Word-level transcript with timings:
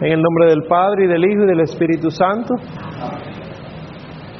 En 0.00 0.10
el 0.10 0.20
nombre 0.20 0.46
del 0.46 0.64
Padre 0.68 1.04
y 1.04 1.06
del 1.06 1.24
Hijo 1.24 1.44
y 1.44 1.46
del 1.46 1.60
Espíritu 1.60 2.10
Santo. 2.10 2.54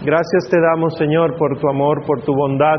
Gracias 0.04 0.50
te 0.50 0.60
damos, 0.60 0.96
Señor, 0.98 1.36
por 1.38 1.58
tu 1.60 1.68
amor, 1.68 2.04
por 2.04 2.22
tu 2.22 2.34
bondad, 2.34 2.76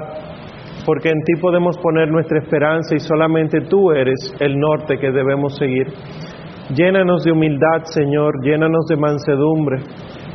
porque 0.85 1.09
en 1.09 1.21
ti 1.23 1.39
podemos 1.39 1.77
poner 1.77 2.11
nuestra 2.11 2.37
esperanza 2.39 2.93
y 2.93 2.99
solamente 2.99 3.61
tú 3.61 3.91
eres 3.91 4.35
el 4.41 4.59
norte 4.59 4.97
que 4.97 5.09
debemos 5.09 5.55
seguir. 5.55 5.87
Llénanos 6.75 7.23
de 7.23 7.31
humildad, 7.31 7.85
Señor, 7.85 8.43
llénanos 8.43 8.85
de 8.89 8.97
mansedumbre, 8.97 9.77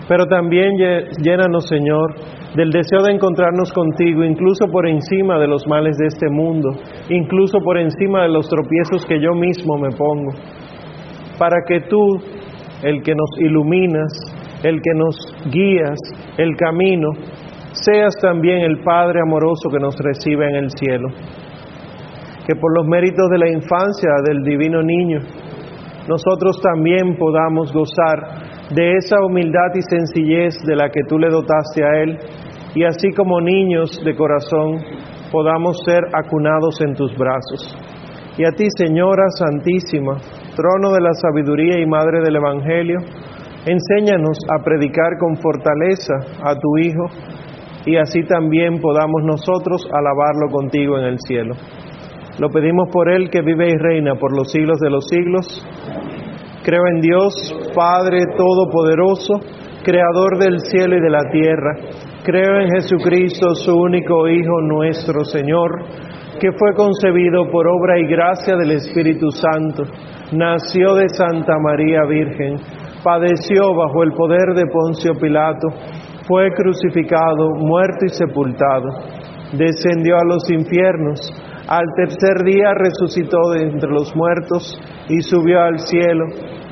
pero 0.08 0.24
también 0.24 0.78
llénanos, 1.22 1.68
Señor, 1.68 2.14
del 2.56 2.70
deseo 2.70 3.02
de 3.02 3.12
encontrarnos 3.12 3.70
contigo, 3.70 4.24
incluso 4.24 4.66
por 4.72 4.88
encima 4.88 5.38
de 5.38 5.46
los 5.46 5.66
males 5.68 5.96
de 5.98 6.06
este 6.06 6.30
mundo, 6.30 6.70
incluso 7.10 7.58
por 7.60 7.76
encima 7.76 8.22
de 8.22 8.30
los 8.30 8.48
tropiezos 8.48 9.04
que 9.06 9.20
yo 9.20 9.34
mismo 9.34 9.76
me 9.76 9.90
pongo, 9.90 10.32
para 11.40 11.62
que 11.66 11.80
tú, 11.88 12.20
el 12.82 13.02
que 13.02 13.14
nos 13.14 13.30
iluminas, 13.38 14.12
el 14.62 14.82
que 14.82 14.92
nos 14.94 15.16
guías 15.50 15.98
el 16.36 16.54
camino, 16.54 17.12
seas 17.72 18.14
también 18.20 18.58
el 18.58 18.82
Padre 18.84 19.20
amoroso 19.22 19.70
que 19.72 19.78
nos 19.78 19.96
recibe 19.96 20.46
en 20.50 20.56
el 20.56 20.70
cielo. 20.70 21.08
Que 22.46 22.54
por 22.56 22.76
los 22.76 22.86
méritos 22.86 23.30
de 23.30 23.38
la 23.38 23.48
infancia 23.48 24.10
del 24.28 24.42
divino 24.42 24.82
niño, 24.82 25.20
nosotros 26.06 26.60
también 26.60 27.16
podamos 27.16 27.72
gozar 27.72 28.18
de 28.74 28.96
esa 28.98 29.16
humildad 29.24 29.72
y 29.74 29.80
sencillez 29.80 30.54
de 30.66 30.76
la 30.76 30.90
que 30.90 31.04
tú 31.08 31.18
le 31.18 31.30
dotaste 31.30 31.82
a 31.82 32.02
Él, 32.02 32.18
y 32.74 32.84
así 32.84 33.12
como 33.16 33.40
niños 33.40 33.98
de 34.04 34.14
corazón 34.14 34.76
podamos 35.32 35.78
ser 35.86 36.02
acunados 36.12 36.82
en 36.82 36.94
tus 36.94 37.16
brazos. 37.16 37.74
Y 38.36 38.44
a 38.44 38.50
ti, 38.52 38.66
Señora 38.76 39.24
Santísima, 39.38 40.16
de 40.62 41.00
la 41.00 41.14
sabiduría 41.14 41.80
y 41.80 41.86
Madre 41.86 42.20
del 42.20 42.36
Evangelio, 42.36 42.98
enséñanos 43.64 44.36
a 44.50 44.62
predicar 44.62 45.16
con 45.18 45.36
fortaleza 45.36 46.12
a 46.44 46.54
tu 46.54 46.76
Hijo, 46.76 47.06
y 47.86 47.96
así 47.96 48.24
también 48.24 48.78
podamos 48.78 49.22
nosotros 49.24 49.88
alabarlo 49.90 50.52
contigo 50.52 50.98
en 50.98 51.04
el 51.04 51.18
cielo. 51.18 51.54
Lo 52.38 52.50
pedimos 52.50 52.90
por 52.92 53.10
Él 53.10 53.30
que 53.30 53.40
vive 53.40 53.70
y 53.70 53.78
reina 53.78 54.16
por 54.16 54.36
los 54.36 54.52
siglos 54.52 54.78
de 54.80 54.90
los 54.90 55.06
siglos. 55.08 55.46
Creo 56.62 56.86
en 56.92 57.00
Dios, 57.00 57.32
Padre 57.74 58.20
Todopoderoso, 58.36 59.40
Creador 59.82 60.38
del 60.38 60.60
cielo 60.60 60.94
y 60.98 61.00
de 61.00 61.10
la 61.10 61.22
tierra. 61.32 61.72
Creo 62.22 62.60
en 62.60 62.68
Jesucristo, 62.68 63.54
su 63.54 63.74
único 63.74 64.28
Hijo, 64.28 64.60
nuestro 64.60 65.24
Señor, 65.24 65.70
que 66.38 66.52
fue 66.52 66.74
concebido 66.76 67.50
por 67.50 67.66
obra 67.66 67.98
y 67.98 68.06
gracia 68.06 68.56
del 68.56 68.72
Espíritu 68.72 69.30
Santo. 69.30 69.84
Nació 70.32 70.94
de 70.94 71.08
Santa 71.08 71.54
María 71.58 72.04
Virgen, 72.08 72.56
padeció 73.02 73.74
bajo 73.74 74.02
el 74.02 74.12
poder 74.12 74.54
de 74.54 74.66
Poncio 74.66 75.14
Pilato, 75.14 75.68
fue 76.26 76.52
crucificado, 76.52 77.50
muerto 77.56 78.06
y 78.06 78.10
sepultado. 78.10 78.88
Descendió 79.52 80.16
a 80.16 80.24
los 80.24 80.48
infiernos 80.50 81.32
al 81.70 81.86
tercer 81.94 82.42
día 82.44 82.74
resucitó 82.74 83.38
de 83.50 83.62
entre 83.62 83.90
los 83.90 84.10
muertos 84.16 84.76
y 85.08 85.20
subió 85.20 85.60
al 85.60 85.78
cielo 85.78 86.24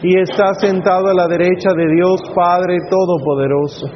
y 0.03 0.19
está 0.19 0.55
sentado 0.55 1.07
a 1.07 1.15
la 1.15 1.29
derecha 1.29 1.71
de 1.77 1.87
Dios 1.95 2.21
Padre 2.35 2.79
Todopoderoso. 2.91 3.87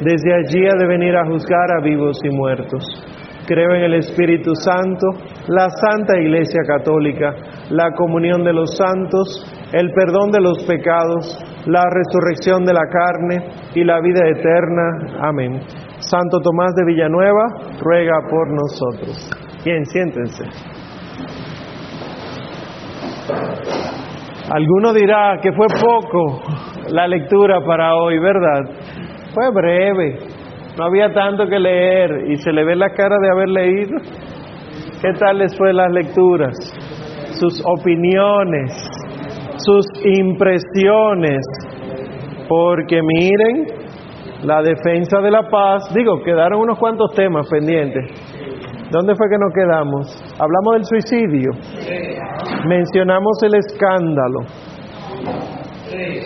Desde 0.00 0.32
allí 0.32 0.64
ha 0.68 0.78
de 0.78 0.86
venir 0.86 1.16
a 1.16 1.26
juzgar 1.26 1.66
a 1.76 1.82
vivos 1.82 2.16
y 2.22 2.30
muertos. 2.30 2.84
Creo 3.46 3.74
en 3.74 3.82
el 3.82 3.94
Espíritu 3.94 4.54
Santo, 4.54 5.06
la 5.48 5.68
Santa 5.68 6.18
Iglesia 6.18 6.60
Católica, 6.66 7.34
la 7.70 7.90
comunión 7.96 8.44
de 8.44 8.52
los 8.52 8.76
santos, 8.76 9.44
el 9.72 9.90
perdón 9.92 10.30
de 10.30 10.40
los 10.40 10.64
pecados, 10.64 11.38
la 11.66 11.82
resurrección 11.90 12.64
de 12.64 12.72
la 12.72 12.86
carne 12.88 13.44
y 13.74 13.84
la 13.84 14.00
vida 14.00 14.28
eterna. 14.28 15.28
Amén. 15.28 15.60
Santo 15.98 16.40
Tomás 16.40 16.74
de 16.74 16.84
Villanueva, 16.84 17.46
ruega 17.80 18.20
por 18.28 18.48
nosotros. 18.50 19.30
Bien, 19.64 19.84
siéntense. 19.86 20.44
Alguno 24.50 24.92
dirá 24.92 25.38
que 25.40 25.52
fue 25.52 25.66
poco 25.80 26.42
la 26.90 27.06
lectura 27.06 27.64
para 27.64 27.94
hoy, 27.96 28.18
¿verdad? 28.18 28.70
Fue 29.32 29.50
breve, 29.50 30.18
no 30.76 30.84
había 30.84 31.12
tanto 31.12 31.46
que 31.46 31.58
leer 31.58 32.30
y 32.30 32.36
se 32.36 32.52
le 32.52 32.64
ve 32.64 32.76
la 32.76 32.90
cara 32.90 33.16
de 33.20 33.30
haber 33.30 33.48
leído. 33.48 33.98
¿Qué 35.00 35.12
tal 35.18 35.38
les 35.38 35.56
fue 35.56 35.72
las 35.72 35.90
lecturas? 35.92 36.54
Sus 37.38 37.62
opiniones, 37.64 38.72
sus 39.56 39.86
impresiones. 40.04 41.44
Porque 42.48 43.00
miren, 43.02 43.66
la 44.44 44.62
defensa 44.62 45.20
de 45.20 45.30
la 45.30 45.48
paz, 45.48 45.92
digo, 45.94 46.22
quedaron 46.22 46.60
unos 46.60 46.78
cuantos 46.78 47.12
temas 47.14 47.48
pendientes 47.48 48.10
¿Dónde 48.92 49.14
fue 49.14 49.26
que 49.30 49.38
nos 49.38 49.54
quedamos? 49.54 50.34
Hablamos 50.38 50.74
del 50.74 50.84
suicidio. 50.84 51.50
Mencionamos 52.66 53.38
el 53.42 53.54
escándalo. 53.54 54.40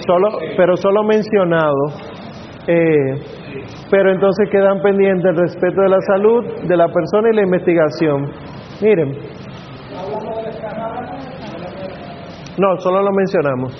Solo, 0.04 0.38
pero 0.56 0.76
solo 0.76 1.04
mencionado. 1.04 1.76
Eh, 2.66 3.20
pero 3.90 4.12
entonces 4.12 4.48
quedan 4.50 4.80
pendientes 4.82 5.24
el 5.30 5.36
respeto 5.36 5.82
de 5.82 5.88
la 5.88 6.00
salud 6.00 6.44
de 6.66 6.76
la 6.76 6.88
persona 6.88 7.30
y 7.32 7.36
la 7.36 7.42
investigación. 7.42 8.30
Miren. 8.82 9.16
No, 12.58 12.76
solo 12.78 13.02
lo 13.02 13.12
mencionamos. 13.12 13.74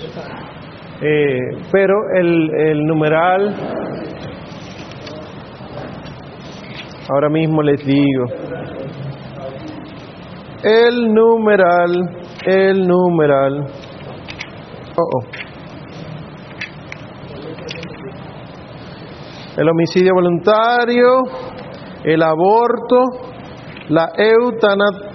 Eh, 1.01 1.39
pero 1.71 1.93
el, 2.15 2.49
el 2.69 2.83
numeral, 2.85 3.53
ahora 7.09 7.29
mismo 7.29 7.61
les 7.61 7.85
digo, 7.85 8.25
el 10.63 11.13
numeral, 11.13 12.09
el 12.45 12.87
numeral. 12.87 13.67
Oh, 14.97 15.03
oh. 15.03 15.36
El 19.57 19.69
homicidio 19.69 20.13
voluntario, 20.13 21.23
el 22.03 22.21
aborto, 22.21 23.05
la 23.89 24.09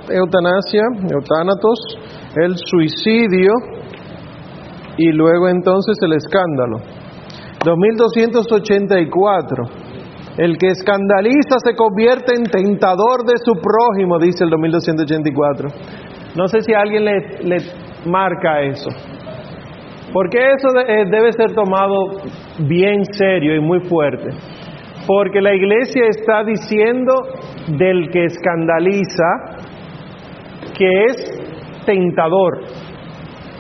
eutanasia, 0.09 0.83
eutanatos, 1.11 1.79
el 2.37 2.57
suicidio 2.57 3.53
y 4.99 5.13
luego 5.13 5.49
entonces 5.49 5.97
el 6.03 6.15
escándalo. 6.15 6.79
2284 7.65 9.83
el 10.39 10.57
que 10.57 10.69
escandaliza 10.69 11.59
se 11.63 11.77
convierte 11.77 12.35
en 12.35 12.45
tentador 12.45 13.25
de 13.27 13.35
su 13.45 13.53
prójimo, 13.53 14.19
dice 14.19 14.45
el 14.45 14.51
2284. 14.51 15.69
No 16.37 16.49
sé 16.49 16.63
si 16.63 16.73
alguien 16.73 17.05
le, 17.05 17.59
marca 18.07 18.63
eso. 18.63 18.89
Porque 20.13 20.39
eso 20.39 20.69
eh, 20.87 21.05
debe 21.11 21.33
ser 21.33 21.55
tomado 21.55 22.21
bien 22.59 23.05
serio 23.05 23.57
y 23.57 23.61
muy 23.61 23.81
fuerte. 23.81 24.29
Porque 25.07 25.41
la 25.41 25.55
iglesia 25.55 26.05
está 26.09 26.45
diciendo 26.45 27.15
del 27.79 28.11
que 28.11 28.25
escandaliza 28.25 29.25
que 30.77 31.05
es 31.05 31.85
tentador. 31.87 32.61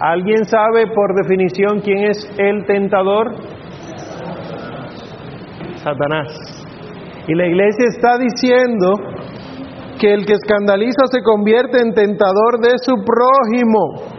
¿Alguien 0.00 0.44
sabe 0.44 0.86
por 0.94 1.14
definición 1.14 1.80
quién 1.80 2.04
es 2.04 2.30
el 2.38 2.64
tentador? 2.66 3.34
Satanás. 5.76 6.52
Y 7.28 7.34
la 7.34 7.46
iglesia 7.46 7.86
está 7.88 8.19
diciendo 8.19 8.94
que 10.00 10.12
el 10.12 10.26
que 10.26 10.32
escandaliza 10.32 11.06
se 11.10 11.22
convierte 11.22 11.80
en 11.80 11.94
tentador 11.94 12.60
de 12.60 12.78
su 12.78 12.94
prójimo. 12.94 14.12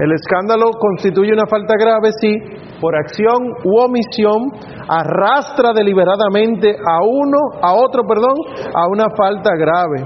El 0.00 0.12
escándalo 0.12 0.70
constituye 0.80 1.32
una 1.32 1.44
falta 1.46 1.74
grave 1.78 2.08
si, 2.20 2.32
por 2.80 2.96
acción 2.96 3.52
u 3.64 3.80
omisión, 3.84 4.48
arrastra 4.88 5.72
deliberadamente 5.74 6.70
a 6.70 7.04
uno, 7.04 7.38
a 7.60 7.74
otro, 7.74 8.04
perdón, 8.04 8.32
a 8.74 8.88
una 8.88 9.10
falta 9.14 9.50
grave. 9.56 10.02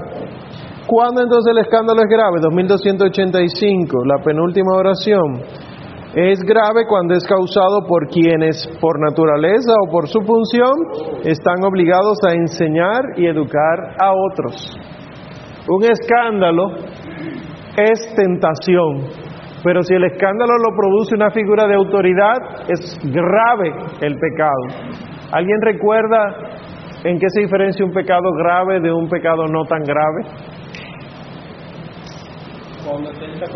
¿Cuándo 0.85 1.21
entonces 1.21 1.49
el 1.49 1.59
escándalo 1.59 2.01
es 2.03 2.09
grave? 2.09 2.39
2285, 2.41 4.03
la 4.05 4.21
penúltima 4.21 4.73
oración. 4.75 5.41
Es 6.13 6.39
grave 6.43 6.85
cuando 6.87 7.13
es 7.13 7.25
causado 7.25 7.85
por 7.87 8.07
quienes, 8.07 8.67
por 8.81 8.99
naturaleza 8.99 9.73
o 9.85 9.91
por 9.91 10.07
su 10.07 10.19
función, 10.21 10.75
están 11.23 11.63
obligados 11.65 12.19
a 12.27 12.33
enseñar 12.33 13.01
y 13.17 13.27
educar 13.27 13.95
a 13.99 14.11
otros. 14.11 14.77
Un 15.67 15.83
escándalo 15.83 16.75
es 17.77 18.15
tentación, 18.15 19.24
pero 19.65 19.81
si 19.81 19.95
el 19.95 20.03
escándalo 20.03 20.53
lo 20.59 20.77
produce 20.77 21.15
una 21.15 21.31
figura 21.31 21.65
de 21.65 21.73
autoridad, 21.73 22.69
es 22.69 22.99
grave 23.03 23.73
el 23.99 24.15
pecado. 24.15 24.93
¿Alguien 25.31 25.59
recuerda 25.59 26.35
en 27.03 27.17
qué 27.17 27.25
se 27.29 27.41
diferencia 27.41 27.83
un 27.83 27.91
pecado 27.91 28.31
grave 28.37 28.79
de 28.79 28.93
un 28.93 29.09
pecado 29.09 29.47
no 29.47 29.63
tan 29.65 29.81
grave? 29.81 30.21
Cuando 32.85 33.09
contra 33.09 33.47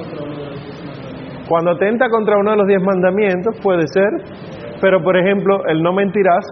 Cuando 1.47 1.71
atenta 1.73 2.09
contra 2.09 2.37
uno 2.39 2.51
de 2.51 2.57
los 2.57 2.67
diez 2.67 2.81
mandamientos, 2.81 3.55
puede 3.61 3.85
ser, 3.85 4.09
pero 4.81 5.03
por 5.03 5.15
ejemplo, 5.15 5.63
el 5.67 5.83
no 5.83 5.93
mentirás, 5.93 6.43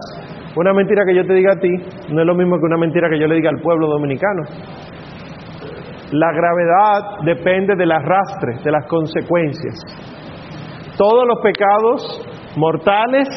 una 0.54 0.72
mentira 0.72 1.02
que 1.04 1.16
yo 1.16 1.26
te 1.26 1.34
diga 1.34 1.54
a 1.54 1.60
ti, 1.60 1.70
no 2.14 2.20
es 2.20 2.26
lo 2.26 2.36
mismo 2.36 2.58
que 2.58 2.64
una 2.64 2.78
mentira 2.78 3.10
que 3.10 3.18
yo 3.18 3.26
le 3.26 3.34
diga 3.34 3.50
al 3.50 3.60
pueblo 3.60 3.88
dominicano. 3.88 4.42
La 6.12 6.32
gravedad 6.32 7.20
depende 7.24 7.74
del 7.76 7.92
arrastre, 7.92 8.62
de 8.64 8.70
las 8.70 8.86
consecuencias. 8.86 9.74
Todos 10.96 11.26
los 11.26 11.38
pecados 11.42 12.26
mortales, 12.56 13.28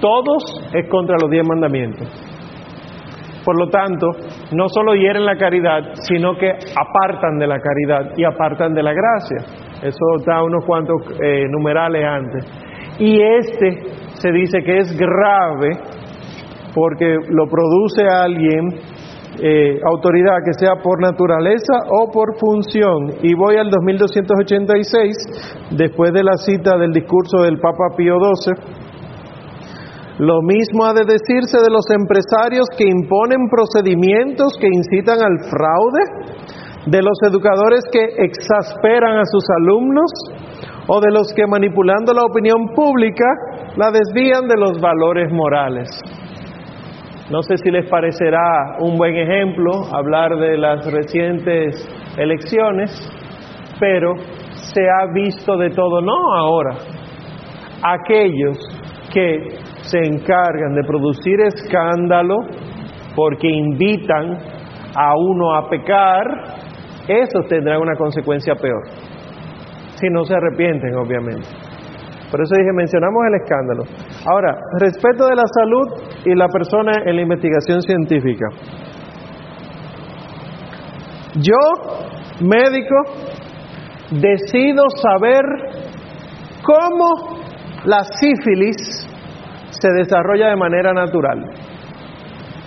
todos 0.00 0.42
es 0.74 0.88
contra 0.88 1.16
los 1.20 1.30
diez 1.30 1.46
mandamientos. 1.46 2.08
Por 3.44 3.58
lo 3.58 3.68
tanto, 3.70 4.08
no 4.52 4.68
solo 4.68 4.94
hieren 4.94 5.24
la 5.24 5.36
caridad, 5.36 5.80
sino 6.06 6.36
que 6.36 6.50
apartan 6.50 7.38
de 7.38 7.46
la 7.46 7.58
caridad 7.58 8.12
y 8.16 8.24
apartan 8.24 8.74
de 8.74 8.82
la 8.82 8.92
gracia. 8.92 9.38
Eso 9.82 10.04
está 10.18 10.42
unos 10.42 10.64
cuantos 10.66 10.96
eh, 11.22 11.46
numerales 11.48 12.04
antes. 12.04 12.44
Y 12.98 13.22
este 13.22 13.90
se 14.14 14.32
dice 14.32 14.62
que 14.62 14.78
es 14.78 14.98
grave 14.98 15.78
porque 16.74 17.16
lo 17.30 17.46
produce 17.46 18.06
alguien, 18.06 18.68
eh, 19.40 19.78
autoridad 19.84 20.42
que 20.44 20.52
sea 20.58 20.82
por 20.82 21.00
naturaleza 21.00 21.74
o 21.90 22.10
por 22.10 22.36
función. 22.38 23.14
Y 23.22 23.34
voy 23.34 23.56
al 23.56 23.70
2286, 23.70 25.16
después 25.78 26.12
de 26.12 26.24
la 26.24 26.36
cita 26.36 26.76
del 26.76 26.92
discurso 26.92 27.42
del 27.42 27.58
Papa 27.58 27.94
Pío 27.96 28.16
XII. 28.18 28.54
Lo 30.18 30.42
mismo 30.42 30.84
ha 30.84 30.92
de 30.92 31.04
decirse 31.06 31.58
de 31.62 31.70
los 31.70 31.86
empresarios 31.90 32.66
que 32.76 32.88
imponen 32.88 33.48
procedimientos 33.48 34.58
que 34.60 34.66
incitan 34.66 35.22
al 35.22 35.38
fraude, 35.48 36.02
de 36.86 37.02
los 37.02 37.18
educadores 37.22 37.84
que 37.92 38.02
exasperan 38.24 39.18
a 39.18 39.24
sus 39.24 39.44
alumnos 39.60 40.10
o 40.88 41.00
de 41.00 41.10
los 41.12 41.32
que 41.34 41.46
manipulando 41.46 42.12
la 42.14 42.24
opinión 42.24 42.74
pública 42.74 43.26
la 43.76 43.90
desvían 43.90 44.48
de 44.48 44.56
los 44.56 44.80
valores 44.80 45.30
morales. 45.32 45.88
No 47.30 47.42
sé 47.42 47.58
si 47.58 47.70
les 47.70 47.86
parecerá 47.90 48.78
un 48.80 48.96
buen 48.96 49.14
ejemplo 49.14 49.70
hablar 49.92 50.34
de 50.38 50.56
las 50.56 50.90
recientes 50.90 51.86
elecciones, 52.16 52.90
pero 53.78 54.14
se 54.52 54.82
ha 54.82 55.12
visto 55.12 55.58
de 55.58 55.68
todo, 55.70 56.00
no 56.00 56.34
ahora. 56.34 56.76
Aquellos 57.82 58.56
que 59.12 59.58
se 59.82 59.98
encargan 59.98 60.74
de 60.74 60.84
producir 60.86 61.38
escándalo 61.40 62.36
porque 63.14 63.48
invitan 63.48 64.38
a 64.94 65.14
uno 65.14 65.54
a 65.54 65.68
pecar, 65.68 66.24
esos 67.06 67.46
tendrán 67.46 67.82
una 67.82 67.94
consecuencia 67.96 68.54
peor. 68.54 68.84
Si 69.96 70.08
no 70.08 70.24
se 70.24 70.34
arrepienten, 70.34 70.94
obviamente. 70.94 71.67
Por 72.30 72.42
eso 72.42 72.54
dije, 72.58 72.72
mencionamos 72.74 73.24
el 73.26 73.34
escándalo. 73.40 73.84
Ahora, 74.26 74.60
respeto 74.78 75.26
de 75.28 75.34
la 75.34 75.46
salud 75.46 75.88
y 76.26 76.34
la 76.34 76.48
persona 76.48 76.92
en 77.06 77.16
la 77.16 77.22
investigación 77.22 77.80
científica. 77.80 78.46
Yo, 81.36 81.56
médico, 82.40 82.96
decido 84.10 84.84
saber 85.00 85.42
cómo 86.62 87.40
la 87.84 88.00
sífilis 88.04 88.76
se 89.70 89.88
desarrolla 89.92 90.48
de 90.48 90.56
manera 90.56 90.92
natural. 90.92 91.44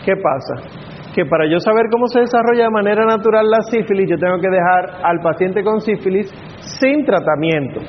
¿Qué 0.05 0.13
pasa? 0.15 0.67
Que 1.13 1.25
para 1.25 1.45
yo 1.45 1.59
saber 1.59 1.85
cómo 1.91 2.07
se 2.07 2.21
desarrolla 2.21 2.63
de 2.63 2.71
manera 2.71 3.05
natural 3.05 3.45
la 3.47 3.61
sífilis, 3.69 4.09
yo 4.09 4.17
tengo 4.17 4.39
que 4.39 4.49
dejar 4.49 5.03
al 5.03 5.19
paciente 5.19 5.63
con 5.63 5.81
sífilis 5.81 6.31
sin 6.79 7.05
tratamiento 7.05 7.81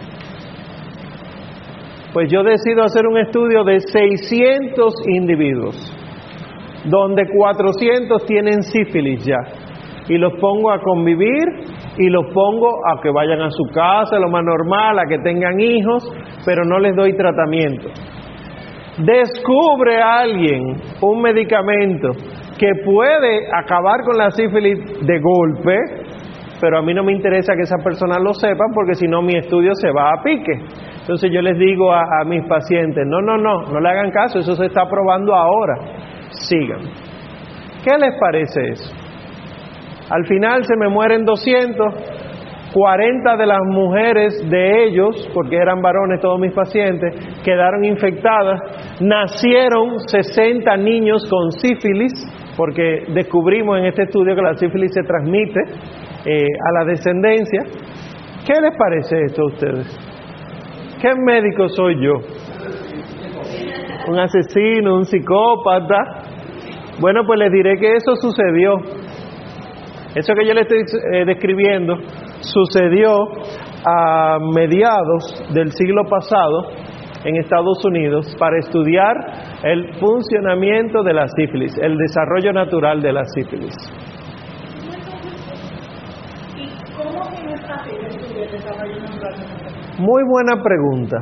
pues 2.12 2.30
yo 2.30 2.42
decido 2.42 2.82
hacer 2.84 3.06
un 3.06 3.18
estudio 3.18 3.64
de 3.64 3.80
600 3.80 4.94
individuos, 5.08 5.76
donde 6.84 7.24
400 7.34 8.26
tienen 8.26 8.62
sífilis 8.62 9.24
ya, 9.24 9.38
y 10.08 10.18
los 10.18 10.32
pongo 10.40 10.70
a 10.70 10.80
convivir 10.80 11.44
y 11.98 12.08
los 12.08 12.26
pongo 12.32 12.68
a 12.90 13.00
que 13.00 13.10
vayan 13.10 13.40
a 13.40 13.50
su 13.50 13.64
casa, 13.72 14.18
lo 14.18 14.28
más 14.28 14.44
normal, 14.44 14.98
a 14.98 15.06
que 15.06 15.18
tengan 15.18 15.60
hijos, 15.60 16.04
pero 16.44 16.64
no 16.64 16.78
les 16.78 16.96
doy 16.96 17.16
tratamiento. 17.16 17.88
Descubre 18.98 19.96
a 20.02 20.20
alguien 20.20 20.76
un 21.00 21.22
medicamento 21.22 22.10
que 22.58 22.72
puede 22.84 23.46
acabar 23.52 24.02
con 24.04 24.18
la 24.18 24.30
sífilis 24.30 24.78
de 25.00 25.18
golpe, 25.20 25.76
pero 26.62 26.78
a 26.78 26.82
mí 26.82 26.94
no 26.94 27.02
me 27.02 27.10
interesa 27.10 27.54
que 27.56 27.62
esas 27.62 27.82
personas 27.82 28.18
lo 28.22 28.32
sepan 28.34 28.68
porque 28.72 28.94
si 28.94 29.08
no 29.08 29.20
mi 29.20 29.34
estudio 29.36 29.72
se 29.74 29.90
va 29.90 30.10
a 30.10 30.22
pique. 30.22 30.52
Entonces 31.00 31.28
yo 31.34 31.42
les 31.42 31.58
digo 31.58 31.92
a, 31.92 32.22
mis 32.24 32.46
pacientes, 32.46 33.04
no, 33.04 33.20
no, 33.20 33.36
no, 33.36 33.62
no 33.62 33.80
le 33.80 33.88
hagan 33.88 34.12
caso, 34.12 34.38
eso 34.38 34.54
se 34.54 34.66
está 34.66 34.88
probando 34.88 35.34
ahora, 35.34 35.74
sigan. 36.30 36.82
¿Qué 37.82 37.98
les 37.98 38.16
parece 38.20 38.68
eso? 38.68 38.94
Al 40.08 40.24
final 40.26 40.62
se 40.62 40.76
me 40.76 40.88
mueren 40.88 41.24
200, 41.24 41.94
40 42.72 43.36
de 43.36 43.46
las 43.46 43.60
mujeres 43.66 44.48
de 44.48 44.84
ellos, 44.84 45.28
porque 45.34 45.56
eran 45.56 45.82
varones 45.82 46.20
todos 46.20 46.38
mis 46.38 46.52
pacientes, 46.52 47.12
quedaron 47.44 47.84
infectadas, 47.84 49.00
nacieron 49.00 49.98
60 50.06 50.76
niños 50.76 51.28
con 51.28 51.50
sífilis, 51.50 52.12
porque 52.56 53.04
descubrimos 53.08 53.78
en 53.78 53.86
este 53.86 54.04
estudio 54.04 54.34
que 54.34 54.42
la 54.42 54.54
sífilis 54.54 54.92
se 54.92 55.02
transmite 55.02 55.60
eh, 56.24 56.44
a 56.44 56.78
la 56.78 56.84
descendencia. 56.84 57.60
¿Qué 58.46 58.54
les 58.60 58.76
parece 58.76 59.22
esto 59.26 59.42
a 59.42 59.46
ustedes? 59.46 60.12
¿Qué 61.00 61.14
médico 61.14 61.68
soy 61.68 61.96
yo? 62.02 62.14
¿Un 64.08 64.18
asesino, 64.18 64.96
un 64.96 65.04
psicópata? 65.04 65.96
Bueno, 67.00 67.22
pues 67.26 67.38
les 67.38 67.50
diré 67.50 67.78
que 67.78 67.94
eso 67.94 68.14
sucedió. 68.16 68.76
Eso 70.14 70.34
que 70.34 70.46
yo 70.46 70.54
le 70.54 70.62
estoy 70.62 70.78
eh, 71.14 71.24
describiendo 71.24 71.96
sucedió 72.40 73.28
a 73.84 74.38
mediados 74.54 75.44
del 75.54 75.72
siglo 75.72 76.04
pasado 76.04 76.68
en 77.24 77.36
Estados 77.36 77.84
Unidos 77.84 78.34
para 78.38 78.58
estudiar 78.58 79.16
el 79.62 79.94
funcionamiento 79.94 81.02
de 81.02 81.14
la 81.14 81.26
sífilis, 81.28 81.76
el 81.78 81.96
desarrollo 81.96 82.52
natural 82.52 83.00
de 83.00 83.12
la 83.12 83.24
sífilis. 83.24 83.74
Muy 89.98 90.22
buena 90.24 90.62
pregunta. 90.62 91.18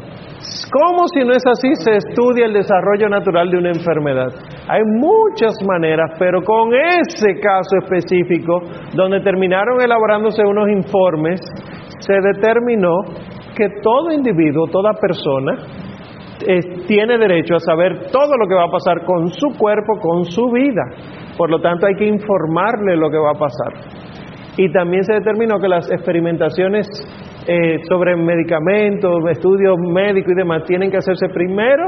¿Cómo 0.72 1.08
si 1.08 1.24
no 1.24 1.32
es 1.32 1.44
así 1.46 1.68
se 1.74 1.96
estudia 1.96 2.46
el 2.46 2.52
desarrollo 2.52 3.08
natural 3.08 3.50
de 3.50 3.58
una 3.58 3.70
enfermedad? 3.70 4.32
Hay 4.68 4.82
muchas 4.84 5.54
maneras, 5.66 6.12
pero 6.18 6.42
con 6.42 6.72
ese 6.72 7.40
caso 7.40 7.76
específico, 7.82 8.62
donde 8.94 9.20
terminaron 9.20 9.82
elaborándose 9.82 10.42
unos 10.44 10.68
informes, 10.70 11.40
se 11.98 12.14
determinó 12.14 13.02
que 13.56 13.66
todo 13.82 14.12
individuo, 14.12 14.68
toda 14.68 14.92
persona, 14.94 15.58
tiene 16.86 17.18
derecho 17.18 17.56
a 17.56 17.60
saber 17.60 18.10
todo 18.10 18.36
lo 18.36 18.46
que 18.48 18.54
va 18.54 18.64
a 18.64 18.70
pasar 18.70 19.04
con 19.04 19.28
su 19.28 19.48
cuerpo, 19.58 19.98
con 20.00 20.24
su 20.24 20.50
vida. 20.50 20.82
Por 21.36 21.50
lo 21.50 21.60
tanto, 21.60 21.86
hay 21.86 21.94
que 21.94 22.06
informarle 22.06 22.96
lo 22.96 23.10
que 23.10 23.18
va 23.18 23.30
a 23.30 23.34
pasar. 23.34 23.72
Y 24.56 24.70
también 24.72 25.04
se 25.04 25.14
determinó 25.14 25.58
que 25.58 25.68
las 25.68 25.90
experimentaciones 25.90 26.86
eh, 27.46 27.78
sobre 27.88 28.16
medicamentos, 28.16 29.22
estudios 29.30 29.76
médicos 29.78 30.32
y 30.32 30.36
demás, 30.36 30.64
tienen 30.64 30.90
que 30.90 30.98
hacerse 30.98 31.28
primero 31.28 31.84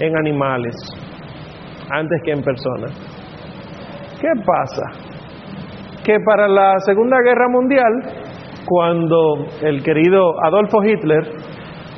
en 0.00 0.16
animales, 0.16 0.74
antes 1.90 2.20
que 2.24 2.32
en 2.32 2.42
personas. 2.42 2.92
¿Qué 4.20 4.28
pasa? 4.44 4.82
Que 6.04 6.18
para 6.24 6.48
la 6.48 6.78
Segunda 6.80 7.18
Guerra 7.22 7.48
Mundial, 7.48 7.92
cuando 8.66 9.46
el 9.62 9.82
querido 9.82 10.34
Adolfo 10.44 10.82
Hitler 10.82 11.22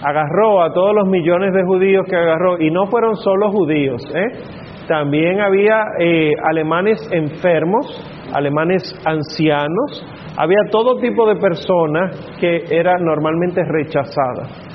agarró 0.03 0.63
a 0.63 0.73
todos 0.73 0.95
los 0.95 1.09
millones 1.09 1.53
de 1.53 1.65
judíos 1.65 2.07
que 2.09 2.17
agarró, 2.17 2.61
y 2.61 2.71
no 2.71 2.87
fueron 2.87 3.17
solo 3.17 3.51
judíos, 3.51 4.03
¿eh? 4.15 4.67
también 4.89 5.41
había 5.41 5.83
eh, 6.01 6.31
alemanes 6.51 6.99
enfermos, 7.13 7.87
alemanes 8.33 8.83
ancianos, 9.05 10.07
había 10.37 10.59
todo 10.71 10.99
tipo 10.99 11.29
de 11.29 11.37
personas 11.37 12.37
que 12.41 12.65
eran 12.71 13.05
normalmente 13.05 13.63
rechazadas. 13.65 14.69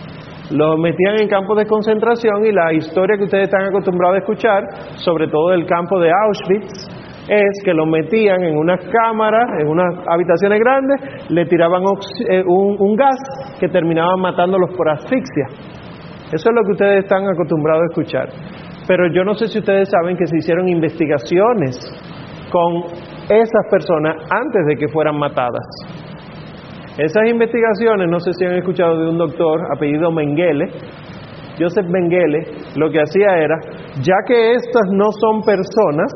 Los 0.52 0.78
metían 0.78 1.20
en 1.20 1.28
campos 1.30 1.58
de 1.58 1.66
concentración 1.66 2.46
y 2.46 2.52
la 2.52 2.74
historia 2.74 3.18
que 3.18 3.24
ustedes 3.24 3.46
están 3.46 3.64
acostumbrados 3.64 4.18
a 4.18 4.20
escuchar, 4.20 4.64
sobre 4.98 5.28
todo 5.28 5.50
del 5.50 5.66
campo 5.66 6.00
de 6.00 6.12
Auschwitz, 6.12 7.03
es 7.28 7.64
que 7.64 7.74
los 7.74 7.88
metían 7.88 8.44
en 8.44 8.58
unas 8.58 8.80
cámaras, 8.86 9.46
en 9.62 9.68
unas 9.68 9.96
habitaciones 10.08 10.60
grandes, 10.60 11.30
le 11.30 11.46
tiraban 11.46 11.84
eh, 12.30 12.44
un, 12.46 12.76
un 12.80 12.96
gas 12.96 13.18
que 13.60 13.70
terminaban 13.70 14.20
matándolos 14.20 14.76
por 14.76 14.90
asfixia. 14.90 15.48
Eso 16.32 16.50
es 16.50 16.56
lo 16.56 16.64
que 16.64 16.72
ustedes 16.72 17.04
están 17.04 17.28
acostumbrados 17.28 17.84
a 17.84 17.86
escuchar. 17.92 18.30
Pero 18.88 19.08
yo 19.14 19.24
no 19.24 19.34
sé 19.36 19.48
si 19.48 19.60
ustedes 19.60 19.90
saben 19.90 20.18
que 20.18 20.28
se 20.28 20.38
hicieron 20.38 20.68
investigaciones 20.68 21.78
con 22.52 22.84
esas 23.30 23.66
personas 23.72 24.18
antes 24.30 24.66
de 24.68 24.76
que 24.76 24.88
fueran 24.90 25.18
matadas. 25.18 25.66
Esas 26.98 27.28
investigaciones, 27.28 28.08
no 28.10 28.20
sé 28.20 28.34
si 28.34 28.46
han 28.46 28.56
escuchado 28.56 28.98
de 29.00 29.10
un 29.10 29.18
doctor 29.18 29.62
apellido 29.76 30.12
Mengele, 30.12 30.68
Joseph 31.58 31.86
Mengele, 31.88 32.40
lo 32.76 32.92
que 32.92 33.00
hacía 33.00 33.38
era, 33.38 33.60
ya 34.02 34.16
que 34.28 34.54
estas 34.54 34.90
no 34.92 35.12
son 35.12 35.42
personas, 35.42 36.12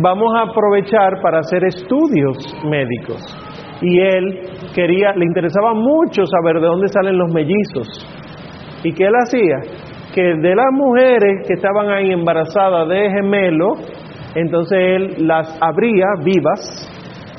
vamos 0.00 0.32
a 0.36 0.50
aprovechar 0.50 1.20
para 1.22 1.40
hacer 1.40 1.64
estudios 1.64 2.36
médicos. 2.64 3.22
Y 3.80 4.00
él 4.00 4.40
quería, 4.74 5.12
le 5.14 5.24
interesaba 5.24 5.74
mucho 5.74 6.24
saber 6.24 6.60
de 6.60 6.66
dónde 6.66 6.88
salen 6.88 7.18
los 7.18 7.32
mellizos. 7.32 7.88
¿Y 8.82 8.92
qué 8.92 9.04
él 9.04 9.12
hacía? 9.14 9.60
Que 10.14 10.22
de 10.22 10.54
las 10.54 10.72
mujeres 10.72 11.46
que 11.46 11.54
estaban 11.54 11.90
ahí 11.90 12.10
embarazadas 12.10 12.88
de 12.88 13.10
gemelo, 13.10 13.72
entonces 14.34 14.78
él 14.78 15.26
las 15.26 15.58
abría 15.60 16.06
vivas 16.24 16.92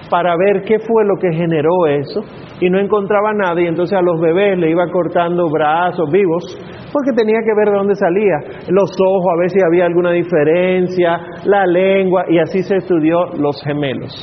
para 0.09 0.35
ver 0.37 0.63
qué 0.63 0.79
fue 0.79 1.05
lo 1.05 1.15
que 1.19 1.35
generó 1.35 1.85
eso 1.87 2.21
y 2.59 2.69
no 2.69 2.79
encontraba 2.79 3.33
nada 3.33 3.61
y 3.61 3.67
entonces 3.67 3.97
a 3.97 4.01
los 4.01 4.19
bebés 4.19 4.57
le 4.57 4.71
iba 4.71 4.87
cortando 4.91 5.49
brazos 5.49 6.09
vivos 6.11 6.43
porque 6.91 7.11
tenía 7.15 7.39
que 7.45 7.53
ver 7.55 7.69
de 7.69 7.77
dónde 7.77 7.95
salía, 7.95 8.37
los 8.69 8.89
ojos, 8.99 9.33
a 9.33 9.39
ver 9.39 9.49
si 9.49 9.59
había 9.61 9.85
alguna 9.85 10.11
diferencia, 10.11 11.19
la 11.45 11.65
lengua 11.65 12.25
y 12.29 12.39
así 12.39 12.63
se 12.63 12.77
estudió 12.77 13.25
los 13.37 13.61
gemelos. 13.63 14.13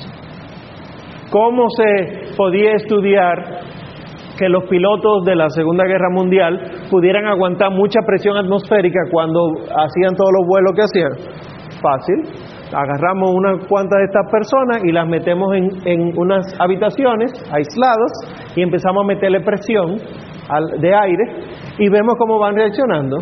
¿Cómo 1.31 1.69
se 1.69 2.35
podía 2.37 2.73
estudiar 2.75 3.65
que 4.39 4.49
los 4.49 4.65
pilotos 4.65 5.25
de 5.25 5.37
la 5.37 5.49
Segunda 5.51 5.85
Guerra 5.85 6.11
Mundial 6.11 6.87
pudieran 6.91 7.27
aguantar 7.27 7.71
mucha 7.71 8.01
presión 8.07 8.37
atmosférica 8.37 9.01
cuando 9.11 9.53
hacían 9.53 10.17
todos 10.17 10.31
los 10.33 10.47
vuelos 10.47 10.73
que 10.75 10.83
hacían? 10.83 11.13
Fácil, 11.81 12.54
agarramos 12.75 13.31
unas 13.33 13.67
cuantas 13.67 13.99
de 13.99 14.05
estas 14.05 14.31
personas 14.31 14.83
y 14.85 14.93
las 14.93 15.07
metemos 15.07 15.55
en, 15.55 15.69
en 15.87 16.19
unas 16.19 16.45
habitaciones 16.61 17.33
aisladas 17.53 18.13
y 18.57 18.63
empezamos 18.63 19.05
a 19.05 19.07
meterle 19.07 19.41
presión 19.41 19.97
de 20.81 20.95
aire 20.95 21.25
y 21.79 21.89
vemos 21.89 22.15
cómo 22.19 22.39
van 22.39 22.55
reaccionando. 22.55 23.19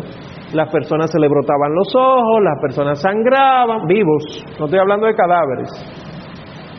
Las 0.53 0.69
personas 0.71 1.09
se 1.11 1.19
le 1.19 1.27
brotaban 1.27 1.73
los 1.73 1.87
ojos, 1.95 2.41
las 2.43 2.59
personas 2.61 3.01
sangraban, 3.01 3.87
vivos, 3.87 4.45
no 4.59 4.65
estoy 4.65 4.79
hablando 4.79 5.07
de 5.07 5.15
cadáveres. 5.15 5.69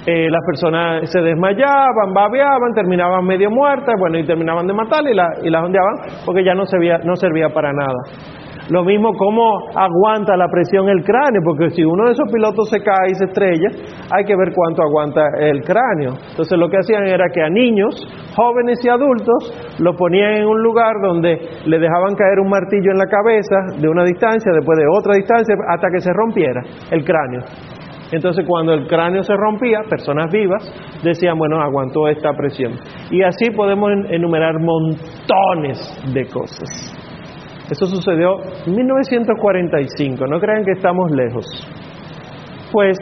Eh, 0.07 0.29
las 0.31 0.43
personas 0.45 1.11
se 1.11 1.21
desmayaban, 1.21 2.13
babeaban, 2.13 2.75
terminaban 2.75 3.25
medio 3.25 3.51
muertas, 3.51 3.95
bueno, 3.99 4.19
y 4.19 4.27
terminaban 4.27 4.67
de 4.67 4.75
matar 4.75 5.03
y, 5.11 5.15
la, 5.15 5.27
y 5.43 5.49
las 5.49 5.65
ondeaban 5.65 5.95
porque 6.27 6.45
ya 6.45 6.55
no 6.55 6.67
servía, 6.67 6.99
no 6.99 7.17
servía 7.17 7.49
para 7.49 7.73
nada. 7.73 8.44
Lo 8.71 8.83
mismo 8.83 9.13
cómo 9.19 9.69
aguanta 9.75 10.37
la 10.37 10.49
presión 10.49 10.89
el 10.89 11.05
cráneo, 11.05 11.43
porque 11.45 11.71
si 11.71 11.85
uno 11.85 12.07
de 12.07 12.13
esos 12.13 12.33
pilotos 12.33 12.71
se 12.71 12.81
cae 12.81 13.11
y 13.11 13.15
se 13.15 13.27
estrella, 13.27 13.69
hay 14.11 14.25
que 14.25 14.35
ver 14.35 14.53
cuánto 14.55 14.83
aguanta 14.83 15.21
el 15.39 15.63
cráneo. 15.63 16.15
Entonces 16.31 16.59
lo 16.59 16.69
que 16.69 16.79
hacían 16.79 17.07
era 17.07 17.27
que 17.29 17.43
a 17.43 17.51
niños, 17.51 17.95
jóvenes 18.35 18.83
y 18.83 18.89
adultos, 18.89 19.77
lo 19.79 19.95
ponían 19.95 20.37
en 20.37 20.47
un 20.47 20.63
lugar 20.63 20.95
donde 21.03 21.39
le 21.67 21.79
dejaban 21.79 22.15
caer 22.15 22.41
un 22.41 22.49
martillo 22.49 22.91
en 22.93 22.99
la 22.99 23.07
cabeza 23.07 23.79
de 23.79 23.89
una 23.89 24.05
distancia, 24.05 24.51
después 24.53 24.79
de 24.79 24.87
otra 24.99 25.15
distancia, 25.15 25.55
hasta 25.69 25.89
que 25.93 26.01
se 26.01 26.13
rompiera 26.15 26.63
el 26.91 27.05
cráneo. 27.05 27.43
Entonces 28.13 28.47
cuando 28.47 28.73
el 28.73 28.87
cráneo 28.87 29.23
se 29.23 29.35
rompía, 29.35 29.81
personas 29.91 30.31
vivas 30.31 30.63
decían, 31.03 31.37
bueno, 31.37 31.61
aguantó 31.61 32.09
esta 32.09 32.33
presión. 32.33 32.73
Y 33.11 33.23
así 33.23 33.51
podemos 33.51 33.91
enumerar 34.09 34.55
montones 34.59 36.15
de 36.15 36.27
cosas. 36.29 37.14
Eso 37.71 37.87
sucedió 37.87 38.41
en 38.67 38.75
1945, 38.75 40.27
no 40.27 40.39
crean 40.39 40.65
que 40.65 40.73
estamos 40.73 41.11
lejos. 41.11 41.47
Pues 42.71 42.99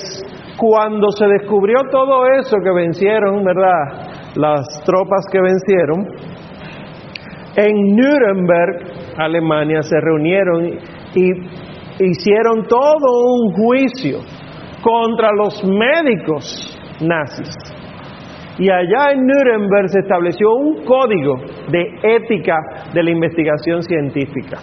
cuando 0.56 1.10
se 1.10 1.26
descubrió 1.26 1.78
todo 1.90 2.26
eso 2.38 2.56
que 2.62 2.70
vencieron, 2.70 3.42
¿verdad? 3.42 4.08
Las 4.36 4.82
tropas 4.84 5.26
que 5.30 5.40
vencieron, 5.40 6.06
en 7.56 7.96
Nuremberg, 7.96 9.16
Alemania, 9.18 9.82
se 9.82 10.00
reunieron 10.00 10.78
y 11.14 11.30
hicieron 11.98 12.64
todo 12.68 13.24
un 13.26 13.52
juicio 13.52 14.18
contra 14.82 15.30
los 15.32 15.62
médicos 15.64 16.78
nazis. 17.00 17.71
Y 18.58 18.70
allá 18.70 19.12
en 19.12 19.26
Nuremberg 19.26 19.88
se 19.88 20.00
estableció 20.00 20.52
un 20.54 20.84
código 20.84 21.36
de 21.70 21.94
ética 22.02 22.56
de 22.92 23.02
la 23.02 23.10
investigación 23.10 23.82
científica. 23.82 24.58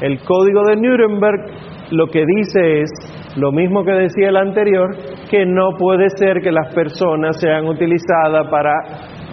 El 0.00 0.18
código 0.20 0.62
de 0.64 0.76
Nuremberg 0.76 1.68
lo 1.90 2.06
que 2.08 2.24
dice 2.24 2.82
es 2.82 2.90
lo 3.36 3.52
mismo 3.52 3.84
que 3.84 3.92
decía 3.92 4.28
el 4.28 4.36
anterior, 4.36 4.94
que 5.30 5.46
no 5.46 5.70
puede 5.78 6.08
ser 6.10 6.40
que 6.40 6.52
las 6.52 6.74
personas 6.74 7.38
sean 7.40 7.66
utilizadas 7.66 8.48
para 8.50 8.72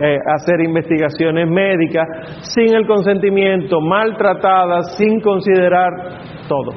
eh, 0.02 0.18
hacer 0.36 0.62
investigaciones 0.62 1.50
médicas 1.50 2.08
sin 2.54 2.76
el 2.76 2.86
consentimiento, 2.86 3.82
maltratadas, 3.82 4.96
sin 4.98 5.20
considerar 5.22 5.92
todo. 6.48 6.72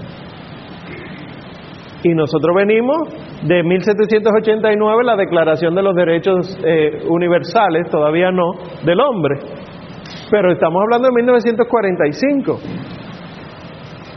Y 2.02 2.14
nosotros 2.14 2.54
venimos 2.54 3.08
de 3.42 3.62
1789, 3.62 5.02
la 5.04 5.16
Declaración 5.16 5.74
de 5.74 5.82
los 5.82 5.96
Derechos 5.96 6.56
eh, 6.64 7.02
Universales, 7.08 7.90
todavía 7.90 8.30
no, 8.30 8.52
del 8.84 9.00
hombre. 9.00 9.40
Pero 10.30 10.52
estamos 10.52 10.80
hablando 10.82 11.08
de 11.08 11.14
1945. 11.14 12.58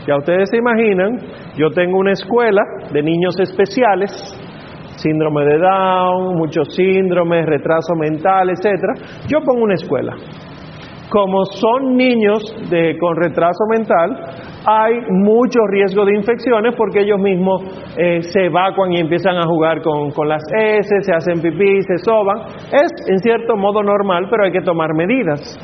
Ya 0.06 0.16
ustedes 0.16 0.48
se 0.50 0.58
imaginan, 0.58 1.18
yo 1.56 1.70
tengo 1.70 1.98
una 1.98 2.12
escuela 2.12 2.62
de 2.92 3.02
niños 3.02 3.38
especiales, 3.40 4.10
síndrome 4.96 5.44
de 5.44 5.58
Down, 5.58 6.36
muchos 6.36 6.74
síndromes, 6.74 7.46
retraso 7.46 7.94
mental, 7.96 8.50
etcétera. 8.50 8.94
Yo 9.28 9.40
pongo 9.40 9.64
una 9.64 9.74
escuela. 9.74 10.14
Como 11.12 11.44
son 11.44 11.94
niños 11.94 12.40
de, 12.70 12.96
con 12.98 13.14
retraso 13.16 13.66
mental, 13.68 14.16
hay 14.64 14.94
mucho 15.10 15.58
riesgo 15.68 16.06
de 16.06 16.16
infecciones 16.16 16.74
porque 16.74 17.00
ellos 17.00 17.20
mismos 17.20 17.60
eh, 17.98 18.22
se 18.22 18.46
evacuan 18.46 18.92
y 18.92 19.00
empiezan 19.00 19.36
a 19.36 19.44
jugar 19.44 19.82
con, 19.82 20.10
con 20.12 20.26
las 20.26 20.42
S, 20.56 20.88
se 21.02 21.12
hacen 21.12 21.42
pipí, 21.42 21.82
se 21.82 21.98
soban. 21.98 22.38
Es 22.72 22.90
en 23.10 23.18
cierto 23.18 23.56
modo 23.56 23.82
normal, 23.82 24.26
pero 24.30 24.44
hay 24.44 24.52
que 24.52 24.62
tomar 24.62 24.94
medidas. 24.94 25.58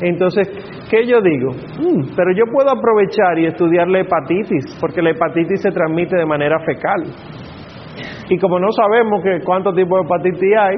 Entonces, 0.00 0.48
¿qué 0.90 1.06
yo 1.06 1.20
digo? 1.20 1.50
Mm, 1.50 2.16
pero 2.16 2.32
yo 2.34 2.44
puedo 2.50 2.70
aprovechar 2.70 3.38
y 3.38 3.46
estudiar 3.46 3.86
la 3.88 4.00
hepatitis, 4.00 4.78
porque 4.80 5.02
la 5.02 5.10
hepatitis 5.10 5.60
se 5.60 5.70
transmite 5.70 6.16
de 6.16 6.24
manera 6.24 6.58
fecal. 6.60 7.04
Y 8.30 8.38
como 8.38 8.58
no 8.58 8.70
sabemos 8.72 9.22
que 9.22 9.44
cuántos 9.44 9.74
tipos 9.74 10.00
de 10.00 10.06
hepatitis 10.06 10.50
hay, 10.58 10.76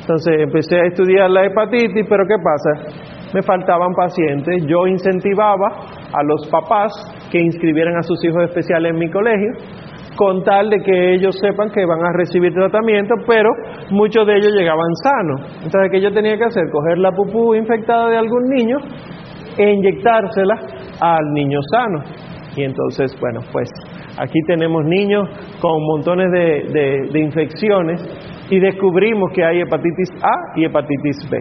entonces 0.00 0.34
empecé 0.40 0.76
a 0.80 0.86
estudiar 0.86 1.28
la 1.28 1.44
hepatitis, 1.44 2.06
pero 2.08 2.24
¿qué 2.26 2.36
pasa? 2.42 3.17
Me 3.34 3.42
faltaban 3.42 3.92
pacientes, 3.94 4.64
yo 4.66 4.86
incentivaba 4.86 5.68
a 6.12 6.22
los 6.24 6.48
papás 6.50 6.92
que 7.30 7.40
inscribieran 7.40 7.96
a 7.96 8.02
sus 8.02 8.22
hijos 8.24 8.42
especiales 8.44 8.92
en 8.92 8.98
mi 8.98 9.10
colegio, 9.10 9.52
con 10.16 10.42
tal 10.42 10.70
de 10.70 10.78
que 10.82 11.14
ellos 11.14 11.36
sepan 11.40 11.70
que 11.70 11.84
van 11.86 12.04
a 12.04 12.12
recibir 12.12 12.52
tratamiento, 12.52 13.14
pero 13.26 13.50
muchos 13.90 14.26
de 14.26 14.36
ellos 14.36 14.52
llegaban 14.52 14.94
sanos. 15.02 15.62
Entonces, 15.62 15.90
¿qué 15.92 16.00
yo 16.00 16.12
tenía 16.12 16.36
que 16.36 16.44
hacer? 16.44 16.64
Coger 16.72 16.98
la 16.98 17.12
pupú 17.12 17.54
infectada 17.54 18.10
de 18.10 18.16
algún 18.16 18.42
niño 18.48 18.78
e 19.56 19.70
inyectársela 19.70 20.54
al 21.00 21.32
niño 21.32 21.60
sano. 21.70 22.02
Y 22.56 22.64
entonces, 22.64 23.14
bueno, 23.20 23.40
pues 23.52 23.68
aquí 24.18 24.40
tenemos 24.48 24.84
niños 24.84 25.28
con 25.60 25.80
montones 25.82 26.32
de, 26.32 27.08
de 27.12 27.20
infecciones 27.20 28.00
y 28.50 28.58
descubrimos 28.58 29.30
que 29.32 29.44
hay 29.44 29.60
hepatitis 29.60 30.10
A 30.22 30.58
y 30.58 30.64
hepatitis 30.64 31.30
B. 31.30 31.38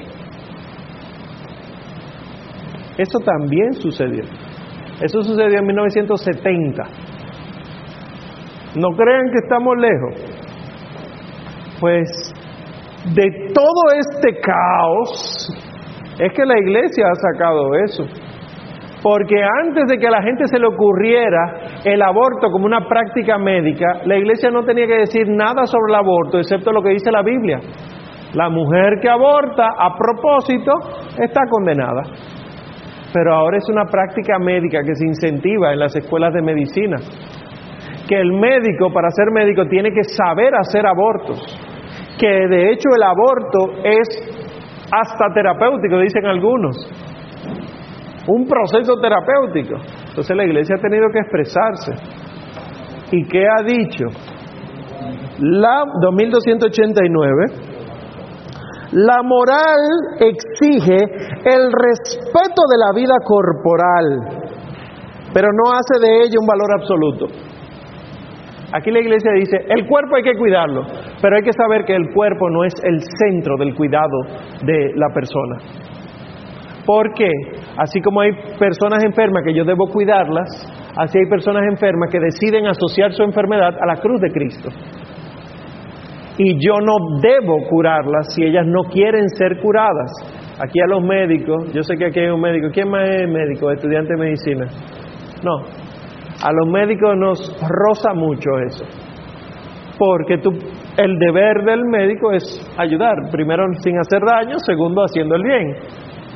Eso 2.97 3.19
también 3.19 3.73
sucedió. 3.73 4.23
Eso 5.01 5.21
sucedió 5.21 5.59
en 5.59 5.65
1970. 5.67 6.83
No 8.75 8.89
crean 8.89 9.29
que 9.31 9.37
estamos 9.43 9.75
lejos. 9.77 10.15
Pues 11.79 12.33
de 13.13 13.53
todo 13.53 13.83
este 13.99 14.39
caos 14.41 15.49
es 16.19 16.33
que 16.33 16.45
la 16.45 16.57
iglesia 16.59 17.05
ha 17.11 17.15
sacado 17.15 17.75
eso. 17.85 18.05
Porque 19.03 19.35
antes 19.61 19.85
de 19.87 19.99
que 19.99 20.07
a 20.07 20.11
la 20.11 20.23
gente 20.23 20.47
se 20.47 20.57
le 20.57 20.65
ocurriera 20.65 21.79
el 21.85 22.01
aborto 22.01 22.49
como 22.51 22.65
una 22.65 22.87
práctica 22.87 23.37
médica, 23.37 24.01
la 24.05 24.17
iglesia 24.17 24.49
no 24.49 24.63
tenía 24.63 24.87
que 24.87 24.97
decir 24.97 25.27
nada 25.29 25.67
sobre 25.67 25.93
el 25.93 25.95
aborto, 25.95 26.39
excepto 26.39 26.71
lo 26.71 26.81
que 26.81 26.89
dice 26.89 27.11
la 27.11 27.21
Biblia. 27.21 27.59
La 28.33 28.49
mujer 28.49 28.95
que 28.99 29.07
aborta 29.07 29.67
a 29.77 29.95
propósito 29.95 30.71
está 31.19 31.41
condenada 31.49 32.03
pero 33.13 33.33
ahora 33.33 33.57
es 33.57 33.69
una 33.69 33.85
práctica 33.85 34.37
médica 34.39 34.81
que 34.83 34.95
se 34.95 35.05
incentiva 35.05 35.73
en 35.73 35.79
las 35.79 35.95
escuelas 35.95 36.33
de 36.33 36.41
medicina. 36.41 36.97
Que 38.07 38.15
el 38.15 38.31
médico, 38.33 38.91
para 38.93 39.09
ser 39.11 39.31
médico, 39.31 39.67
tiene 39.67 39.91
que 39.91 40.03
saber 40.03 40.53
hacer 40.55 40.85
abortos. 40.85 41.39
Que 42.19 42.27
de 42.27 42.71
hecho 42.71 42.89
el 42.95 43.03
aborto 43.03 43.83
es 43.83 44.87
hasta 44.91 45.33
terapéutico, 45.33 45.99
dicen 45.99 46.25
algunos. 46.25 46.75
Un 48.27 48.47
proceso 48.47 48.99
terapéutico. 48.99 49.75
Entonces 50.09 50.35
la 50.35 50.45
iglesia 50.45 50.75
ha 50.77 50.81
tenido 50.81 51.07
que 51.11 51.19
expresarse. 51.19 51.93
¿Y 53.11 53.23
qué 53.27 53.45
ha 53.45 53.63
dicho? 53.63 54.05
La 55.39 55.83
2289, 56.01 57.76
La 58.97 59.21
moral 59.21 59.77
exige 60.19 60.97
el 60.97 61.71
respeto 61.71 62.61
de 62.65 62.77
la 62.81 62.91
vida 62.95 63.13
corporal, 63.23 64.49
pero 65.31 65.49
no 65.53 65.71
hace 65.71 66.01
de 66.01 66.23
ella 66.23 66.39
un 66.41 66.47
valor 66.47 66.71
absoluto. 66.79 67.27
Aquí 68.73 68.89
la 68.89 68.99
iglesia 68.99 69.29
dice, 69.35 69.57
el 69.69 69.85
cuerpo 69.85 70.15
hay 70.15 70.23
que 70.23 70.35
cuidarlo, 70.35 70.81
pero 71.21 71.35
hay 71.35 71.43
que 71.43 71.53
saber 71.53 71.85
que 71.85 71.93
el 71.93 72.11
cuerpo 72.11 72.49
no 72.49 72.63
es 72.63 72.73
el 72.83 72.99
centro 73.03 73.55
del 73.57 73.75
cuidado 73.75 74.17
de 74.65 74.93
la 74.95 75.13
persona. 75.13 75.57
Porque 76.83 77.29
así 77.77 78.01
como 78.01 78.21
hay 78.21 78.31
personas 78.57 79.03
enfermas 79.03 79.43
que 79.45 79.53
yo 79.53 79.63
debo 79.63 79.89
cuidarlas, 79.93 80.49
así 80.97 81.19
hay 81.19 81.29
personas 81.29 81.61
enfermas 81.69 82.09
que 82.09 82.19
deciden 82.19 82.65
asociar 82.65 83.13
su 83.13 83.21
enfermedad 83.21 83.77
a 83.79 83.85
la 83.85 84.01
cruz 84.01 84.19
de 84.21 84.31
Cristo. 84.31 84.69
Y 86.37 86.53
yo 86.63 86.73
no 86.79 87.19
debo 87.19 87.67
curarlas 87.67 88.33
si 88.33 88.43
ellas 88.43 88.65
no 88.67 88.83
quieren 88.91 89.27
ser 89.29 89.59
curadas. 89.59 90.11
Aquí 90.59 90.79
a 90.79 90.87
los 90.87 91.03
médicos, 91.03 91.73
yo 91.73 91.83
sé 91.83 91.95
que 91.97 92.05
aquí 92.05 92.19
hay 92.19 92.29
un 92.29 92.41
médico, 92.41 92.67
¿quién 92.71 92.89
más 92.89 93.09
es 93.09 93.27
médico? 93.27 93.71
Estudiante 93.71 94.13
de 94.13 94.19
medicina. 94.19 94.65
No, 95.43 95.57
a 96.43 96.51
los 96.53 96.67
médicos 96.67 97.15
nos 97.17 97.39
roza 97.61 98.13
mucho 98.13 98.49
eso. 98.67 98.85
Porque 99.97 100.37
tú, 100.37 100.51
el 100.97 101.17
deber 101.17 101.63
del 101.65 101.83
médico 101.85 102.31
es 102.31 102.43
ayudar, 102.77 103.15
primero 103.31 103.65
sin 103.81 103.97
hacer 103.97 104.21
daño, 104.21 104.57
segundo 104.59 105.03
haciendo 105.03 105.35
el 105.35 105.43
bien, 105.43 105.75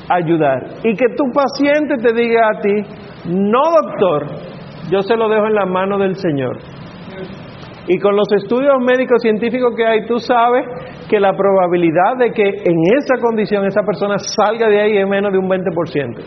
ayudar. 0.10 0.64
Y 0.84 0.96
que 0.96 1.16
tu 1.16 1.26
paciente 1.32 1.98
te 1.98 2.14
diga 2.14 2.50
a 2.50 2.60
ti, 2.60 2.74
no 3.30 3.62
doctor, 3.84 4.26
yo 4.90 5.02
se 5.02 5.16
lo 5.16 5.30
dejo 5.30 5.46
en 5.46 5.54
la 5.54 5.66
mano 5.66 6.00
del 6.00 6.16
Señor. 6.16 6.58
Y 7.94 8.00
con 8.00 8.16
los 8.16 8.32
estudios 8.42 8.76
médicos 8.80 9.22
científicos 9.22 9.74
que 9.76 9.86
hay, 9.86 10.06
tú 10.06 10.18
sabes 10.18 10.66
que 11.10 11.20
la 11.20 11.34
probabilidad 11.34 12.16
de 12.18 12.32
que 12.32 12.48
en 12.48 12.78
esa 12.98 13.18
condición 13.20 13.66
esa 13.66 13.84
persona 13.84 14.18
salga 14.18 14.70
de 14.70 14.80
ahí 14.80 14.98
es 14.98 15.06
menos 15.10 15.34
de 15.34 15.38
un 15.38 15.50
20%. 15.50 16.24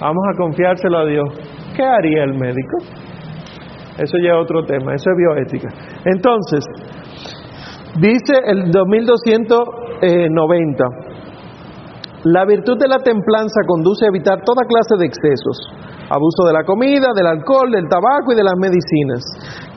Vamos 0.00 0.24
a 0.34 0.36
confiárselo 0.36 0.98
a 0.98 1.06
Dios. 1.06 1.28
¿Qué 1.76 1.84
haría 1.84 2.24
el 2.24 2.34
médico? 2.34 2.78
Eso 3.98 4.18
ya 4.20 4.30
es 4.30 4.36
otro 4.42 4.64
tema, 4.64 4.94
eso 4.94 5.12
es 5.12 5.16
bioética. 5.16 5.68
Entonces, 6.04 6.64
dice 8.00 8.32
el 8.46 8.72
2290, 8.72 10.84
la 12.28 12.44
virtud 12.44 12.76
de 12.76 12.88
la 12.88 12.98
templanza 12.98 13.64
conduce 13.66 14.04
a 14.04 14.12
evitar 14.12 14.44
toda 14.44 14.68
clase 14.68 15.00
de 15.00 15.06
excesos, 15.08 15.56
abuso 16.12 16.44
de 16.44 16.52
la 16.52 16.64
comida, 16.64 17.16
del 17.16 17.24
alcohol, 17.24 17.72
del 17.72 17.88
tabaco 17.88 18.32
y 18.32 18.36
de 18.36 18.44
las 18.44 18.58
medicinas. 18.60 19.24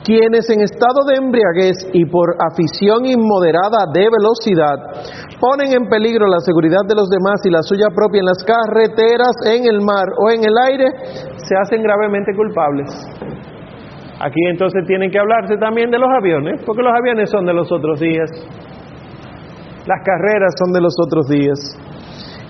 Quienes 0.04 0.50
en 0.50 0.60
estado 0.60 1.00
de 1.08 1.16
embriaguez 1.16 1.88
y 1.94 2.04
por 2.04 2.36
afición 2.36 3.06
inmoderada 3.08 3.88
de 3.88 4.04
velocidad 4.04 4.76
ponen 5.40 5.72
en 5.72 5.88
peligro 5.88 6.26
la 6.28 6.44
seguridad 6.44 6.84
de 6.84 6.94
los 6.94 7.08
demás 7.08 7.40
y 7.44 7.50
la 7.50 7.62
suya 7.62 7.88
propia 7.94 8.20
en 8.20 8.28
las 8.28 8.44
carreteras, 8.44 9.32
en 9.48 9.64
el 9.64 9.80
mar 9.80 10.04
o 10.20 10.28
en 10.28 10.44
el 10.44 10.56
aire, 10.68 10.92
se 11.40 11.56
hacen 11.56 11.80
gravemente 11.80 12.36
culpables. 12.36 12.92
Aquí 14.20 14.42
entonces 14.50 14.84
tienen 14.86 15.10
que 15.10 15.18
hablarse 15.18 15.56
también 15.56 15.90
de 15.90 15.98
los 15.98 16.10
aviones, 16.20 16.60
porque 16.66 16.82
los 16.82 16.92
aviones 16.92 17.30
son 17.30 17.46
de 17.46 17.54
los 17.54 17.72
otros 17.72 17.98
días, 17.98 18.28
las 19.86 20.04
carreras 20.04 20.52
son 20.58 20.72
de 20.72 20.80
los 20.82 20.94
otros 21.00 21.26
días. 21.28 21.58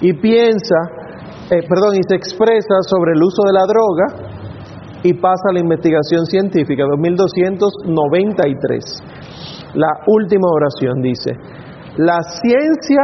Y 0.02 0.12
piensa, 0.14 0.75
eh, 1.50 1.62
perdón, 1.68 1.94
y 1.94 2.02
se 2.06 2.16
expresa 2.16 2.82
sobre 2.88 3.12
el 3.14 3.23
uso 3.23 3.42
de 3.47 3.52
la 3.52 3.64
droga 3.66 4.06
y 5.04 5.14
pasa 5.14 5.50
a 5.50 5.54
la 5.54 5.61
investigación 5.61 6.26
científica, 6.26 6.85
2293. 6.85 8.85
La 9.75 9.88
última 10.06 10.49
oración 10.50 11.00
dice, 11.00 11.32
la 11.97 12.21
ciencia 12.42 13.02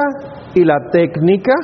y 0.54 0.64
la 0.64 0.90
técnica 0.90 1.54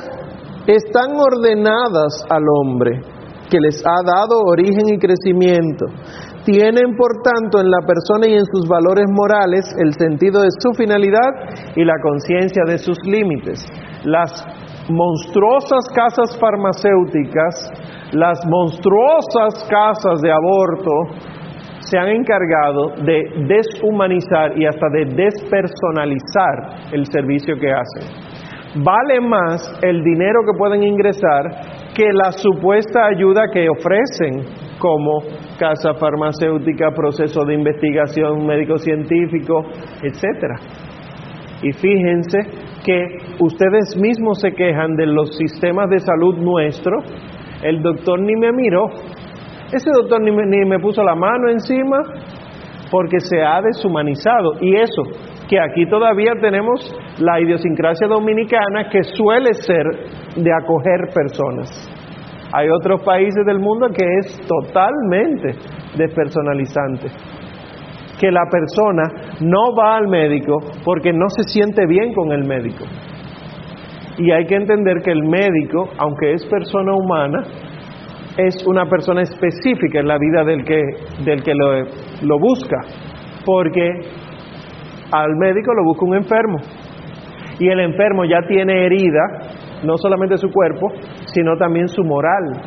están 0.67 1.19
ordenadas 1.19 2.25
al 2.29 2.43
hombre 2.61 3.01
que 3.49 3.59
les 3.59 3.83
ha 3.85 4.01
dado 4.05 4.43
origen 4.45 4.93
y 4.93 4.97
crecimiento. 4.97 5.85
Tienen, 6.45 6.95
por 6.95 7.21
tanto, 7.23 7.59
en 7.59 7.69
la 7.69 7.81
persona 7.85 8.27
y 8.27 8.33
en 8.33 8.45
sus 8.45 8.65
valores 8.67 9.05
morales 9.09 9.65
el 9.79 9.93
sentido 9.93 10.41
de 10.41 10.49
su 10.59 10.73
finalidad 10.73 11.29
y 11.75 11.83
la 11.83 11.99
conciencia 12.01 12.63
de 12.67 12.77
sus 12.77 12.97
límites. 13.05 13.65
Las 14.03 14.45
monstruosas 14.89 15.85
casas 15.95 16.37
farmacéuticas, 16.39 17.71
las 18.11 18.39
monstruosas 18.45 19.67
casas 19.69 20.21
de 20.21 20.31
aborto, 20.31 20.91
se 21.79 21.97
han 21.97 22.09
encargado 22.09 22.95
de 23.05 23.45
deshumanizar 23.47 24.57
y 24.57 24.65
hasta 24.65 24.87
de 24.89 25.05
despersonalizar 25.05 26.91
el 26.91 27.05
servicio 27.05 27.55
que 27.59 27.71
hacen. 27.71 28.83
Vale 28.83 29.21
más 29.21 29.79
el 29.83 30.03
dinero 30.03 30.41
que 30.45 30.57
pueden 30.57 30.83
ingresar 30.83 31.43
que 31.95 32.11
la 32.11 32.31
supuesta 32.31 33.05
ayuda 33.05 33.43
que 33.53 33.69
ofrecen 33.69 34.43
como 34.79 35.21
casa 35.57 35.93
farmacéutica, 35.93 36.91
proceso 36.91 37.45
de 37.45 37.53
investigación 37.53 38.45
médico-científico, 38.45 39.63
etcétera. 40.01 40.55
Y 41.61 41.71
fíjense 41.71 42.39
que 42.85 43.17
ustedes 43.39 43.97
mismos 43.97 44.39
se 44.39 44.51
quejan 44.53 44.95
de 44.95 45.07
los 45.07 45.35
sistemas 45.37 45.89
de 45.89 45.99
salud 45.99 46.37
nuestros, 46.37 47.03
el 47.63 47.81
doctor 47.81 48.19
ni 48.19 48.35
me 48.35 48.51
miró, 48.51 48.85
ese 49.73 49.89
doctor 49.91 50.21
ni 50.21 50.31
me, 50.31 50.45
ni 50.45 50.65
me 50.65 50.79
puso 50.79 51.03
la 51.03 51.15
mano 51.15 51.49
encima 51.49 51.97
porque 52.91 53.19
se 53.19 53.41
ha 53.41 53.61
deshumanizado. 53.61 54.53
Y 54.61 54.75
eso, 54.75 55.03
que 55.49 55.59
aquí 55.59 55.85
todavía 55.89 56.33
tenemos 56.39 56.95
la 57.19 57.39
idiosincrasia 57.41 58.07
dominicana 58.07 58.89
que 58.91 59.03
suele 59.03 59.53
ser 59.53 59.85
de 60.35 60.51
acoger 60.53 61.13
personas. 61.13 61.69
Hay 62.53 62.69
otros 62.69 63.01
países 63.03 63.45
del 63.45 63.59
mundo 63.59 63.87
que 63.87 64.05
es 64.19 64.39
totalmente 64.47 65.55
despersonalizante. 65.97 67.07
Que 68.19 68.31
la 68.31 68.45
persona 68.49 69.03
no 69.41 69.75
va 69.75 69.97
al 69.97 70.07
médico 70.07 70.57
porque 70.83 71.11
no 71.11 71.29
se 71.29 71.43
siente 71.43 71.85
bien 71.85 72.13
con 72.13 72.31
el 72.31 72.45
médico. 72.45 72.85
Y 74.17 74.31
hay 74.31 74.45
que 74.45 74.55
entender 74.55 75.01
que 75.03 75.11
el 75.11 75.23
médico, 75.23 75.89
aunque 75.97 76.33
es 76.33 76.45
persona 76.45 76.93
humana, 76.93 77.43
es 78.37 78.65
una 78.65 78.85
persona 78.85 79.21
específica 79.21 79.99
en 79.99 80.07
la 80.07 80.17
vida 80.17 80.43
del 80.43 80.63
que, 80.63 80.81
del 81.23 81.43
que 81.43 81.53
lo, 81.53 81.83
lo 82.21 82.39
busca. 82.39 82.77
Porque 83.45 83.89
al 85.11 85.35
médico 85.35 85.73
lo 85.73 85.83
busca 85.83 86.05
un 86.05 86.15
enfermo. 86.15 86.57
Y 87.59 87.69
el 87.69 87.79
enfermo 87.79 88.25
ya 88.25 88.41
tiene 88.47 88.85
herida, 88.85 89.21
no 89.83 89.97
solamente 89.97 90.37
su 90.37 90.49
cuerpo, 90.49 90.91
sino 91.25 91.55
también 91.57 91.87
su 91.87 92.03
moral. 92.03 92.61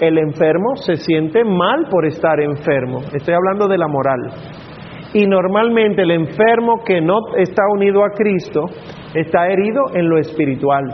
El 0.00 0.18
enfermo 0.18 0.74
se 0.76 0.96
siente 0.96 1.44
mal 1.44 1.86
por 1.90 2.04
estar 2.06 2.40
enfermo. 2.40 3.00
Estoy 3.14 3.34
hablando 3.34 3.68
de 3.68 3.78
la 3.78 3.88
moral. 3.88 4.20
Y 5.14 5.26
normalmente 5.26 6.02
el 6.02 6.10
enfermo 6.10 6.82
que 6.84 7.00
no 7.00 7.18
está 7.36 7.62
unido 7.74 8.04
a 8.04 8.10
Cristo 8.10 8.64
está 9.14 9.46
herido 9.48 9.82
en 9.94 10.08
lo 10.08 10.18
espiritual. 10.18 10.84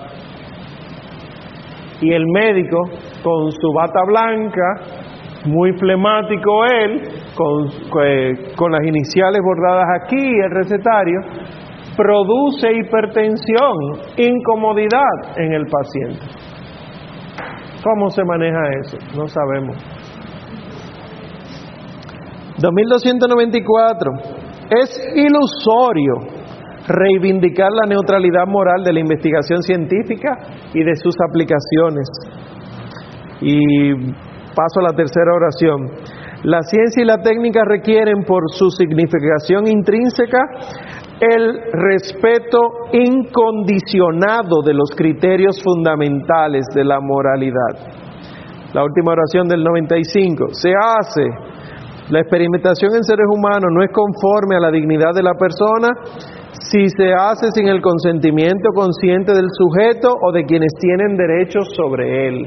Y 2.00 2.12
el 2.12 2.24
médico, 2.26 2.78
con 3.22 3.52
su 3.52 3.72
bata 3.72 4.00
blanca, 4.06 5.08
muy 5.46 5.72
flemático 5.78 6.64
él, 6.64 7.02
con, 7.34 7.68
eh, 8.04 8.52
con 8.56 8.72
las 8.72 8.84
iniciales 8.84 9.40
bordadas 9.42 9.86
aquí, 10.02 10.16
el 10.16 10.50
recetario, 10.50 11.20
produce 11.96 12.72
hipertensión, 12.72 13.74
incomodidad 14.16 15.36
en 15.36 15.52
el 15.52 15.66
paciente. 15.66 16.20
¿Cómo 17.82 18.10
se 18.10 18.24
maneja 18.24 18.60
eso? 18.80 18.98
No 19.16 19.26
sabemos. 19.26 19.97
2294. 22.60 24.10
Es 24.70 24.90
ilusorio 25.14 26.14
reivindicar 26.86 27.70
la 27.70 27.88
neutralidad 27.88 28.46
moral 28.46 28.82
de 28.82 28.92
la 28.92 29.00
investigación 29.00 29.62
científica 29.62 30.36
y 30.74 30.82
de 30.82 30.96
sus 30.96 31.14
aplicaciones. 31.28 32.08
Y 33.40 33.94
paso 34.54 34.80
a 34.80 34.90
la 34.90 34.96
tercera 34.96 35.32
oración. 35.34 35.90
La 36.44 36.62
ciencia 36.62 37.02
y 37.02 37.06
la 37.06 37.18
técnica 37.18 37.62
requieren 37.64 38.24
por 38.24 38.42
su 38.52 38.70
significación 38.70 39.66
intrínseca 39.66 40.38
el 41.20 41.60
respeto 41.72 42.60
incondicionado 42.92 44.62
de 44.64 44.72
los 44.72 44.90
criterios 44.96 45.60
fundamentales 45.62 46.64
de 46.74 46.84
la 46.84 47.00
moralidad. 47.00 47.74
La 48.72 48.84
última 48.84 49.12
oración 49.12 49.48
del 49.48 49.64
95. 49.64 50.48
Se 50.52 50.70
hace. 50.70 51.24
La 52.10 52.20
experimentación 52.20 52.94
en 52.94 53.04
seres 53.04 53.26
humanos 53.30 53.70
no 53.72 53.82
es 53.82 53.90
conforme 53.92 54.56
a 54.56 54.60
la 54.60 54.70
dignidad 54.70 55.14
de 55.14 55.22
la 55.22 55.34
persona 55.34 55.88
si 56.52 56.88
se 56.88 57.12
hace 57.12 57.50
sin 57.52 57.68
el 57.68 57.80
consentimiento 57.80 58.70
consciente 58.74 59.32
del 59.32 59.48
sujeto 59.50 60.08
o 60.22 60.32
de 60.32 60.44
quienes 60.44 60.72
tienen 60.80 61.16
derechos 61.16 61.68
sobre 61.76 62.28
él. 62.28 62.46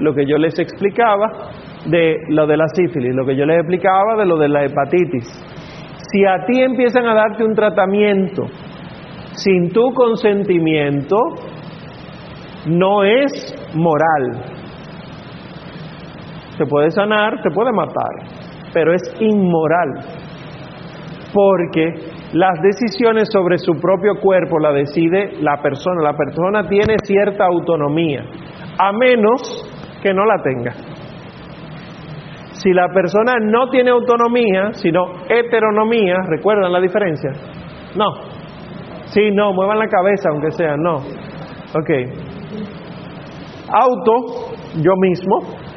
Lo 0.00 0.14
que 0.14 0.24
yo 0.26 0.38
les 0.38 0.58
explicaba 0.58 1.50
de 1.86 2.18
lo 2.28 2.46
de 2.46 2.56
la 2.56 2.68
sífilis, 2.68 3.14
lo 3.14 3.26
que 3.26 3.36
yo 3.36 3.44
les 3.44 3.58
explicaba 3.58 4.16
de 4.16 4.26
lo 4.26 4.38
de 4.38 4.48
la 4.48 4.64
hepatitis 4.64 5.26
si 6.10 6.24
a 6.24 6.44
ti 6.46 6.62
empiezan 6.62 7.06
a 7.06 7.14
darte 7.14 7.44
un 7.44 7.54
tratamiento 7.54 8.46
sin 9.32 9.70
tu 9.70 9.92
consentimiento 9.94 11.16
no 12.66 13.04
es 13.04 13.54
moral. 13.74 14.42
Se 16.56 16.66
puede 16.66 16.90
sanar, 16.90 17.40
se 17.42 17.50
puede 17.50 17.72
matar, 17.72 18.47
pero 18.78 18.94
es 18.94 19.02
inmoral. 19.18 19.88
Porque 21.34 21.94
las 22.32 22.62
decisiones 22.62 23.28
sobre 23.32 23.58
su 23.58 23.72
propio 23.72 24.20
cuerpo 24.22 24.60
la 24.60 24.70
decide 24.70 25.32
la 25.40 25.60
persona. 25.60 26.00
La 26.00 26.16
persona 26.16 26.62
tiene 26.68 26.94
cierta 27.02 27.44
autonomía, 27.44 28.22
a 28.78 28.92
menos 28.92 29.68
que 30.00 30.14
no 30.14 30.24
la 30.24 30.40
tenga. 30.44 30.72
Si 32.52 32.72
la 32.72 32.88
persona 32.94 33.34
no 33.40 33.68
tiene 33.68 33.90
autonomía, 33.90 34.72
sino 34.74 35.24
heteronomía, 35.28 36.14
¿recuerdan 36.28 36.72
la 36.72 36.80
diferencia? 36.80 37.32
No. 37.96 38.06
Sí, 39.06 39.30
no, 39.32 39.52
muevan 39.54 39.80
la 39.80 39.88
cabeza 39.88 40.28
aunque 40.30 40.52
sea, 40.52 40.76
no. 40.76 40.98
Ok. 41.74 41.90
Auto, 43.70 44.54
yo 44.80 44.92
mismo, 45.00 45.67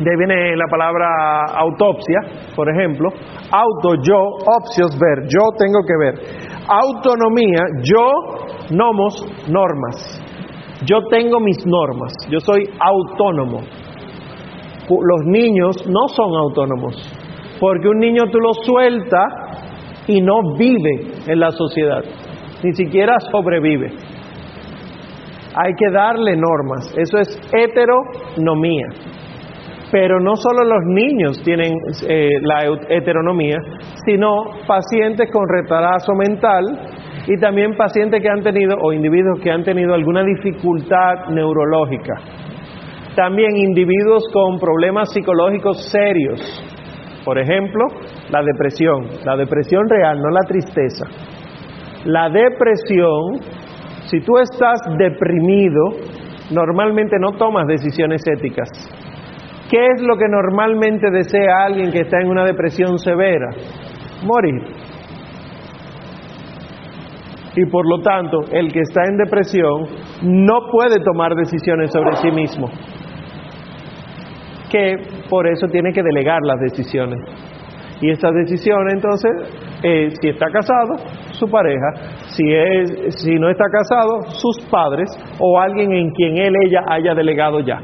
de 0.00 0.10
ahí 0.10 0.16
viene 0.16 0.56
la 0.56 0.66
palabra 0.70 1.44
autopsia, 1.56 2.20
por 2.56 2.68
ejemplo. 2.68 3.08
Auto, 3.50 4.02
yo, 4.02 4.18
opsios, 4.58 4.98
ver, 4.98 5.26
yo 5.28 5.48
tengo 5.58 5.80
que 5.86 5.96
ver. 5.98 6.14
Autonomía, 6.68 7.60
yo, 7.82 8.10
nomos, 8.70 9.14
normas. 9.48 10.26
Yo 10.86 11.06
tengo 11.10 11.40
mis 11.40 11.66
normas, 11.66 12.12
yo 12.30 12.40
soy 12.40 12.64
autónomo 12.78 13.60
los 14.98 15.26
niños 15.26 15.76
no 15.88 16.08
son 16.08 16.34
autónomos, 16.34 16.96
porque 17.60 17.88
un 17.88 17.98
niño 17.98 18.24
tú 18.30 18.38
lo 18.38 18.52
sueltas 18.54 19.32
y 20.08 20.20
no 20.20 20.56
vive 20.56 21.12
en 21.26 21.38
la 21.38 21.50
sociedad, 21.52 22.02
ni 22.62 22.72
siquiera 22.72 23.16
sobrevive. 23.30 23.92
Hay 25.54 25.74
que 25.74 25.90
darle 25.92 26.36
normas, 26.36 26.92
eso 26.96 27.18
es 27.18 27.40
heteronomía. 27.52 28.86
Pero 29.90 30.20
no 30.20 30.36
solo 30.36 30.64
los 30.64 30.84
niños 30.86 31.42
tienen 31.42 31.72
eh, 32.08 32.30
la 32.42 32.60
heteronomía, 32.88 33.56
sino 34.06 34.44
pacientes 34.66 35.30
con 35.32 35.48
retraso 35.48 36.14
mental 36.14 36.64
y 37.26 37.38
también 37.38 37.76
pacientes 37.76 38.22
que 38.22 38.28
han 38.28 38.42
tenido 38.42 38.76
o 38.80 38.92
individuos 38.92 39.40
que 39.40 39.50
han 39.50 39.64
tenido 39.64 39.94
alguna 39.94 40.22
dificultad 40.22 41.30
neurológica 41.30 42.14
también 43.14 43.56
individuos 43.56 44.24
con 44.32 44.58
problemas 44.58 45.12
psicológicos 45.12 45.90
serios. 45.90 46.40
Por 47.24 47.38
ejemplo, 47.38 47.84
la 48.30 48.42
depresión, 48.42 49.08
la 49.24 49.36
depresión 49.36 49.88
real, 49.88 50.20
no 50.22 50.30
la 50.30 50.40
tristeza. 50.46 51.04
La 52.04 52.30
depresión, 52.30 53.40
si 54.06 54.20
tú 54.20 54.38
estás 54.38 54.80
deprimido, 54.96 55.82
normalmente 56.50 57.16
no 57.20 57.32
tomas 57.32 57.66
decisiones 57.66 58.22
éticas. 58.26 58.68
¿Qué 59.70 59.86
es 59.94 60.02
lo 60.02 60.16
que 60.16 60.28
normalmente 60.28 61.10
desea 61.10 61.64
alguien 61.64 61.92
que 61.92 62.00
está 62.00 62.20
en 62.20 62.28
una 62.28 62.44
depresión 62.44 62.98
severa? 62.98 63.50
Morir. 64.24 64.62
Y 67.56 67.66
por 67.66 67.88
lo 67.88 68.02
tanto, 68.02 68.40
el 68.52 68.72
que 68.72 68.80
está 68.80 69.02
en 69.08 69.16
depresión 69.16 69.86
no 70.22 70.70
puede 70.70 71.02
tomar 71.04 71.34
decisiones 71.34 71.90
sobre 71.92 72.16
sí 72.16 72.30
mismo 72.30 72.68
que 74.70 74.96
por 75.28 75.46
eso 75.46 75.66
tiene 75.66 75.92
que 75.92 76.02
delegar 76.02 76.40
las 76.42 76.60
decisiones. 76.60 77.18
Y 78.00 78.10
estas 78.10 78.32
decisiones 78.32 78.94
entonces, 78.94 79.30
eh, 79.82 80.08
si 80.20 80.28
está 80.28 80.46
casado, 80.50 80.96
su 81.32 81.46
pareja, 81.50 81.92
si, 82.28 82.44
es, 82.50 83.22
si 83.22 83.34
no 83.34 83.50
está 83.50 83.64
casado, 83.70 84.22
sus 84.30 84.58
padres 84.70 85.10
o 85.38 85.60
alguien 85.60 85.92
en 85.92 86.10
quien 86.12 86.38
él, 86.38 86.54
ella 86.64 86.84
haya 86.88 87.14
delegado 87.14 87.60
ya. 87.60 87.78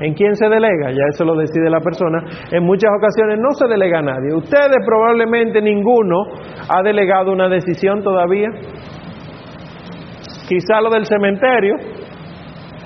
¿En 0.00 0.14
quién 0.14 0.34
se 0.36 0.48
delega? 0.48 0.90
Ya 0.90 1.02
eso 1.12 1.24
lo 1.24 1.34
decide 1.36 1.70
la 1.70 1.80
persona. 1.80 2.22
En 2.50 2.64
muchas 2.64 2.90
ocasiones 2.96 3.38
no 3.38 3.52
se 3.52 3.66
delega 3.66 4.00
a 4.00 4.02
nadie. 4.02 4.34
Ustedes 4.34 4.78
probablemente 4.84 5.62
ninguno 5.62 6.24
ha 6.68 6.82
delegado 6.82 7.32
una 7.32 7.48
decisión 7.48 8.02
todavía. 8.02 8.48
Quizá 10.48 10.80
lo 10.80 10.90
del 10.90 11.06
cementerio, 11.06 11.74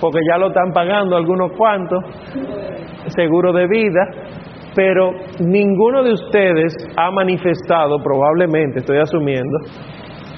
porque 0.01 0.21
ya 0.29 0.39
lo 0.39 0.49
están 0.49 0.73
pagando 0.73 1.17
algunos 1.17 1.53
cuantos 1.57 2.05
seguro 3.09 3.53
de 3.53 3.67
vida, 3.67 4.01
pero 4.75 5.13
ninguno 5.41 6.03
de 6.03 6.13
ustedes 6.13 6.75
ha 6.97 7.11
manifestado, 7.11 7.99
probablemente, 8.03 8.79
estoy 8.79 8.99
asumiendo, 8.99 9.59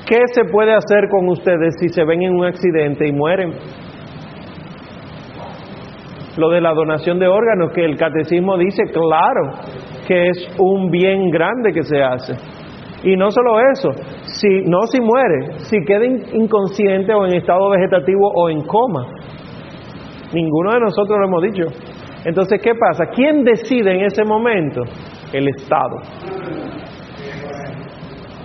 qué 0.09 0.21
se 0.33 0.45
puede 0.45 0.73
hacer 0.73 1.09
con 1.11 1.29
ustedes 1.29 1.75
si 1.79 1.89
se 1.89 2.05
ven 2.05 2.23
en 2.23 2.35
un 2.35 2.45
accidente 2.47 3.07
y 3.07 3.13
mueren. 3.13 3.53
Lo 6.37 6.49
de 6.49 6.61
la 6.61 6.73
donación 6.73 7.19
de 7.19 7.27
órganos, 7.27 7.73
que 7.75 7.85
el 7.85 7.97
catecismo 7.97 8.57
dice 8.57 8.85
claro 8.85 9.51
que 10.07 10.29
es 10.29 10.57
un 10.59 10.91
bien 10.91 11.31
grande 11.31 11.73
que 11.73 11.83
se 11.83 12.03
hace. 12.03 12.35
Y 13.05 13.17
no 13.17 13.31
solo 13.31 13.59
eso, 13.61 13.91
si 14.25 14.63
no 14.65 14.83
si 14.87 15.01
muere, 15.01 15.59
si 15.59 15.79
queda 15.85 16.07
inconsciente 16.07 17.13
o 17.13 17.27
en 17.27 17.35
estado 17.35 17.71
vegetativo 17.71 18.31
o 18.35 18.49
en 18.49 18.63
coma. 18.63 19.07
Ninguno 20.33 20.73
de 20.73 20.81
nosotros 20.81 21.19
lo 21.19 21.27
hemos 21.27 21.43
dicho. 21.43 21.65
Entonces, 22.25 22.61
¿qué 22.63 22.75
pasa? 22.75 23.07
¿Quién 23.13 23.43
decide 23.43 23.95
en 23.95 24.05
ese 24.05 24.25
momento? 24.25 24.83
El 25.33 25.49
Estado. 25.49 25.97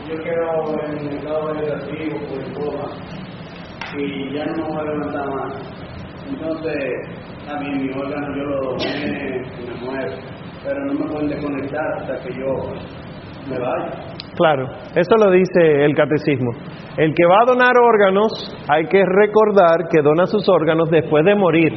Yo 0.10 0.16
quedo 0.24 0.82
en 0.88 1.08
estado 1.10 1.54
vegetativo 1.54 2.18
por 2.28 2.64
coma 2.64 2.92
y 3.98 4.34
ya 4.34 4.46
no 4.46 4.56
me 4.56 4.64
voy 4.64 4.78
a 4.78 4.84
levantar 4.84 5.30
más. 5.30 5.78
Entonces, 6.30 7.27
también 7.48 7.86
mi 7.86 7.90
órgano 7.94 8.36
yo 8.36 8.44
lo 8.44 8.78
pero 10.64 10.86
no 10.86 10.94
me 10.94 11.12
pueden 11.12 11.30
desconectar 11.30 11.94
hasta 11.98 12.16
que 12.24 12.34
yo 12.34 12.48
me 13.50 13.58
vaya. 13.58 13.92
Claro, 14.36 14.68
eso 14.96 15.16
lo 15.18 15.32
dice 15.32 15.86
el 15.86 15.96
catecismo. 15.96 16.52
El 16.98 17.14
que 17.14 17.26
va 17.26 17.42
a 17.42 17.46
donar 17.46 17.72
órganos, 17.78 18.56
hay 18.68 18.86
que 18.88 19.04
recordar 19.06 19.88
que 19.90 20.02
dona 20.02 20.26
sus 20.26 20.48
órganos 20.50 20.90
después 20.90 21.24
de 21.24 21.36
morir 21.36 21.74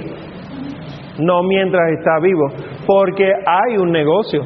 no 1.21 1.43
mientras 1.43 1.93
está 1.99 2.19
vivo, 2.21 2.47
porque 2.87 3.25
hay 3.25 3.77
un 3.77 3.91
negocio 3.91 4.43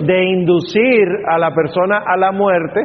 de 0.00 0.24
inducir 0.24 1.08
a 1.28 1.38
la 1.38 1.50
persona 1.54 2.02
a 2.06 2.16
la 2.16 2.32
muerte 2.32 2.80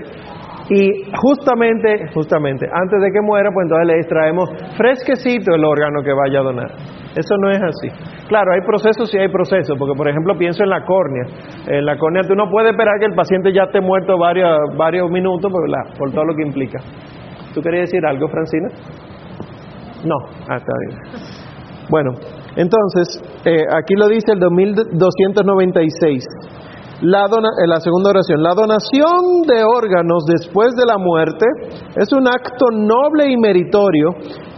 y 0.69 1.11
justamente, 1.15 2.07
justamente, 2.13 2.67
antes 2.71 3.01
de 3.01 3.11
que 3.11 3.21
muera, 3.21 3.51
pues 3.53 3.65
entonces 3.65 3.87
le 3.87 3.99
extraemos 3.99 4.49
fresquecito 4.75 5.55
el 5.55 5.63
órgano 5.63 6.01
que 6.03 6.11
vaya 6.11 6.39
a 6.39 6.43
donar. 6.43 6.71
Eso 7.17 7.35
no 7.41 7.49
es 7.49 7.57
así. 7.57 7.89
Claro, 8.27 8.53
hay 8.53 8.61
procesos 8.61 9.11
y 9.11 9.17
hay 9.17 9.27
procesos, 9.29 9.75
porque 9.77 9.97
por 9.97 10.07
ejemplo 10.07 10.37
pienso 10.37 10.63
en 10.63 10.69
la 10.69 10.85
córnea. 10.85 11.25
En 11.65 11.83
la 11.83 11.97
córnea 11.97 12.21
tú 12.27 12.35
no 12.35 12.47
puedes 12.51 12.69
esperar 12.71 12.99
que 12.99 13.07
el 13.07 13.15
paciente 13.15 13.51
ya 13.51 13.63
esté 13.63 13.81
muerto 13.81 14.19
varios, 14.19 14.55
varios 14.77 15.09
minutos 15.09 15.51
por, 15.97 16.11
todo 16.11 16.25
lo 16.25 16.35
que 16.35 16.43
implica. 16.43 16.77
¿Tú 17.55 17.61
querías 17.61 17.89
decir 17.89 18.05
algo, 18.05 18.27
Francina? 18.27 18.67
No, 20.05 20.15
ah, 20.47 20.59
bien. 20.87 20.99
Bueno, 21.89 22.11
entonces, 22.55 23.19
eh, 23.45 23.65
aquí 23.75 23.95
lo 23.95 24.07
dice 24.09 24.33
el 24.33 24.39
2296. 24.39 26.23
La, 27.01 27.25
eh, 27.25 27.67
la 27.67 27.79
segunda 27.79 28.11
oración, 28.11 28.43
la 28.43 28.53
donación 28.53 29.41
de 29.47 29.63
órganos 29.63 30.25
después 30.27 30.75
de 30.75 30.85
la 30.85 30.99
muerte 30.99 31.45
es 31.95 32.11
un 32.13 32.27
acto 32.27 32.69
noble 32.71 33.31
y 33.31 33.37
meritorio 33.37 34.09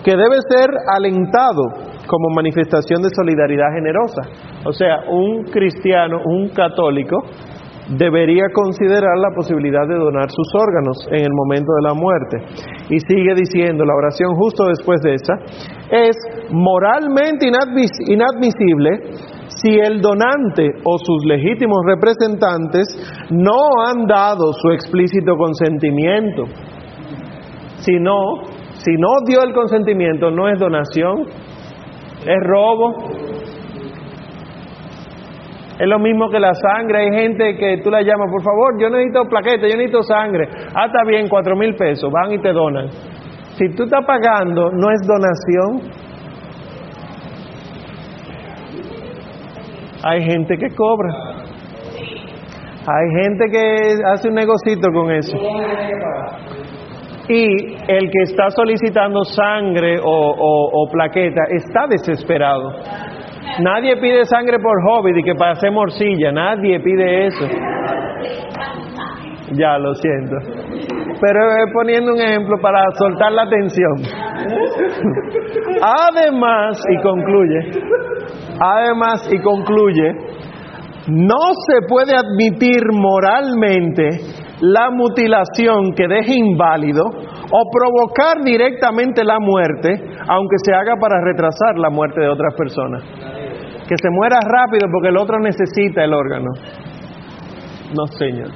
que 0.03 0.11
debe 0.11 0.37
ser 0.49 0.69
alentado 0.97 1.88
como 2.09 2.33
manifestación 2.35 3.03
de 3.03 3.09
solidaridad 3.15 3.71
generosa. 3.75 4.21
O 4.65 4.73
sea, 4.73 5.05
un 5.07 5.43
cristiano, 5.43 6.17
un 6.25 6.49
católico, 6.49 7.17
debería 7.89 8.45
considerar 8.53 9.17
la 9.17 9.33
posibilidad 9.35 9.87
de 9.87 9.95
donar 9.95 10.29
sus 10.29 10.49
órganos 10.53 10.97
en 11.11 11.25
el 11.25 11.33
momento 11.33 11.71
de 11.77 11.87
la 11.87 11.93
muerte. 11.93 12.37
Y 12.89 12.99
sigue 12.99 13.33
diciendo 13.35 13.85
la 13.85 13.95
oración 13.95 14.35
justo 14.35 14.65
después 14.65 15.01
de 15.01 15.13
esa, 15.13 15.33
es 15.89 16.15
moralmente 16.51 17.47
inadmisible 17.47 18.89
si 19.61 19.79
el 19.79 20.01
donante 20.01 20.69
o 20.83 20.97
sus 20.97 21.25
legítimos 21.25 21.79
representantes 21.85 22.87
no 23.31 23.85
han 23.85 24.05
dado 24.05 24.53
su 24.53 24.69
explícito 24.71 25.35
consentimiento. 25.35 26.43
Si 27.77 27.99
no, 27.99 28.43
si 28.73 28.93
no 28.97 29.09
dio 29.25 29.41
el 29.43 29.53
consentimiento, 29.53 30.29
no 30.31 30.47
es 30.47 30.59
donación, 30.59 31.25
es 32.25 32.43
robo, 32.43 32.95
es 35.79 35.87
lo 35.87 35.97
mismo 35.97 36.29
que 36.29 36.39
la 36.39 36.53
sangre. 36.53 37.03
Hay 37.03 37.21
gente 37.21 37.55
que 37.55 37.77
tú 37.81 37.89
la 37.89 38.01
llamas, 38.01 38.29
por 38.29 38.43
favor, 38.43 38.81
yo 38.81 38.89
necesito 38.89 39.23
plaqueta, 39.29 39.67
yo 39.67 39.77
necesito 39.77 40.03
sangre. 40.03 40.49
Ah, 40.75 40.87
está 40.87 41.03
bien, 41.07 41.29
cuatro 41.29 41.55
mil 41.55 41.73
pesos, 41.75 42.11
van 42.11 42.33
y 42.33 42.39
te 42.39 42.51
donan. 42.51 42.89
Si 43.57 43.69
tú 43.75 43.83
estás 43.83 44.05
pagando, 44.05 44.71
no 44.71 44.91
es 44.91 45.01
donación. 45.07 45.91
Hay 50.03 50.23
gente 50.23 50.57
que 50.57 50.69
cobra. 50.75 51.09
Hay 52.87 53.23
gente 53.23 53.45
que 53.51 53.95
hace 54.05 54.29
un 54.29 54.35
negocito 54.35 54.91
con 54.91 55.11
eso. 55.11 55.37
Y 57.27 57.75
el 57.89 58.11
que 58.11 58.21
está 58.21 58.51
solicitando 58.51 59.23
sangre 59.23 59.97
o, 60.03 60.87
plaqueta 60.91 61.41
está 61.49 61.87
desesperado. 61.89 62.71
Nadie 63.61 63.97
pide 63.97 64.25
sangre 64.25 64.57
por 64.59 64.75
hobby 64.87 65.19
y 65.19 65.23
que 65.23 65.33
para 65.33 65.53
hacer 65.53 65.71
morcilla, 65.71 66.31
nadie 66.31 66.79
pide 66.81 67.25
eso. 67.25 67.45
Ya, 69.53 69.79
lo 69.79 69.95
siento. 69.95 70.35
Pero 71.19 71.39
poniendo 71.73 72.13
un 72.13 72.21
ejemplo 72.21 72.57
para 72.61 72.83
soltar 72.93 73.31
la 73.31 73.49
tensión. 73.49 73.95
Además, 75.81 76.79
y 76.91 77.01
concluye, 77.01 77.59
además 78.59 79.27
y 79.33 79.39
concluye, 79.41 80.13
no 81.07 81.39
se 81.67 81.87
puede 81.87 82.15
admitir 82.15 82.83
moralmente 82.91 84.09
la 84.61 84.91
mutilación 84.91 85.93
que 85.95 86.07
deje 86.07 86.35
inválido 86.35 87.05
o 87.51 87.69
provocar 87.71 88.43
directamente 88.43 89.23
la 89.23 89.39
muerte, 89.39 89.89
aunque 90.27 90.55
se 90.63 90.73
haga 90.73 90.95
para 90.99 91.19
retrasar 91.23 91.77
la 91.77 91.89
muerte 91.89 92.21
de 92.21 92.29
otras 92.29 92.53
personas. 92.55 93.03
Que 93.87 93.95
se 93.99 94.09
muera 94.11 94.39
rápido 94.41 94.87
porque 94.91 95.09
el 95.09 95.17
otro 95.17 95.39
necesita 95.39 96.03
el 96.03 96.13
órgano. 96.13 96.49
No, 97.97 98.05
señor. 98.17 98.49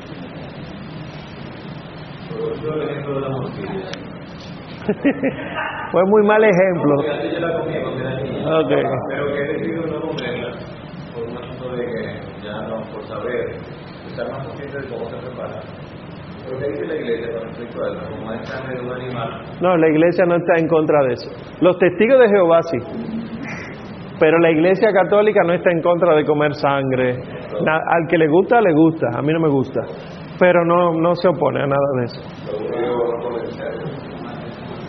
Fue 5.91 6.03
muy 6.05 6.23
mal 6.23 6.43
ejemplo. 6.43 6.95
Okay. 8.63 8.83
Pero 9.09 9.25
que 9.27 9.39
he 9.39 9.47
decidido 9.53 9.85
no 9.87 10.01
comerla 10.01 10.51
por 11.13 11.23
un 11.23 11.37
asunto 11.37 11.71
de 11.75 11.85
que 11.85 12.01
ya 12.43 12.61
no, 12.67 12.81
por 12.91 13.03
saber, 13.07 13.55
estar 14.07 14.29
más 14.29 14.45
consciente 14.47 14.81
de 14.81 14.87
cómo 14.89 15.09
se 15.09 15.17
prepara. 15.17 15.61
¿Pero 16.45 16.59
qué 16.59 16.67
dice 16.69 16.85
la 16.85 16.95
iglesia 16.95 17.33
con 17.33 17.47
respecto 17.47 17.83
a 17.83 17.87
eso? 17.87 18.09
Como 18.09 18.33
es 18.33 18.49
sangre 18.49 18.75
de 18.75 18.81
un 18.81 18.91
animal. 18.91 19.41
No, 19.61 19.77
la 19.77 19.89
iglesia 19.89 20.25
no 20.25 20.35
está 20.35 20.55
en 20.57 20.67
contra 20.67 21.03
de 21.03 21.13
eso. 21.13 21.29
Los 21.61 21.77
testigos 21.79 22.19
de 22.19 22.29
Jehová 22.29 22.61
sí. 22.63 22.77
Pero 24.19 24.39
la 24.39 24.51
iglesia 24.51 24.89
católica 24.91 25.41
no 25.45 25.53
está 25.53 25.71
en 25.71 25.81
contra 25.81 26.15
de 26.15 26.25
comer 26.25 26.53
sangre. 26.55 27.19
al 27.65 28.07
que 28.09 28.17
le 28.17 28.27
gusta, 28.27 28.61
le 28.61 28.73
gusta. 28.73 29.07
A 29.17 29.21
mí 29.21 29.33
no 29.33 29.39
me 29.39 29.49
gusta. 29.49 29.81
Pero 30.39 30.65
no, 30.65 30.93
no 30.93 31.15
se 31.15 31.27
opone 31.27 31.63
a 31.63 31.67
nada 31.67 31.87
de 31.99 32.05
eso. 32.05 32.21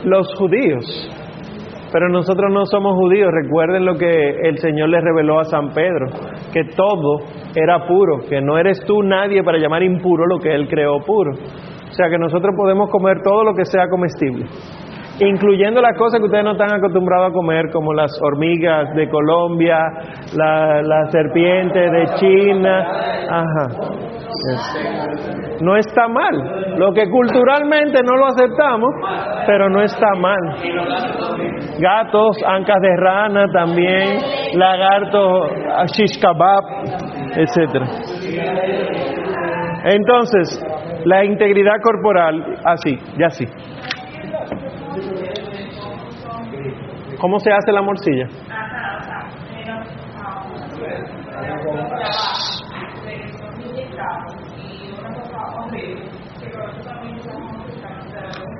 Los 0.04 0.34
judíos. 0.36 1.10
Pero 1.94 2.08
nosotros 2.08 2.50
no 2.52 2.66
somos 2.66 2.96
judíos. 2.96 3.30
Recuerden 3.30 3.84
lo 3.84 3.94
que 3.94 4.30
el 4.42 4.58
Señor 4.58 4.88
les 4.88 5.00
reveló 5.00 5.38
a 5.38 5.44
San 5.44 5.68
Pedro, 5.68 6.06
que 6.52 6.64
todo 6.74 7.20
era 7.54 7.86
puro, 7.86 8.18
que 8.28 8.40
no 8.40 8.58
eres 8.58 8.84
tú 8.84 9.00
nadie 9.00 9.44
para 9.44 9.58
llamar 9.58 9.84
impuro 9.84 10.26
lo 10.26 10.40
que 10.40 10.52
Él 10.52 10.66
creó 10.66 10.98
puro. 11.06 11.30
O 11.30 11.92
sea 11.92 12.10
que 12.10 12.18
nosotros 12.18 12.52
podemos 12.56 12.90
comer 12.90 13.22
todo 13.22 13.44
lo 13.44 13.54
que 13.54 13.64
sea 13.64 13.88
comestible, 13.88 14.46
incluyendo 15.20 15.80
las 15.80 15.96
cosas 15.96 16.20
que 16.20 16.26
ustedes 16.26 16.44
no 16.44 16.52
están 16.52 16.72
acostumbrados 16.72 17.30
a 17.30 17.32
comer, 17.32 17.70
como 17.72 17.92
las 17.92 18.10
hormigas 18.20 18.94
de 18.94 19.08
Colombia, 19.08 19.78
la, 20.36 20.82
la 20.82 21.10
serpiente 21.10 21.78
de 21.78 22.06
China. 22.16 22.86
Ajá. 23.30 24.04
No 25.60 25.76
está 25.76 26.08
mal. 26.08 26.76
Lo 26.76 26.92
que 26.92 27.08
culturalmente 27.08 28.02
no 28.02 28.16
lo 28.16 28.26
aceptamos, 28.26 28.90
pero 29.46 29.68
no 29.68 29.82
está 29.82 30.08
mal. 30.18 30.40
Gatos, 31.78 32.36
ancas 32.46 32.80
de 32.80 32.96
rana 32.96 33.46
también, 33.52 34.18
lagartos, 34.54 35.50
shish 35.92 36.20
kebab, 36.20 36.64
etc. 37.36 37.82
Entonces, 39.84 40.60
la 41.04 41.24
integridad 41.24 41.80
corporal, 41.82 42.58
así, 42.64 42.98
ya 43.18 43.30
sí. 43.30 43.46
¿Cómo 47.24 47.40
se 47.40 47.50
hace 47.50 47.72
la 47.72 47.80
morcilla? 47.80 48.26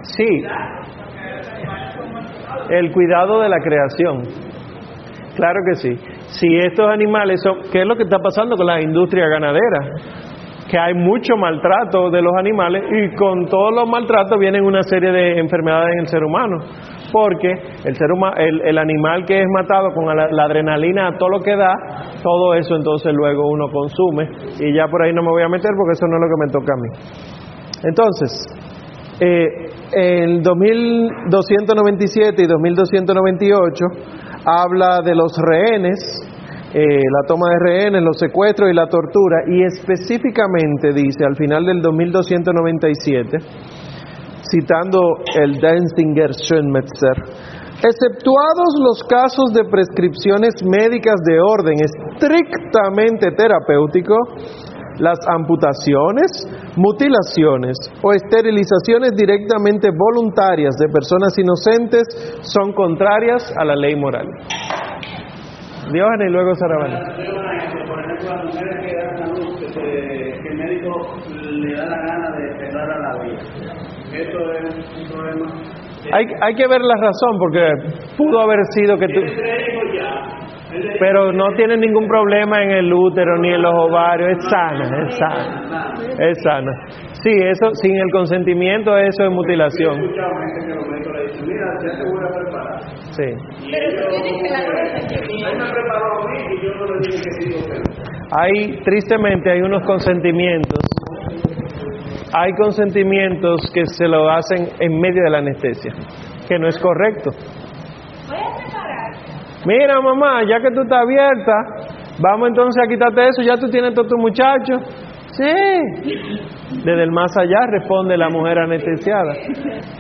Sí, 0.01 0.45
el 2.71 2.91
cuidado 2.91 3.43
de 3.43 3.51
la 3.51 3.59
creación. 3.59 4.23
Claro 5.37 5.61
que 5.67 5.75
sí. 5.75 5.97
Si 6.29 6.57
estos 6.57 6.89
animales 6.89 7.43
son, 7.43 7.71
¿qué 7.71 7.83
es 7.83 7.87
lo 7.87 7.97
que 7.97 8.05
está 8.05 8.19
pasando 8.19 8.57
con 8.57 8.65
la 8.65 8.81
industria 8.81 9.29
ganadera? 9.29 9.91
Que 10.71 10.79
hay 10.79 10.95
mucho 10.95 11.37
maltrato 11.37 12.09
de 12.09 12.23
los 12.23 12.33
animales 12.39 12.83
y 12.91 13.15
con 13.15 13.45
todos 13.45 13.75
los 13.75 13.87
maltratos 13.87 14.39
vienen 14.39 14.65
una 14.65 14.83
serie 14.85 15.13
de 15.13 15.39
enfermedades 15.39 15.93
en 15.93 16.01
el 16.01 16.07
ser 16.07 16.25
humano. 16.25 16.57
Porque 17.15 17.47
el, 17.85 17.95
ser 17.95 18.11
humano, 18.11 18.35
el, 18.39 18.77
animal 18.77 19.25
que 19.25 19.39
es 19.39 19.47
matado 19.55 19.95
con 19.95 20.05
la, 20.07 20.25
adrenalina, 20.45 21.17
todo 21.17 21.29
lo 21.29 21.39
que 21.39 21.55
da, 21.55 21.73
todo 22.21 22.55
eso 22.55 22.75
entonces 22.75 23.13
luego 23.15 23.49
uno 23.49 23.71
consume. 23.71 24.29
Y 24.59 24.75
ya 24.75 24.89
por 24.89 25.01
ahí 25.01 25.13
no 25.13 25.23
me 25.23 25.31
voy 25.31 25.45
a 25.45 25.49
meter 25.49 25.71
porque 25.79 25.93
eso 25.93 26.09
no 26.09 26.17
es 26.17 26.23
lo 26.23 26.27
que 26.27 26.35
me 26.45 26.51
toca 26.51 26.75
a 26.75 26.77
mí. 26.77 26.89
Entonces, 27.85 28.45
eh, 29.21 29.47
el 29.93 30.43
2297 30.43 32.43
y 32.43 32.47
2298 32.49 33.85
habla 34.45 35.01
de 35.05 35.15
los 35.15 35.39
rehenes, 35.39 36.21
eh, 36.75 36.83
la 36.83 37.23
toma 37.29 37.51
de 37.51 37.61
rehenes, 37.61 38.03
los 38.03 38.19
secuestros 38.19 38.73
y 38.73 38.75
la 38.75 38.89
tortura, 38.89 39.45
y 39.47 39.63
específicamente 39.63 40.93
dice 40.93 41.25
al 41.25 41.37
final 41.37 41.65
del 41.65 41.81
2297, 41.81 43.39
citando 44.51 45.01
el 45.35 45.61
Denzinger 45.61 46.33
Schönmetzer, 46.35 47.17
exceptuados 47.83 48.71
los 48.81 49.03
casos 49.05 49.53
de 49.53 49.65
prescripciones 49.71 50.55
médicas 50.65 51.21
de 51.27 51.41
orden 51.41 51.77
estrictamente 51.81 53.33
terapéutico, 53.37 54.17
las 54.99 55.19
amputaciones, 55.29 56.31
mutilaciones 56.77 57.77
o 58.03 58.13
esterilizaciones 58.13 59.11
directamente 59.17 59.91
voluntarias 59.91 60.77
de 60.77 60.89
personas 60.89 61.35
inocentes 61.37 62.05
son 62.43 62.73
contrarias 62.73 63.53
a 63.59 63.65
la 63.65 63.75
ley 63.75 63.97
moral. 63.97 64.27
Y 65.93 65.99
luego. 66.31 66.53
Por 67.87 68.01
ejemplo, 68.01 68.31
las 68.31 68.45
mujeres 68.45 68.77
que 68.81 68.97
dan 68.97 69.23
a 69.23 69.27
luz, 69.27 69.53
que 69.75 70.49
el 70.49 70.57
médico 70.57 70.91
le 71.29 71.77
da 71.77 71.85
la 71.87 71.99
gana 71.99 72.31
de 72.37 72.45
cerrar 72.59 72.91
a 72.91 72.99
la 72.99 73.23
vida. 73.23 73.41
Esto 74.13 74.39
es 74.53 74.75
un 74.97 75.09
problema. 75.13 75.47
Hay, 76.15 76.27
hay 76.41 76.55
que 76.55 76.69
ver 76.69 76.81
la 76.81 76.95
razón, 76.95 77.39
porque 77.41 77.61
pudo 78.17 78.41
haber 78.41 78.61
sido 78.71 78.97
que 78.97 79.09
tú... 79.09 79.21
Pero 80.99 81.33
no 81.33 81.55
tiene 81.57 81.77
ningún 81.77 82.07
problema 82.07 82.63
en 82.63 82.71
el 82.71 82.93
útero 82.93 83.39
ni 83.39 83.53
en 83.53 83.63
los 83.63 83.75
ovarios, 83.75 84.39
es 84.39 84.45
sana, 84.49 85.07
es 85.07 85.19
sana, 85.19 85.95
es 86.19 86.43
sana. 86.43 86.73
Sí, 87.23 87.31
eso, 87.31 87.71
sin 87.75 87.97
el 87.97 88.11
consentimiento, 88.13 88.97
eso 88.97 89.25
es 89.25 89.31
mutilación. 89.31 90.01
Sí. 93.11 93.25
Hay, 98.37 98.81
tristemente, 98.85 99.51
hay 99.51 99.61
unos 99.63 99.83
consentimientos. 99.85 100.81
Hay 102.37 102.53
consentimientos 102.61 103.71
que 103.73 103.87
se 103.87 104.09
lo 104.09 104.29
hacen 104.29 104.69
en 104.81 105.01
medio 105.01 105.23
de 105.23 105.31
la 105.31 105.39
anestesia, 105.39 105.93
que 106.49 106.59
no 106.59 106.67
es 106.67 106.77
correcto. 106.79 107.31
Mira, 109.65 110.01
mamá, 110.01 110.43
ya 110.43 110.59
que 110.61 110.75
tú 110.75 110.83
estás 110.83 111.03
abierta, 111.03 111.53
vamos 112.19 112.49
entonces 112.49 112.83
a 112.85 112.89
quitarte 112.89 113.29
eso, 113.29 113.43
ya 113.43 113.57
tú 113.57 113.71
tienes 113.71 113.95
todo 113.95 114.09
tu 114.09 114.19
muchacho. 114.19 114.79
Sí. 115.37 115.45
Desde 116.85 117.03
el 117.05 117.13
más 117.13 117.37
allá 117.37 117.67
responde 117.71 118.17
la 118.17 118.29
mujer 118.29 118.59
anestesiada. 118.59 119.35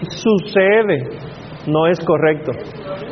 Sucede, 0.08 1.10
no 1.68 1.86
es 1.86 1.98
correcto. 2.04 2.50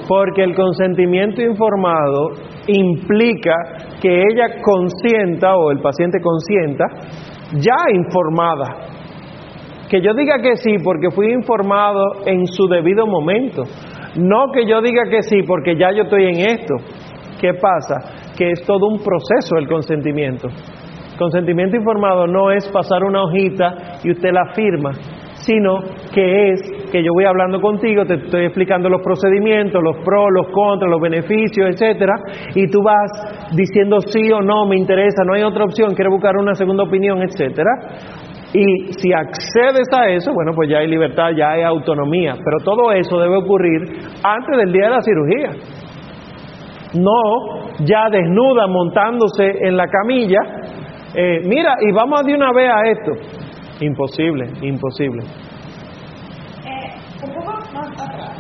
Porque 0.09 0.43
el 0.43 0.55
consentimiento 0.57 1.41
informado 1.43 2.31
implica 2.67 3.55
que 4.01 4.25
ella 4.33 4.61
consienta 4.63 5.55
o 5.55 5.71
el 5.71 5.81
paciente 5.81 6.19
consienta 6.21 6.85
ya 7.55 7.77
informada. 7.95 8.93
Que 9.93 10.01
yo 10.01 10.15
diga 10.15 10.39
que 10.41 10.57
sí 10.57 10.77
porque 10.83 11.11
fui 11.11 11.31
informado 11.35 12.25
en 12.25 12.47
su 12.47 12.67
debido 12.67 13.07
momento. 13.07 13.65
No 14.17 14.51
que 14.51 14.65
yo 14.65 14.81
diga 14.81 15.03
que 15.11 15.23
sí 15.23 15.43
porque 15.47 15.77
ya 15.77 15.93
yo 15.93 16.05
estoy 16.05 16.29
en 16.29 16.49
esto. 16.49 16.77
¿Qué 17.39 17.53
pasa? 17.53 18.33
Que 18.35 18.53
es 18.53 18.65
todo 18.65 18.87
un 18.89 19.01
proceso 19.01 19.59
el 19.59 19.69
consentimiento. 19.69 20.49
Consentimiento 21.19 21.77
informado 21.77 22.27
no 22.27 22.51
es 22.51 22.67
pasar 22.69 23.05
una 23.05 23.23
hojita 23.23 23.99
y 24.03 24.13
usted 24.13 24.31
la 24.33 24.55
firma, 24.55 24.93
sino 25.45 25.81
que 26.15 26.53
es 26.53 26.61
que 26.91 27.05
yo 27.05 27.13
voy 27.13 27.27
hablando 27.27 27.61
contigo, 27.61 28.07
te 28.07 28.15
estoy 28.15 28.47
explicando 28.47 28.89
los 28.89 29.03
procedimientos, 29.03 29.83
los 29.83 29.97
pros, 30.03 30.29
los 30.33 30.47
contras, 30.55 30.91
los 30.91 31.03
beneficios, 31.03 31.69
etcétera, 31.69 32.15
y 32.55 32.67
tú 32.71 32.83
vas 32.83 33.53
diciendo 33.55 34.01
sí 34.01 34.33
o 34.33 34.41
no, 34.41 34.65
me 34.67 34.77
interesa, 34.77 35.23
no 35.27 35.35
hay 35.35 35.43
otra 35.43 35.65
opción, 35.65 35.95
quiero 35.95 36.13
buscar 36.13 36.39
una 36.39 36.55
segunda 36.55 36.85
opinión, 36.85 37.23
etcétera. 37.23 37.71
Y 38.55 38.93
si 38.93 39.13
accedes 39.13 39.89
a 39.93 40.09
eso, 40.09 40.33
bueno, 40.35 40.53
pues 40.55 40.69
ya 40.69 40.79
hay 40.79 40.87
libertad, 40.87 41.31
ya 41.37 41.53
hay 41.53 41.63
autonomía. 41.63 42.35
Pero 42.35 42.59
todo 42.65 42.93
eso 42.93 43.19
debe 43.19 43.37
ocurrir 43.39 43.81
antes 44.23 44.57
del 44.59 44.73
día 44.73 44.85
de 44.85 44.91
la 44.91 45.01
cirugía. 45.01 45.51
No 46.95 47.63
ya 47.81 48.11
desnuda 48.11 48.67
montándose 48.67 49.45
en 49.63 49.77
la 49.77 49.87
camilla. 49.87 50.39
eh, 51.15 51.41
mira, 51.45 51.77
y 51.81 51.93
vamos 51.93 52.23
de 52.25 52.35
una 52.35 52.53
vez 52.53 52.71
a 52.71 52.91
esto. 52.91 53.13
Imposible, 53.81 54.51
imposible. 54.63 55.23
Eh, 56.65 57.25
un 57.25 57.35
poco 57.35 57.53
más 57.73 58.01
atrás, 58.01 58.32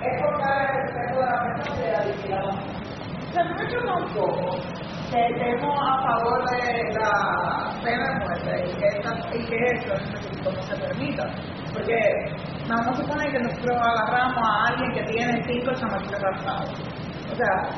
Es 0.00 0.22
forzar 0.22 0.70
el 0.70 0.76
respeto 0.82 1.20
de 1.20 1.26
la 1.26 1.42
persona 1.42 1.76
y 1.76 1.82
de 1.82 1.92
la 1.92 2.00
dignidad 2.04 2.44
humana. 2.44 2.62
Se 3.32 3.44
me 3.44 3.68
choca 3.68 3.94
un 3.94 4.08
poco 4.14 4.56
que 5.10 5.26
estemos 5.26 5.78
a 5.80 6.02
favor 6.02 6.50
de 6.50 6.94
la 6.94 7.12
pena 7.82 8.08
de 8.08 8.14
muerte 8.20 8.50
y 8.66 8.72
que, 8.78 8.86
esta, 8.88 9.10
y 9.34 9.46
que 9.46 9.56
específico 9.74 10.50
no 10.52 10.62
se 10.62 10.76
permita. 10.76 11.24
Porque 11.72 11.98
vamos 12.68 12.86
a 12.88 12.94
suponer 12.94 13.30
que 13.32 13.38
nosotros 13.40 13.76
agarramos 13.76 14.48
a 14.48 14.66
alguien 14.68 14.92
que 14.92 15.12
tiene 15.12 15.42
cinco 15.46 15.72
chamaquitos 15.74 16.22
arrastrados. 16.22 16.70
O 17.32 17.36
sea, 17.36 17.70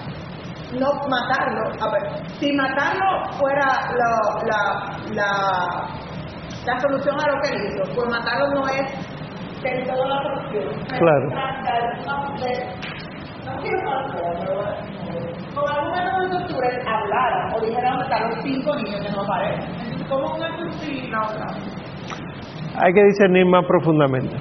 no 0.79 0.93
matarlo. 1.09 1.73
A 1.81 1.91
ver, 1.91 2.03
si 2.39 2.53
matarlo 2.53 3.33
fuera 3.39 3.67
la, 3.97 4.11
la, 5.15 5.89
la 6.65 6.81
solución 6.81 7.19
a 7.21 7.27
lo 7.29 7.41
que 7.43 7.57
hizo, 7.57 7.95
pues 7.95 8.09
matarlo 8.11 8.51
no 8.55 8.69
es 8.69 9.10
toda 9.63 10.09
la 10.09 10.23
solución. 10.23 10.65
Claro. 10.99 11.27
No, 12.07 12.17
de- 12.41 12.65
no 13.45 13.63
quiero 13.63 13.91
hablar, 13.91 14.05
pero 14.37 14.55
con 15.55 15.65
algún 15.71 15.93
método 15.93 16.21
de 16.21 16.29
tortura 16.31 16.69
él 16.69 16.79
hablara 16.87 17.55
o 17.57 17.61
dijera 17.61 17.91
dónde 17.91 18.05
están 18.05 18.31
los 18.31 18.39
cinco 18.43 18.77
niños 18.77 19.01
que 19.07 19.13
no 19.13 19.23
aparecen. 19.23 20.09
¿Cómo 20.09 20.35
una 20.35 20.49
cosa 20.57 20.73
sí 20.81 21.03
y 21.05 21.11
la 21.11 21.21
otra? 21.23 21.47
Hay 22.83 22.93
que 22.95 23.05
discernir 23.05 23.47
más 23.47 23.65
profundamente, 23.67 24.37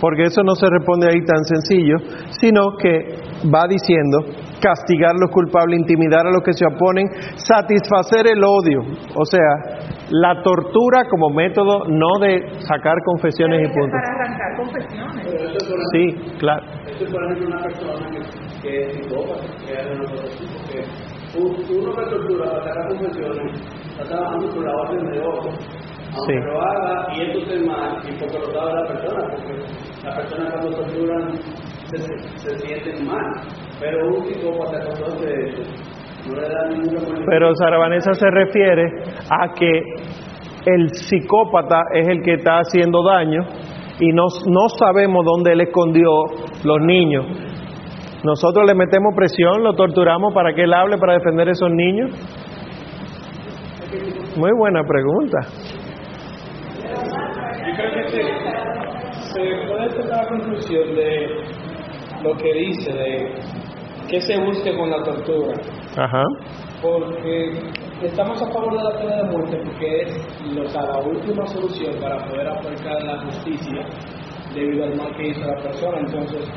porque 0.00 0.22
eso 0.24 0.42
no 0.42 0.54
se 0.54 0.66
responde 0.70 1.08
ahí 1.08 1.24
tan 1.24 1.42
sencillo, 1.44 1.96
sino 2.30 2.76
que 2.80 3.16
va 3.52 3.66
diciendo 3.68 4.18
castigar 4.60 5.10
a 5.10 5.18
los 5.20 5.30
culpables, 5.30 5.80
intimidar 5.80 6.26
a 6.26 6.30
los 6.30 6.42
que 6.44 6.52
se 6.52 6.64
oponen, 6.66 7.06
satisfacer 7.36 8.26
el 8.28 8.42
odio, 8.44 8.80
o 9.14 9.24
sea, 9.24 9.95
la 10.10 10.40
tortura 10.42 11.02
como 11.10 11.30
método 11.30 11.84
no 11.88 12.18
de 12.20 12.48
sacar 12.60 12.94
confesiones 13.04 13.68
y 13.68 13.72
puntos. 13.72 13.90
Para 14.00 14.14
arrancar 14.14 14.56
confesiones. 14.56 15.26
Pero 15.26 15.48
eso 15.48 15.56
es 15.58 15.64
por 15.68 15.78
Sí, 15.92 16.38
claro. 16.38 16.62
Esto 16.86 17.04
es, 17.04 17.12
por 17.12 17.24
ejemplo, 17.24 17.46
una 17.48 17.62
persona 17.62 18.06
que, 18.62 18.82
es 18.82 18.92
psicópata, 18.94 19.42
que 19.64 19.72
es 19.72 19.84
de 19.88 19.94
nosotros, 19.96 20.30
porque 20.56 21.74
uno 21.74 21.90
que 21.92 22.02
tortura 22.10 22.50
para 22.50 22.64
sacar 22.64 22.88
confesiones 22.88 23.52
está 23.90 24.04
trabajando 24.04 24.48
por 24.54 24.64
la 24.64 24.72
orden 24.76 25.10
de 25.10 25.20
otro. 25.20 25.50
Aunque 26.16 26.32
Sí. 26.32 26.38
lo 26.46 26.60
haga 26.62 27.14
y 27.14 27.20
esto 27.22 27.38
esté 27.40 27.66
mal, 27.66 27.98
y 28.08 28.12
porque 28.18 28.38
lo 28.38 28.46
sabe 28.54 28.72
la 28.74 28.86
persona, 28.86 29.28
porque 29.28 29.52
las 30.04 30.14
personas 30.16 30.52
cuando 30.52 30.70
torturan 30.78 31.32
se, 31.90 31.98
se 32.38 32.58
sienten 32.60 33.06
mal. 33.06 33.32
Pero 33.80 34.08
un 34.16 34.24
psicópata 34.24 34.78
cuando 34.86 35.06
hace 35.06 35.48
eso, 35.48 35.62
Pero 37.28 37.54
Sara 37.54 37.78
Vanessa 37.78 38.14
se 38.14 38.30
refiere 38.30 38.84
a 39.30 39.52
que 39.52 39.82
el 40.66 40.88
psicópata 40.90 41.82
es 41.92 42.08
el 42.08 42.22
que 42.22 42.34
está 42.34 42.58
haciendo 42.58 43.02
daño 43.02 43.42
y 44.00 44.08
no, 44.12 44.24
no 44.48 44.68
sabemos 44.78 45.24
dónde 45.24 45.52
él 45.52 45.60
escondió 45.60 46.10
los 46.64 46.80
niños. 46.80 47.24
Nosotros 48.24 48.66
le 48.66 48.74
metemos 48.74 49.14
presión, 49.14 49.62
lo 49.62 49.74
torturamos 49.74 50.34
para 50.34 50.52
que 50.52 50.64
él 50.64 50.74
hable 50.74 50.98
para 50.98 51.14
defender 51.14 51.48
a 51.48 51.52
esos 51.52 51.70
niños. 51.70 52.10
Muy 54.36 54.50
buena 54.58 54.82
pregunta. 54.82 55.38
Yo 56.82 57.74
creo 57.74 58.04
que 58.04 58.08
se 59.20 59.40
puede 59.68 59.90
sacar 59.90 60.24
la 60.24 60.28
conclusión 60.28 60.94
de 60.94 61.26
lo 62.22 62.36
que 62.36 62.52
dice, 62.52 62.92
de 62.92 63.34
qué 64.08 64.20
se 64.20 64.38
busque 64.40 64.76
con 64.76 64.90
la 64.90 65.02
tortura. 65.02 65.54
Ajá. 65.96 66.24
Porque 66.82 67.58
estamos 68.02 68.40
a 68.42 68.52
favor 68.52 68.76
de 68.76 68.84
la 68.84 68.98
pena 68.98 69.16
de 69.16 69.30
muerte 69.30 69.58
porque 69.64 70.02
es 70.02 70.58
o 70.58 70.68
sea, 70.68 70.82
la 70.82 70.98
última 70.98 71.46
solución 71.46 71.94
para 72.00 72.18
poder 72.26 72.48
aplicar 72.48 73.02
la 73.02 73.22
justicia 73.24 73.80
debido 74.54 74.84
al 74.84 74.96
mal 74.96 75.14
que 75.16 75.28
hizo 75.28 75.40
la 75.40 75.56
persona. 75.62 75.98
Entonces, 76.00 76.48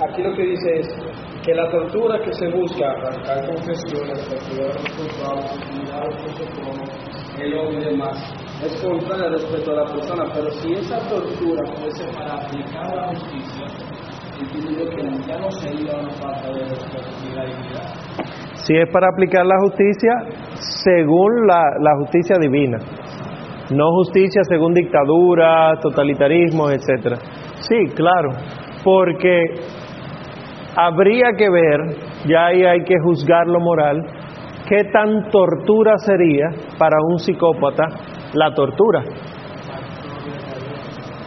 aquí 0.00 0.22
lo 0.22 0.34
que 0.34 0.42
dice 0.42 0.80
es 0.80 0.88
que 1.44 1.54
la 1.54 1.70
tortura 1.70 2.18
que 2.24 2.32
se 2.32 2.48
busca, 2.48 2.90
arrancar 2.90 3.46
confesiones, 3.46 4.28
torturar 4.28 4.70
a 4.70 4.74
los 4.74 4.92
culpables, 4.96 5.54
el 7.38 7.58
odio 7.58 7.80
y 7.80 7.84
demás, 7.84 8.34
es 8.62 8.82
contrario 8.82 9.24
al 9.26 9.32
respeto 9.32 9.72
a 9.72 9.84
la 9.84 9.92
persona. 9.92 10.24
Pero 10.34 10.50
si 10.52 10.72
esa 10.72 10.98
tortura 11.08 11.62
fuese 11.76 12.04
para 12.16 12.34
aplicar 12.34 12.96
la 12.96 13.08
justicia, 13.08 13.66
Si 18.54 18.74
es 18.74 18.90
para 18.90 19.08
aplicar 19.08 19.44
la 19.44 19.56
justicia 19.60 20.12
según 20.84 21.46
la, 21.46 21.62
la 21.80 21.96
justicia 21.98 22.36
divina, 22.40 22.78
no 23.70 23.90
justicia 23.92 24.42
según 24.48 24.74
dictaduras, 24.74 25.80
totalitarismos, 25.80 26.72
etcétera. 26.72 27.16
Sí, 27.56 27.86
claro, 27.94 28.30
porque 28.82 29.44
habría 30.76 31.32
que 31.36 31.50
ver, 31.50 31.80
ya 32.26 32.46
ahí 32.46 32.64
hay 32.64 32.84
que 32.84 32.94
juzgar 33.04 33.46
lo 33.46 33.60
moral, 33.60 34.02
qué 34.68 34.84
tan 34.92 35.30
tortura 35.30 35.96
sería 35.98 36.46
para 36.78 36.96
un 37.06 37.18
psicópata 37.18 37.84
la 38.34 38.54
tortura. 38.54 39.02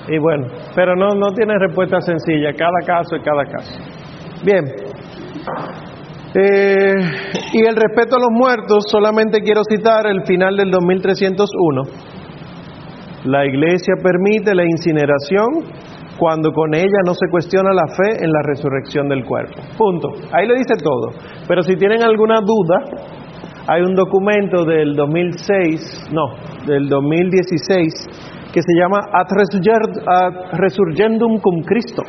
Y 0.09 0.17
bueno, 0.19 0.47
pero 0.75 0.95
no, 0.95 1.09
no 1.15 1.31
tiene 1.33 1.53
respuesta 1.59 1.99
sencilla, 2.01 2.53
cada 2.53 2.79
caso 2.85 3.15
es 3.15 3.23
cada 3.23 3.43
caso. 3.45 3.73
Bien. 4.43 4.63
Eh, 6.33 6.93
y 7.53 7.65
el 7.65 7.75
respeto 7.75 8.15
a 8.15 8.19
los 8.19 8.31
muertos, 8.31 8.85
solamente 8.89 9.39
quiero 9.41 9.61
citar 9.69 10.05
el 10.07 10.23
final 10.25 10.55
del 10.55 10.71
2301. 10.71 11.81
La 13.25 13.45
iglesia 13.45 13.95
permite 14.01 14.53
la 14.53 14.63
incineración 14.63 15.65
cuando 16.17 16.51
con 16.51 16.73
ella 16.73 16.99
no 17.05 17.13
se 17.13 17.29
cuestiona 17.29 17.69
la 17.73 17.87
fe 17.87 18.23
en 18.23 18.31
la 18.31 18.41
resurrección 18.43 19.07
del 19.07 19.23
cuerpo. 19.25 19.61
Punto. 19.77 20.09
Ahí 20.31 20.47
lo 20.47 20.55
dice 20.55 20.75
todo. 20.81 21.11
Pero 21.47 21.61
si 21.61 21.75
tienen 21.75 22.03
alguna 22.03 22.39
duda, 22.41 23.07
hay 23.67 23.81
un 23.81 23.95
documento 23.95 24.63
del 24.63 24.95
2006, 24.95 26.09
no, 26.11 26.25
del 26.65 26.87
2016, 26.87 28.36
que 28.53 28.61
se 28.61 28.73
llama 28.79 28.99
Ad 29.11 29.27
Resurgendum 30.53 31.39
cum 31.39 31.61
Cristo, 31.63 32.03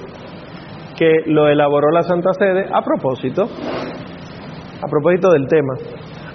que 0.97 1.23
lo 1.27 1.49
elaboró 1.49 1.91
la 1.91 2.03
Santa 2.03 2.33
Sede 2.33 2.67
a 2.73 2.83
propósito, 2.83 3.45
a 3.45 4.87
propósito 4.89 5.31
del 5.33 5.47
tema. 5.47 5.75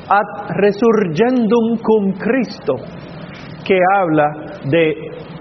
Ad 0.09 0.55
Resurgendum 0.55 1.77
cum 1.81 2.13
Cristo, 2.13 2.75
que 3.65 3.79
habla 3.95 4.29
de 4.65 4.95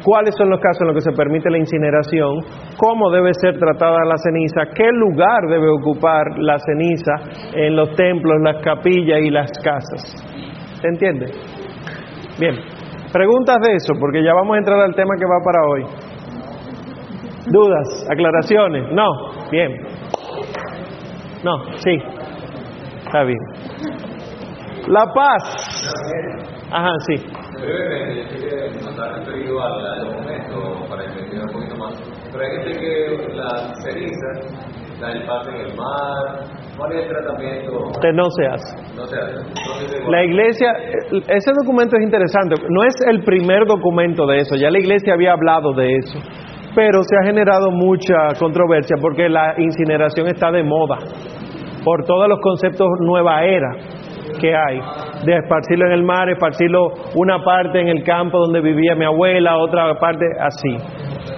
cuáles 0.04 0.34
son 0.36 0.50
los 0.50 0.60
casos 0.60 0.82
en 0.82 0.88
los 0.88 0.96
que 0.96 1.10
se 1.10 1.16
permite 1.16 1.50
la 1.50 1.58
incineración, 1.58 2.40
cómo 2.76 3.10
debe 3.10 3.32
ser 3.34 3.58
tratada 3.58 4.04
la 4.04 4.16
ceniza, 4.16 4.74
qué 4.74 4.90
lugar 4.92 5.48
debe 5.48 5.68
ocupar 5.68 6.38
la 6.38 6.58
ceniza 6.58 7.12
en 7.54 7.76
los 7.76 7.94
templos, 7.94 8.40
las 8.42 8.62
capillas 8.62 9.20
y 9.22 9.30
las 9.30 9.50
casas. 9.62 10.14
¿Se 10.80 10.88
entiende? 10.88 11.26
Bien, 12.38 12.56
preguntas 13.12 13.56
de 13.62 13.74
eso, 13.76 13.92
porque 14.00 14.22
ya 14.24 14.32
vamos 14.34 14.56
a 14.56 14.58
entrar 14.58 14.80
al 14.80 14.94
tema 14.94 15.14
que 15.18 15.24
va 15.24 15.38
para 15.44 15.60
hoy. 15.68 15.84
¿Dudas? 17.46 18.06
¿Aclaraciones? 18.10 18.92
No, 18.92 19.10
bien. 19.50 19.70
No, 21.44 21.64
sí. 21.78 21.98
Está 23.04 23.24
bien. 23.24 23.38
La 24.88 25.04
paz. 25.12 25.92
Ajá, 26.70 26.92
sí. 27.06 27.22
Pero 32.32 32.44
hay 32.44 32.50
gente 32.56 32.72
que 32.80 33.34
la 33.34 33.74
ceniza 33.82 34.26
la 35.00 35.08
despacha 35.08 35.50
en 35.50 35.56
el 35.56 35.76
mar, 35.76 36.44
¿cuál 36.76 36.92
es 36.92 37.04
el 37.04 37.08
tratamiento? 37.08 37.86
Usted 37.88 38.12
no 38.12 38.30
se 38.30 38.46
hace. 38.46 38.96
No 38.96 39.06
se 39.06 39.16
hace. 39.16 39.34
No 39.34 39.74
se 39.78 39.86
hace 39.86 40.10
La 40.10 40.24
iglesia, 40.24 40.72
ese 41.28 41.50
documento 41.62 41.96
es 41.96 42.04
interesante, 42.04 42.56
no 42.68 42.84
es 42.84 42.94
el 43.08 43.22
primer 43.24 43.66
documento 43.66 44.26
de 44.26 44.38
eso, 44.38 44.56
ya 44.56 44.70
la 44.70 44.78
iglesia 44.78 45.14
había 45.14 45.32
hablado 45.32 45.72
de 45.72 45.96
eso, 45.96 46.18
pero 46.74 47.02
se 47.02 47.16
ha 47.16 47.26
generado 47.26 47.70
mucha 47.70 48.34
controversia 48.38 48.96
porque 49.00 49.28
la 49.28 49.54
incineración 49.58 50.28
está 50.28 50.50
de 50.50 50.62
moda 50.62 50.98
por 51.84 52.04
todos 52.04 52.28
los 52.28 52.38
conceptos 52.40 52.86
nueva 53.00 53.44
era 53.44 53.72
que 54.40 54.54
hay, 54.54 54.80
de 55.24 55.36
esparcirlo 55.36 55.86
en 55.86 55.92
el 55.92 56.02
mar, 56.02 56.28
esparcirlo 56.28 56.92
una 57.14 57.44
parte 57.44 57.80
en 57.80 57.88
el 57.88 58.02
campo 58.02 58.38
donde 58.38 58.60
vivía 58.60 58.94
mi 58.94 59.04
abuela, 59.04 59.58
otra 59.58 59.94
parte 60.00 60.24
así. 60.40 60.76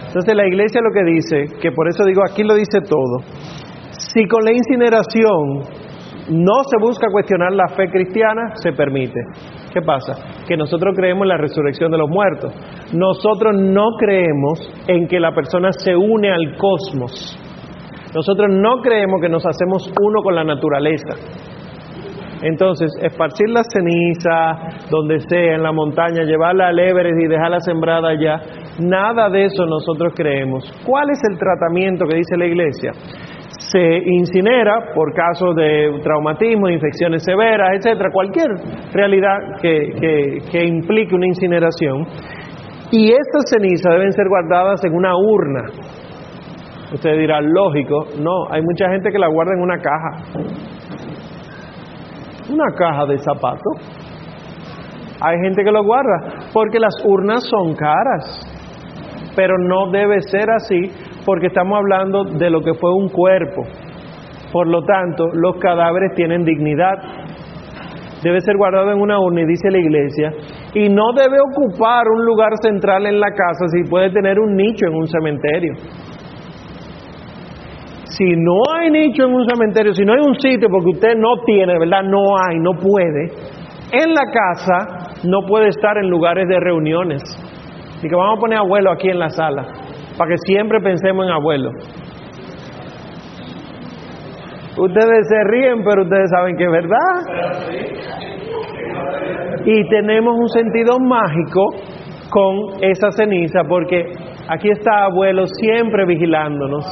Entonces 0.07 0.35
la 0.35 0.47
iglesia 0.47 0.80
lo 0.80 0.93
que 0.93 1.05
dice, 1.05 1.59
que 1.61 1.72
por 1.72 1.89
eso 1.89 2.05
digo, 2.05 2.22
aquí 2.24 2.45
lo 2.45 2.55
dice 2.55 2.80
todo, 2.89 3.18
si 4.15 4.29
con 4.29 4.45
la 4.45 4.53
incineración 4.53 5.59
no 6.31 6.65
se 6.71 6.79
busca 6.81 7.09
cuestionar 7.11 7.53
la 7.53 7.69
fe 7.69 7.91
cristiana, 7.91 8.53
se 8.55 8.73
permite. 8.73 9.21
¿Qué 9.73 9.83
pasa? 9.83 10.15
Que 10.47 10.57
nosotros 10.57 10.95
creemos 10.97 11.25
en 11.25 11.29
la 11.31 11.37
resurrección 11.37 11.91
de 11.91 11.99
los 11.99 12.09
muertos. 12.09 12.55
Nosotros 12.93 13.57
no 13.61 13.97
creemos 13.99 14.61
en 14.87 15.09
que 15.09 15.19
la 15.19 15.35
persona 15.35 15.71
se 15.73 15.97
une 15.97 16.31
al 16.31 16.57
cosmos. 16.57 17.37
Nosotros 18.15 18.49
no 18.51 18.81
creemos 18.83 19.21
que 19.21 19.29
nos 19.29 19.45
hacemos 19.45 19.93
uno 20.01 20.23
con 20.23 20.37
la 20.37 20.45
naturaleza. 20.45 21.15
Entonces, 22.43 22.93
esparcir 23.03 23.49
la 23.49 23.62
ceniza 23.65 24.87
donde 24.91 25.19
sea, 25.21 25.57
en 25.57 25.62
la 25.62 25.73
montaña, 25.73 26.23
llevarla 26.23 26.69
al 26.69 26.79
Everest 26.79 27.21
y 27.21 27.27
dejarla 27.27 27.59
sembrada 27.61 28.11
allá, 28.11 28.41
nada 28.79 29.29
de 29.29 29.47
eso 29.47 29.67
nosotros 29.67 30.12
creemos. 30.15 30.65
¿Cuál 30.87 31.11
es 31.11 31.21
el 31.29 31.39
tratamiento 31.39 32.07
que 32.07 32.17
dice 32.17 32.37
la 32.37 32.47
iglesia? 32.47 32.93
Se 33.59 33.99
incinera 34.05 34.93
por 34.95 35.13
casos 35.13 35.55
de 35.55 36.01
traumatismo, 36.03 36.69
infecciones 36.69 37.23
severas, 37.25 37.77
etcétera, 37.77 38.11
cualquier 38.13 38.49
realidad 38.93 39.37
que, 39.61 40.39
que 40.51 40.65
implique 40.65 41.15
una 41.15 41.27
incineración. 41.27 42.07
Y 42.91 43.11
estas 43.11 43.51
cenizas 43.51 43.93
deben 43.93 44.13
ser 44.13 44.27
guardadas 44.29 44.85
en 44.85 44.95
una 44.95 45.17
urna. 45.17 45.71
Usted 46.93 47.19
dirá, 47.19 47.41
lógico, 47.41 48.07
no, 48.21 48.49
hay 48.51 48.63
mucha 48.63 48.89
gente 48.91 49.11
que 49.11 49.19
la 49.19 49.29
guarda 49.29 49.53
en 49.55 49.63
una 49.63 49.79
caja 49.79 50.55
una 52.49 52.73
caja 52.77 53.07
de 53.07 53.19
zapatos. 53.19 53.77
Hay 55.21 55.37
gente 55.43 55.65
que 55.65 55.71
lo 55.71 55.85
guarda 55.85 56.51
porque 56.53 56.79
las 56.79 56.95
urnas 57.05 57.45
son 57.45 57.75
caras, 57.75 58.41
pero 59.35 59.55
no 59.59 59.91
debe 59.91 60.21
ser 60.23 60.51
así 60.51 60.91
porque 61.25 61.47
estamos 61.47 61.79
hablando 61.79 62.25
de 62.25 62.51
lo 62.51 62.61
que 62.61 62.75
fue 62.75 62.93
un 62.93 63.09
cuerpo. 63.09 63.62
Por 64.53 64.68
lo 64.68 64.83
tanto, 64.83 65.27
los 65.33 65.57
cadáveres 65.57 66.14
tienen 66.14 66.45
dignidad. 66.45 66.95
Debe 68.22 68.41
ser 68.41 68.57
guardado 68.57 68.93
en 68.93 69.01
una 69.01 69.18
urna, 69.18 69.43
dice 69.47 69.70
la 69.70 69.79
iglesia, 69.79 70.33
y 70.75 70.89
no 70.89 71.12
debe 71.12 71.39
ocupar 71.41 72.05
un 72.09 72.25
lugar 72.25 72.53
central 72.62 73.07
en 73.07 73.20
la 73.20 73.29
casa 73.31 73.66
si 73.68 73.89
puede 73.89 74.11
tener 74.11 74.39
un 74.39 74.57
nicho 74.57 74.87
en 74.87 74.95
un 74.95 75.07
cementerio. 75.07 75.75
Si 78.16 78.25
no 78.37 78.62
hay 78.72 78.91
nicho 78.91 79.25
en 79.25 79.35
un 79.35 79.45
cementerio, 79.45 79.93
si 79.93 80.05
no 80.05 80.14
hay 80.14 80.20
un 80.20 80.39
sitio 80.39 80.68
porque 80.70 80.91
usted 80.91 81.16
no 81.16 81.43
tiene, 81.45 81.79
¿verdad? 81.79 82.03
No 82.05 82.37
hay, 82.39 82.61
no 82.61 82.72
puede. 82.75 83.33
En 83.91 84.14
la 84.14 84.25
casa 84.31 85.20
no 85.25 85.41
puede 85.47 85.68
estar 85.68 85.99
en 85.99 86.09
lugares 86.09 86.47
de 86.49 86.61
reuniones. 86.61 87.22
Y 88.03 88.09
que 88.09 88.14
vamos 88.14 88.39
a 88.39 88.41
poner 88.41 88.59
abuelo 88.59 88.93
aquí 88.93 89.09
en 89.09 89.18
la 89.18 89.31
sala, 89.31 89.66
para 90.17 90.31
que 90.31 90.37
siempre 90.47 90.81
pensemos 90.81 91.27
en 91.27 91.33
abuelo. 91.33 91.71
Ustedes 94.77 95.29
se 95.29 95.45
ríen, 95.45 95.85
pero 95.85 96.03
ustedes 96.03 96.31
saben 96.31 96.57
que 96.57 96.65
es 96.65 96.71
verdad. 96.71 97.21
Y 99.65 99.89
tenemos 99.89 100.35
un 100.37 100.49
sentido 100.49 100.99
mágico 100.99 101.67
con 102.31 102.83
esa 102.83 103.11
ceniza, 103.12 103.61
porque 103.69 104.05
aquí 104.49 104.71
está 104.71 105.05
abuelo 105.05 105.47
siempre 105.47 106.05
vigilándonos. 106.05 106.85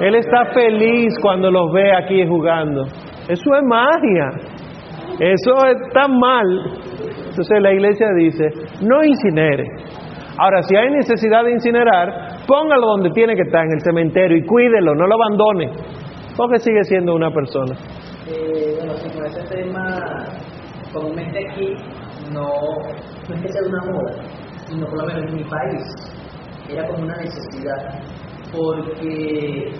Él 0.00 0.14
está 0.14 0.46
feliz 0.54 1.12
cuando 1.20 1.50
los 1.50 1.72
ve 1.72 1.92
aquí 1.94 2.26
jugando. 2.26 2.84
Eso 3.28 3.54
es 3.54 3.62
magia. 3.64 4.30
Eso 5.18 5.52
está 5.66 6.08
mal. 6.08 6.46
Entonces 7.28 7.60
la 7.60 7.72
iglesia 7.72 8.08
dice, 8.16 8.48
no 8.82 9.02
incinere. 9.04 9.64
Ahora, 10.38 10.62
si 10.62 10.76
hay 10.76 10.90
necesidad 10.90 11.44
de 11.44 11.52
incinerar, 11.52 12.08
póngalo 12.46 12.86
donde 12.86 13.10
tiene 13.10 13.34
que 13.34 13.42
estar, 13.42 13.64
en 13.64 13.72
el 13.72 13.80
cementerio, 13.80 14.36
y 14.36 14.46
cuídelo, 14.46 14.94
no 14.94 15.06
lo 15.06 15.14
abandone, 15.14 15.70
porque 16.36 16.58
sigue 16.58 16.84
siendo 16.84 17.14
una 17.14 17.30
persona. 17.30 17.74
Eh, 18.28 18.74
bueno, 18.78 18.94
sí, 18.94 19.08
con 19.10 19.26
ese 19.26 19.42
tema, 19.48 20.24
comúnmente 20.92 21.48
aquí, 21.48 21.74
no, 22.32 22.48
no 23.28 23.34
es 23.34 23.42
que 23.42 23.48
sea 23.48 23.62
una 23.66 23.92
moda, 23.92 24.14
sino 24.66 24.86
por 24.86 24.98
lo 24.98 25.06
menos 25.06 25.30
en 25.30 25.36
mi 25.36 25.44
país, 25.44 25.82
era 26.70 26.86
como 26.86 27.02
una 27.02 27.16
necesidad 27.16 28.00
porque 28.52 29.72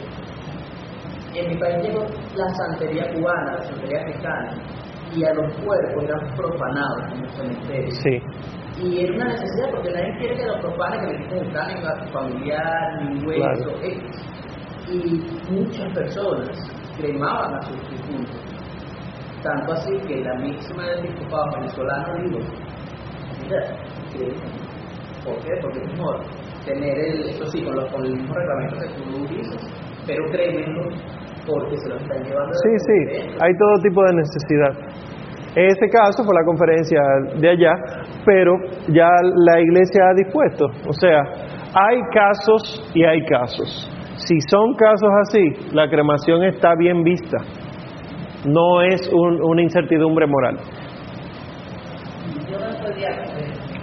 en 1.34 1.48
mi 1.48 1.56
país 1.56 1.82
llegó 1.82 2.04
la 2.36 2.48
santería 2.54 3.12
cubana, 3.12 3.52
la 3.52 3.64
santería 3.64 4.00
africana, 4.00 4.54
y 5.14 5.24
a 5.24 5.34
los 5.34 5.54
cuerpos 5.58 6.04
eran 6.04 6.34
profanados 6.36 7.12
en 7.12 7.22
los 7.22 7.32
cementerios. 7.34 7.98
Sí. 8.02 8.18
Y 8.78 9.04
era 9.04 9.14
una 9.14 9.24
necesidad 9.26 9.70
porque 9.70 9.90
nadie 9.90 10.18
quiere 10.18 10.36
que 10.36 10.46
los 10.46 10.60
profanen, 10.60 11.00
que 11.00 11.12
le 11.12 11.18
quiten 11.24 11.56
a 11.56 12.04
su 12.04 12.12
familiar, 12.12 13.02
ni 13.02 13.26
hueso, 13.26 13.70
X. 13.82 14.02
Y 14.90 15.52
muchas 15.52 15.92
personas 15.94 16.48
cremaban 16.96 17.54
a 17.54 17.62
sus 17.62 17.90
difuntos. 17.90 18.40
Tanto 19.42 19.72
así 19.72 19.96
que 20.06 20.22
la 20.22 20.34
misma 20.36 20.86
del 20.86 21.06
episcopado 21.06 21.46
venezolano 21.56 22.14
dijo, 22.22 22.38
mira, 23.42 23.60
¿por 25.24 25.38
qué? 25.42 25.50
Porque 25.60 25.80
es 25.80 25.92
mejor 25.92 26.20
tener 26.64 26.98
el, 26.98 27.28
eso 27.28 27.46
sí, 27.46 27.62
con, 27.64 27.74
los, 27.74 27.90
con 27.90 28.04
el 28.04 28.12
mismo 28.12 28.34
reglamento 28.34 28.76
que 28.78 28.86
tú 28.94 29.26
dices, 29.34 29.58
pero 30.06 30.24
créemelo, 30.30 30.88
porque 31.46 31.76
se 31.76 31.88
lo 31.88 31.96
están 31.96 32.22
llevando. 32.22 32.52
Sí, 32.54 32.70
sí, 32.78 33.36
hay 33.40 33.52
todo 33.58 33.82
tipo 33.82 34.02
de 34.04 34.12
necesidad. 34.14 34.92
En 35.54 35.66
este 35.66 35.88
caso 35.88 36.24
fue 36.24 36.34
la 36.34 36.44
conferencia 36.44 37.00
de 37.36 37.50
allá, 37.50 37.74
pero 38.24 38.54
ya 38.88 39.08
la 39.20 39.60
iglesia 39.60 40.08
ha 40.08 40.14
dispuesto. 40.14 40.66
O 40.88 40.92
sea, 40.92 41.22
hay 41.74 42.00
casos 42.14 42.90
y 42.94 43.04
hay 43.04 43.24
casos. 43.26 43.90
Si 44.16 44.40
son 44.48 44.74
casos 44.74 45.10
así, 45.22 45.74
la 45.74 45.88
cremación 45.88 46.44
está 46.44 46.74
bien 46.74 47.02
vista. 47.02 47.38
No 48.46 48.82
es 48.82 49.10
un, 49.12 49.42
una 49.42 49.62
incertidumbre 49.62 50.26
moral. 50.26 50.56
Yo 52.50 52.58
no 52.58 52.66
estoy 52.66 53.00
de 53.00 53.06
acuerdo 53.06 53.32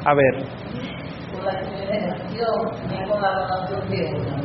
A 0.06 0.14
ver, 0.16 0.36
con 3.10 3.22
la. 3.22 3.40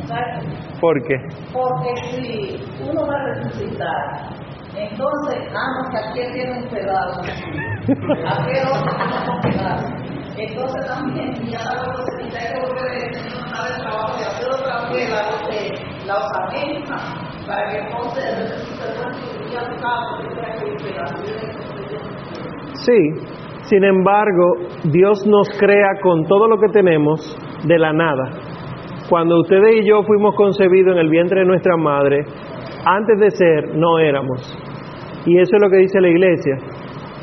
¿sabes? 0.07 0.79
¿por 0.79 1.01
qué? 1.03 1.15
Porque 1.53 1.91
si 2.11 2.89
uno 2.89 3.07
va 3.07 3.15
a 3.15 3.25
resucitar, 3.33 4.44
entonces, 4.77 5.37
ah, 5.53 5.67
no, 5.75 5.89
que 5.89 5.97
aquí 5.97 6.33
tiene 6.33 6.51
un 6.51 6.67
pedazo, 6.69 7.21
aquí 7.21 7.31
un 9.31 9.41
pedazo. 9.41 9.87
Entonces 10.37 10.85
también, 10.85 11.33
ya 11.47 11.59
la 11.63 11.71
hay 11.71 12.47
que 12.53 12.59
volver 12.67 12.83
a 12.83 13.55
hacer 13.55 13.75
el 13.75 13.81
trabajo 13.81 14.17
de 14.17 14.25
hacer 14.25 14.47
otra 14.51 14.75
vez 14.91 15.09
la, 15.09 15.21
eh, 15.55 15.71
la 16.05 16.15
osamenta, 16.17 16.97
para 17.47 17.63
que 17.71 17.77
entonces 17.79 18.25
que 20.59 20.65
un 20.65 20.77
pedazo. 20.77 21.15
Sí, 22.73 22.99
sin 23.63 23.83
embargo, 23.83 24.57
Dios 24.83 25.25
nos 25.25 25.49
crea 25.57 25.99
con 26.03 26.25
todo 26.25 26.47
lo 26.47 26.57
que 26.59 26.67
tenemos 26.67 27.19
de 27.65 27.79
la 27.79 27.93
nada. 27.93 28.29
Cuando 29.09 29.39
ustedes 29.39 29.83
y 29.83 29.87
yo 29.87 30.03
fuimos 30.03 30.35
concebidos 30.35 30.93
en 30.93 30.99
el 30.99 31.09
vientre 31.09 31.39
de 31.39 31.45
nuestra 31.45 31.77
madre, 31.77 32.25
antes 32.85 33.19
de 33.19 33.31
ser, 33.31 33.75
no 33.75 33.99
éramos. 33.99 34.41
Y 35.25 35.39
eso 35.39 35.55
es 35.55 35.61
lo 35.61 35.69
que 35.69 35.77
dice 35.77 35.99
la 35.99 36.09
iglesia. 36.09 36.57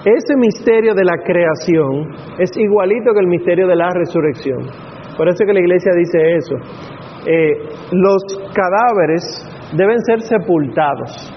Ese 0.04 0.36
misterio 0.36 0.94
de 0.94 1.04
la 1.04 1.16
creación 1.24 2.10
es 2.38 2.50
igualito 2.56 3.12
que 3.14 3.20
el 3.20 3.28
misterio 3.28 3.68
de 3.68 3.76
la 3.76 3.90
resurrección. 3.90 4.66
Por 5.16 5.28
eso 5.28 5.44
que 5.44 5.52
la 5.52 5.60
iglesia 5.60 5.92
dice 5.96 6.18
eso. 6.36 6.56
Eh, 7.26 7.68
los 7.92 8.22
cadáveres 8.52 9.22
deben 9.76 10.00
ser 10.00 10.22
sepultados 10.22 11.32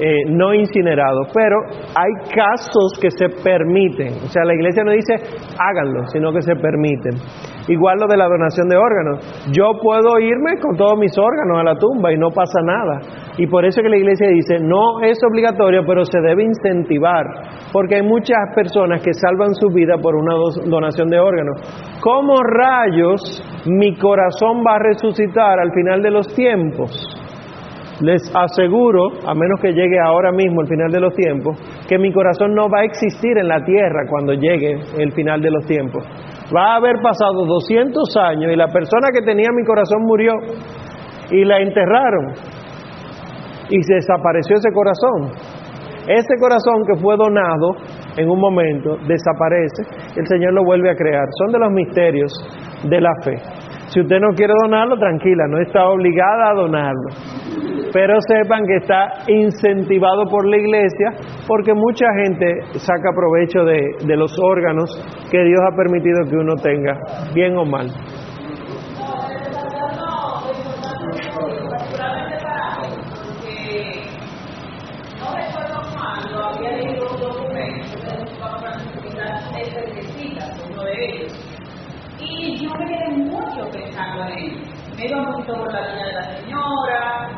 eh, 0.00 0.24
no 0.28 0.52
incinerados, 0.52 1.28
pero 1.32 1.56
hay 1.94 2.12
casos 2.34 2.98
que 3.00 3.10
se 3.10 3.28
permiten, 3.42 4.14
o 4.24 4.28
sea, 4.28 4.44
la 4.44 4.54
iglesia 4.54 4.82
no 4.84 4.92
dice 4.92 5.14
háganlo, 5.58 6.06
sino 6.06 6.32
que 6.32 6.42
se 6.42 6.56
permiten. 6.56 7.14
Igual 7.68 7.98
lo 7.98 8.06
de 8.06 8.18
la 8.18 8.28
donación 8.28 8.68
de 8.68 8.76
órganos, 8.76 9.48
yo 9.50 9.72
puedo 9.80 10.18
irme 10.18 10.60
con 10.60 10.76
todos 10.76 10.98
mis 10.98 11.16
órganos 11.16 11.58
a 11.58 11.64
la 11.64 11.76
tumba 11.76 12.12
y 12.12 12.18
no 12.18 12.28
pasa 12.30 12.60
nada. 12.62 13.00
Y 13.38 13.46
por 13.46 13.64
eso 13.64 13.80
que 13.80 13.88
la 13.88 13.96
iglesia 13.96 14.28
dice, 14.28 14.58
no 14.60 15.00
es 15.02 15.18
obligatorio, 15.24 15.82
pero 15.86 16.04
se 16.04 16.20
debe 16.20 16.44
incentivar, 16.44 17.24
porque 17.72 17.96
hay 17.96 18.02
muchas 18.02 18.36
personas 18.54 19.02
que 19.02 19.14
salvan 19.14 19.54
su 19.54 19.68
vida 19.68 19.96
por 19.96 20.14
una 20.14 20.34
donación 20.66 21.08
de 21.08 21.18
órganos. 21.18 21.56
¿Cómo 22.02 22.42
rayos 22.42 23.42
mi 23.66 23.96
corazón 23.96 24.62
va 24.66 24.76
a 24.76 24.78
resucitar 24.80 25.58
al 25.58 25.72
final 25.72 26.02
de 26.02 26.10
los 26.10 26.34
tiempos? 26.34 26.90
Les 28.00 28.22
aseguro, 28.34 29.08
a 29.24 29.34
menos 29.34 29.60
que 29.60 29.72
llegue 29.72 29.98
ahora 30.04 30.32
mismo 30.32 30.62
el 30.62 30.68
final 30.68 30.90
de 30.90 31.00
los 31.00 31.14
tiempos, 31.14 31.56
que 31.88 31.98
mi 31.98 32.12
corazón 32.12 32.54
no 32.54 32.68
va 32.68 32.80
a 32.80 32.84
existir 32.84 33.38
en 33.38 33.46
la 33.46 33.62
tierra 33.64 34.02
cuando 34.08 34.32
llegue 34.32 34.80
el 34.98 35.12
final 35.12 35.40
de 35.40 35.50
los 35.50 35.64
tiempos. 35.64 36.04
Va 36.54 36.74
a 36.74 36.76
haber 36.76 36.96
pasado 37.02 37.46
200 37.46 38.16
años 38.16 38.52
y 38.52 38.56
la 38.56 38.66
persona 38.66 39.08
que 39.12 39.22
tenía 39.22 39.48
mi 39.54 39.64
corazón 39.64 40.02
murió 40.02 40.32
y 41.30 41.44
la 41.44 41.58
enterraron 41.58 42.32
y 43.70 43.82
se 43.82 43.94
desapareció 43.94 44.56
ese 44.56 44.72
corazón. 44.72 45.30
Ese 46.06 46.34
corazón 46.38 46.84
que 46.86 47.00
fue 47.00 47.16
donado 47.16 47.76
en 48.16 48.28
un 48.28 48.38
momento 48.38 48.96
desaparece 49.08 49.82
el 50.16 50.26
Señor 50.26 50.52
lo 50.52 50.64
vuelve 50.64 50.90
a 50.90 50.94
crear. 50.94 51.24
Son 51.38 51.52
de 51.52 51.58
los 51.58 51.72
misterios 51.72 52.32
de 52.84 53.00
la 53.00 53.10
fe. 53.22 53.36
Si 53.94 54.00
usted 54.00 54.18
no 54.18 54.34
quiere 54.34 54.52
donarlo, 54.60 54.96
tranquila, 54.98 55.44
no 55.48 55.60
está 55.60 55.86
obligada 55.86 56.50
a 56.50 56.54
donarlo. 56.54 57.10
Pero 57.92 58.18
sepan 58.26 58.66
que 58.66 58.78
está 58.78 59.22
incentivado 59.28 60.26
por 60.26 60.48
la 60.48 60.56
iglesia 60.56 61.12
porque 61.46 61.72
mucha 61.74 62.06
gente 62.24 62.78
saca 62.80 63.10
provecho 63.14 63.64
de, 63.64 64.16
los 64.16 64.36
órganos 64.42 64.90
que 65.30 65.44
Dios 65.44 65.60
ha 65.62 65.76
permitido 65.76 66.28
que 66.28 66.34
uno 66.34 66.56
tenga, 66.56 66.98
bien 67.32 67.56
o 67.56 67.64
mal. 67.64 67.86
Me 83.94 85.06
iba 85.06 85.18
un 85.20 85.32
poquito 85.32 85.54
por 85.54 85.72
la 85.72 85.80
línea 85.88 86.06
de 86.06 86.12
la 86.14 86.36
señora, 86.36 87.28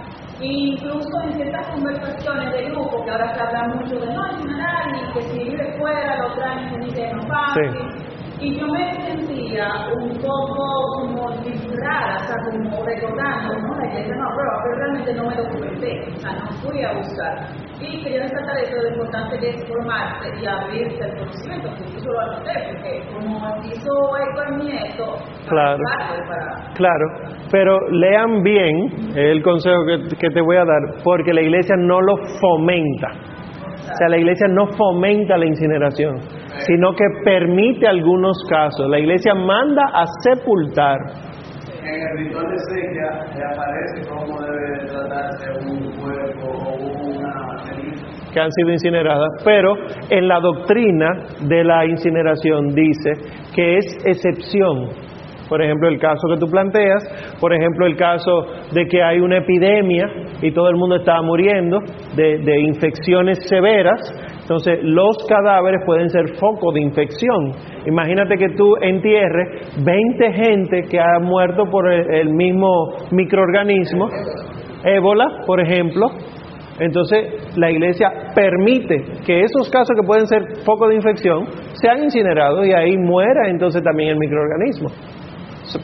e 0.40 0.46
incluso 0.46 1.20
en 1.24 1.32
ciertas 1.34 1.68
conversaciones 1.68 2.52
de 2.52 2.70
grupo, 2.70 3.04
que 3.04 3.10
ahora 3.10 3.34
se 3.34 3.40
habla 3.40 3.74
mucho 3.74 3.98
de 3.98 4.14
no, 4.14 4.22
general, 4.38 4.84
y 4.94 5.12
que 5.12 5.22
si 5.22 5.38
vive 5.44 5.78
fuera 5.78 6.16
lo 6.16 6.34
traen 6.34 6.74
en 6.74 6.82
el 6.82 7.16
no 7.16 7.22
fácil. 7.26 8.05
Y 8.38 8.58
yo 8.60 8.66
me 8.66 8.92
sentía 8.92 9.66
un 9.96 10.10
poco 10.20 10.82
como 10.98 11.30
disfrada, 11.42 12.16
o 12.16 12.26
sea, 12.26 12.36
como 12.50 12.84
recordando, 12.84 13.54
¿no? 13.60 13.74
La 13.80 13.86
iglesia 13.88 14.14
no 14.14 14.28
aprueba, 14.28 14.62
pero 14.62 14.76
realmente 14.76 15.14
no 15.14 15.24
me 15.24 15.36
documenté, 15.36 16.04
o 16.14 16.20
sea, 16.20 16.32
no 16.32 16.46
fui 16.60 16.82
a 16.82 16.92
buscar. 16.92 17.48
Y 17.80 18.02
quería 18.02 18.20
destacar 18.22 18.58
eso 18.58 18.76
lo 18.76 18.88
importante 18.90 19.38
que 19.38 19.48
es 19.48 19.66
formarse 19.66 20.28
y 20.40 20.46
abrirse 20.46 21.02
al 21.04 21.16
conocimiento, 21.16 21.68
que 21.76 21.84
incluso 21.84 22.10
lo 22.10 22.20
anoté, 22.20 22.52
porque 22.72 23.02
como 23.14 23.56
hizo 23.64 23.92
eco 24.18 24.42
en 24.48 24.58
mi 24.58 24.64
nieto, 24.66 25.16
Claro. 25.48 25.78
para 26.28 26.72
Claro, 26.74 27.06
pero 27.50 27.78
lean 27.90 28.42
bien 28.42 29.16
el 29.16 29.42
consejo 29.42 29.78
que, 29.86 30.16
que 30.16 30.28
te 30.28 30.40
voy 30.42 30.56
a 30.56 30.64
dar, 30.64 31.02
porque 31.02 31.32
la 31.32 31.40
iglesia 31.40 31.74
no 31.78 32.00
lo 32.02 32.16
fomenta. 32.38 33.08
O 33.92 33.96
sea, 33.96 34.08
la 34.08 34.18
iglesia 34.18 34.48
no 34.48 34.66
fomenta 34.66 35.36
la 35.36 35.46
incineración, 35.46 36.18
sino 36.66 36.92
que 36.92 37.04
permite 37.24 37.86
algunos 37.86 38.36
casos. 38.48 38.88
La 38.90 38.98
iglesia 38.98 39.34
manda 39.34 39.82
a 39.92 40.04
sepultar. 40.22 40.98
En 41.82 42.02
el 42.02 42.18
ritual 42.18 42.46
de 42.50 42.58
sequía 42.58 43.10
le 43.36 43.44
aparece 43.44 44.08
cómo 44.08 44.40
debe 44.40 44.86
tratarse 44.88 45.50
un 45.70 45.92
cuerpo 46.00 46.48
o 46.48 46.74
una 47.16 47.46
que 48.32 48.40
han 48.40 48.50
sido 48.52 48.70
incineradas, 48.70 49.42
pero 49.44 49.74
en 50.10 50.28
la 50.28 50.40
doctrina 50.40 51.24
de 51.40 51.64
la 51.64 51.86
incineración 51.86 52.68
dice 52.74 53.12
que 53.54 53.78
es 53.78 53.86
excepción. 54.04 54.90
Por 55.48 55.62
ejemplo, 55.62 55.88
el 55.88 55.98
caso 55.98 56.28
que 56.28 56.36
tú 56.38 56.50
planteas, 56.50 57.02
por 57.40 57.54
ejemplo, 57.54 57.86
el 57.86 57.96
caso 57.96 58.46
de 58.74 58.84
que 58.86 59.02
hay 59.02 59.20
una 59.20 59.38
epidemia 59.38 60.06
y 60.42 60.52
todo 60.52 60.68
el 60.68 60.76
mundo 60.76 60.96
está 60.96 61.20
muriendo 61.22 61.78
de, 62.14 62.38
de 62.38 62.60
infecciones 62.60 63.38
severas, 63.48 64.00
entonces 64.42 64.78
los 64.82 65.16
cadáveres 65.28 65.80
pueden 65.84 66.08
ser 66.10 66.36
foco 66.38 66.72
de 66.72 66.82
infección. 66.82 67.52
Imagínate 67.86 68.36
que 68.36 68.50
tú 68.56 68.76
entierres 68.80 69.74
20 69.84 70.32
gente 70.32 70.82
que 70.90 71.00
ha 71.00 71.18
muerto 71.20 71.64
por 71.70 71.90
el, 71.92 72.14
el 72.14 72.28
mismo 72.30 72.68
microorganismo, 73.10 74.08
ébola, 74.84 75.42
por 75.46 75.60
ejemplo, 75.60 76.10
entonces, 76.78 77.56
la 77.56 77.70
iglesia 77.70 78.10
permite 78.34 79.02
que 79.24 79.44
esos 79.44 79.70
casos 79.70 79.96
que 79.98 80.06
pueden 80.06 80.26
ser 80.26 80.42
foco 80.64 80.88
de 80.88 80.96
infección 80.96 81.46
sean 81.72 82.04
incinerados 82.04 82.66
y 82.66 82.72
ahí 82.72 82.98
muera 82.98 83.48
entonces 83.48 83.82
también 83.82 84.10
el 84.10 84.18
microorganismo. 84.18 84.90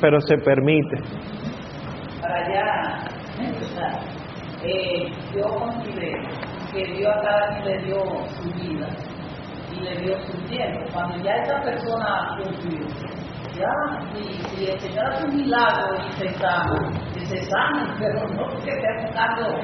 Pero 0.00 0.20
se 0.20 0.36
permite. 0.38 0.96
para 2.20 2.40
empezar, 2.40 3.11
eh, 4.64 5.08
yo 5.34 5.42
considero 5.42 6.22
que 6.72 6.84
Dios 6.96 7.12
a 7.16 7.22
cada 7.22 7.62
quien 7.62 7.64
le 7.76 7.82
dio 7.86 7.96
su 8.28 8.52
vida 8.54 8.88
y 9.76 9.80
le 9.84 10.00
dio 10.02 10.16
su 10.26 10.38
tiempo. 10.48 10.80
Cuando 10.92 11.16
ya 11.24 11.34
esa 11.36 11.60
persona 11.62 12.38
cumplió, 12.42 12.86
ya, 13.58 13.68
si, 14.14 14.56
si 14.56 14.70
el 14.70 14.78
Señor 14.80 15.06
hace 15.06 15.28
milagro 15.28 15.96
y 15.96 16.12
se 16.22 16.28
sana, 16.38 16.90
que 17.14 17.20
se 17.26 17.36
sana, 17.42 17.94
pero 17.98 18.26
no 18.34 18.46
que 18.64 18.70
esté 18.70 18.88
buscando 19.02 19.60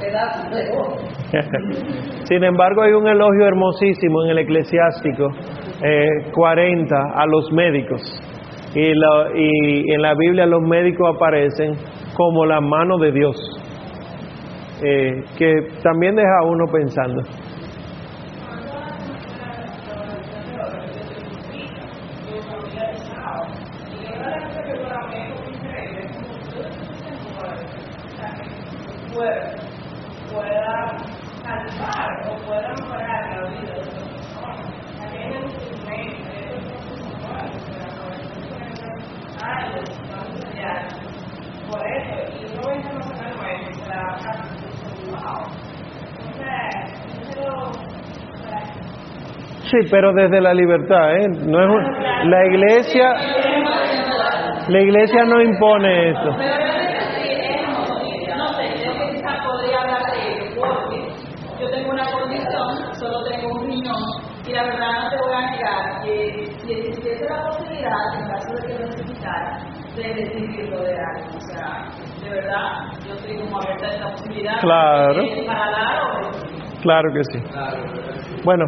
pedazos 0.00 0.50
de 0.50 0.70
oro. 0.76 0.96
Sin 2.24 2.42
embargo, 2.44 2.82
hay 2.82 2.92
un 2.92 3.06
elogio 3.06 3.46
hermosísimo 3.46 4.24
en 4.24 4.30
el 4.30 4.38
eclesiástico 4.38 5.28
eh, 5.82 6.30
40 6.32 6.96
a 7.14 7.26
los 7.26 7.52
médicos. 7.52 8.00
Y, 8.74 8.92
la- 8.94 9.28
y 9.34 9.92
en 9.94 10.02
la 10.02 10.14
Biblia 10.14 10.46
los 10.46 10.62
médicos 10.62 11.14
aparecen 11.16 11.74
como 12.14 12.44
la 12.46 12.60
mano 12.60 12.98
de 12.98 13.12
Dios, 13.12 13.36
eh, 14.82 15.24
que 15.36 15.68
también 15.82 16.14
deja 16.14 16.38
a 16.42 16.46
uno 16.46 16.66
pensando. 16.72 17.22
pueda 30.36 30.98
salvar 31.42 32.28
o 32.28 32.36
pueda 32.44 32.68
mejorar 32.80 33.22
la 33.30 33.48
vida 33.48 33.72
de 33.72 33.80
otra 33.80 34.02
persona. 34.12 34.64
También 34.98 35.32
el 35.32 35.44
instrumento, 35.44 36.30
algo, 39.42 39.80
vamos 40.10 40.44
allá. 40.44 40.74
Por 41.70 41.82
eso, 41.86 42.14
y 42.32 42.54
no 42.54 42.62
es 42.70 42.80
lo 42.84 43.00
que 43.00 43.26
no 43.30 43.44
es, 43.46 43.78
para 43.88 44.06
acá, 44.14 44.32
wow. 45.10 45.44
Entonces, 46.18 46.52
eso, 47.30 47.50
Sí, 49.70 49.78
pero 49.90 50.12
desde 50.12 50.40
la 50.40 50.54
libertad, 50.54 51.16
¿eh? 51.16 51.28
No 51.46 51.60
es 51.60 51.68
un- 51.68 52.30
la 52.30 52.46
iglesia, 52.46 53.10
la 54.68 54.80
iglesia 54.80 55.24
no 55.24 55.40
impone 55.42 56.10
esto. 56.10 56.30
Pero 56.38 56.56
realmente 56.56 57.00
sí, 57.16 57.28
es 57.32 57.66
como, 57.66 57.84
no 58.36 58.48
sé, 58.54 58.64
creo 58.80 58.94
que 58.94 59.16
quizás 59.16 59.44
podría 59.44 59.80
hablar 59.80 60.02
de 60.12 60.32
ello, 60.32 60.60
porque 60.60 61.08
yo 61.60 61.70
tengo 61.70 61.90
una 61.90 62.04
condición, 62.12 62.94
solo 62.94 63.24
tengo 63.24 63.48
un 63.58 63.66
riñón, 63.66 64.02
y 64.46 64.52
la 64.52 64.62
verdad 64.64 65.02
no 65.02 65.10
te 65.10 65.16
voy 65.16 65.34
a 65.34 65.50
negar 65.50 66.02
que 66.04 66.48
si 66.62 66.72
existiese 66.72 67.24
la 67.28 67.42
posibilidad, 67.48 67.90
en 68.20 68.28
caso 68.28 68.52
de 68.54 68.66
que 68.68 68.78
lo 68.78 68.86
necesitara, 68.86 69.58
de 69.96 70.02
recibirlo 70.14 70.82
de 70.82 70.94
alguien. 70.94 71.36
O 71.36 71.40
sea, 71.40 71.88
de 72.22 72.30
verdad, 72.30 72.68
yo 73.06 73.14
estoy 73.14 73.36
como 73.38 73.60
abierta 73.60 73.86
a 73.86 73.94
esta 73.94 74.10
posibilidad. 74.12 74.60
Claro. 74.60 75.22
Para 75.46 75.70
dar 75.70 76.02
o 76.02 76.30
recibir. 76.30 76.80
Claro 76.82 77.08
que 77.12 77.24
sí. 77.32 77.38
Bueno, 78.44 78.64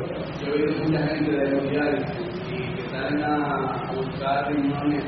he 0.48 0.62
visto 0.62 0.82
mucha 0.84 1.06
gente 1.06 1.30
de 1.30 1.50
los 1.50 1.70
diarios 1.70 2.04
y 2.50 2.74
que 2.74 2.88
salen 2.90 3.22
a 3.22 3.92
buscar 3.94 4.46
reuniones 4.48 5.04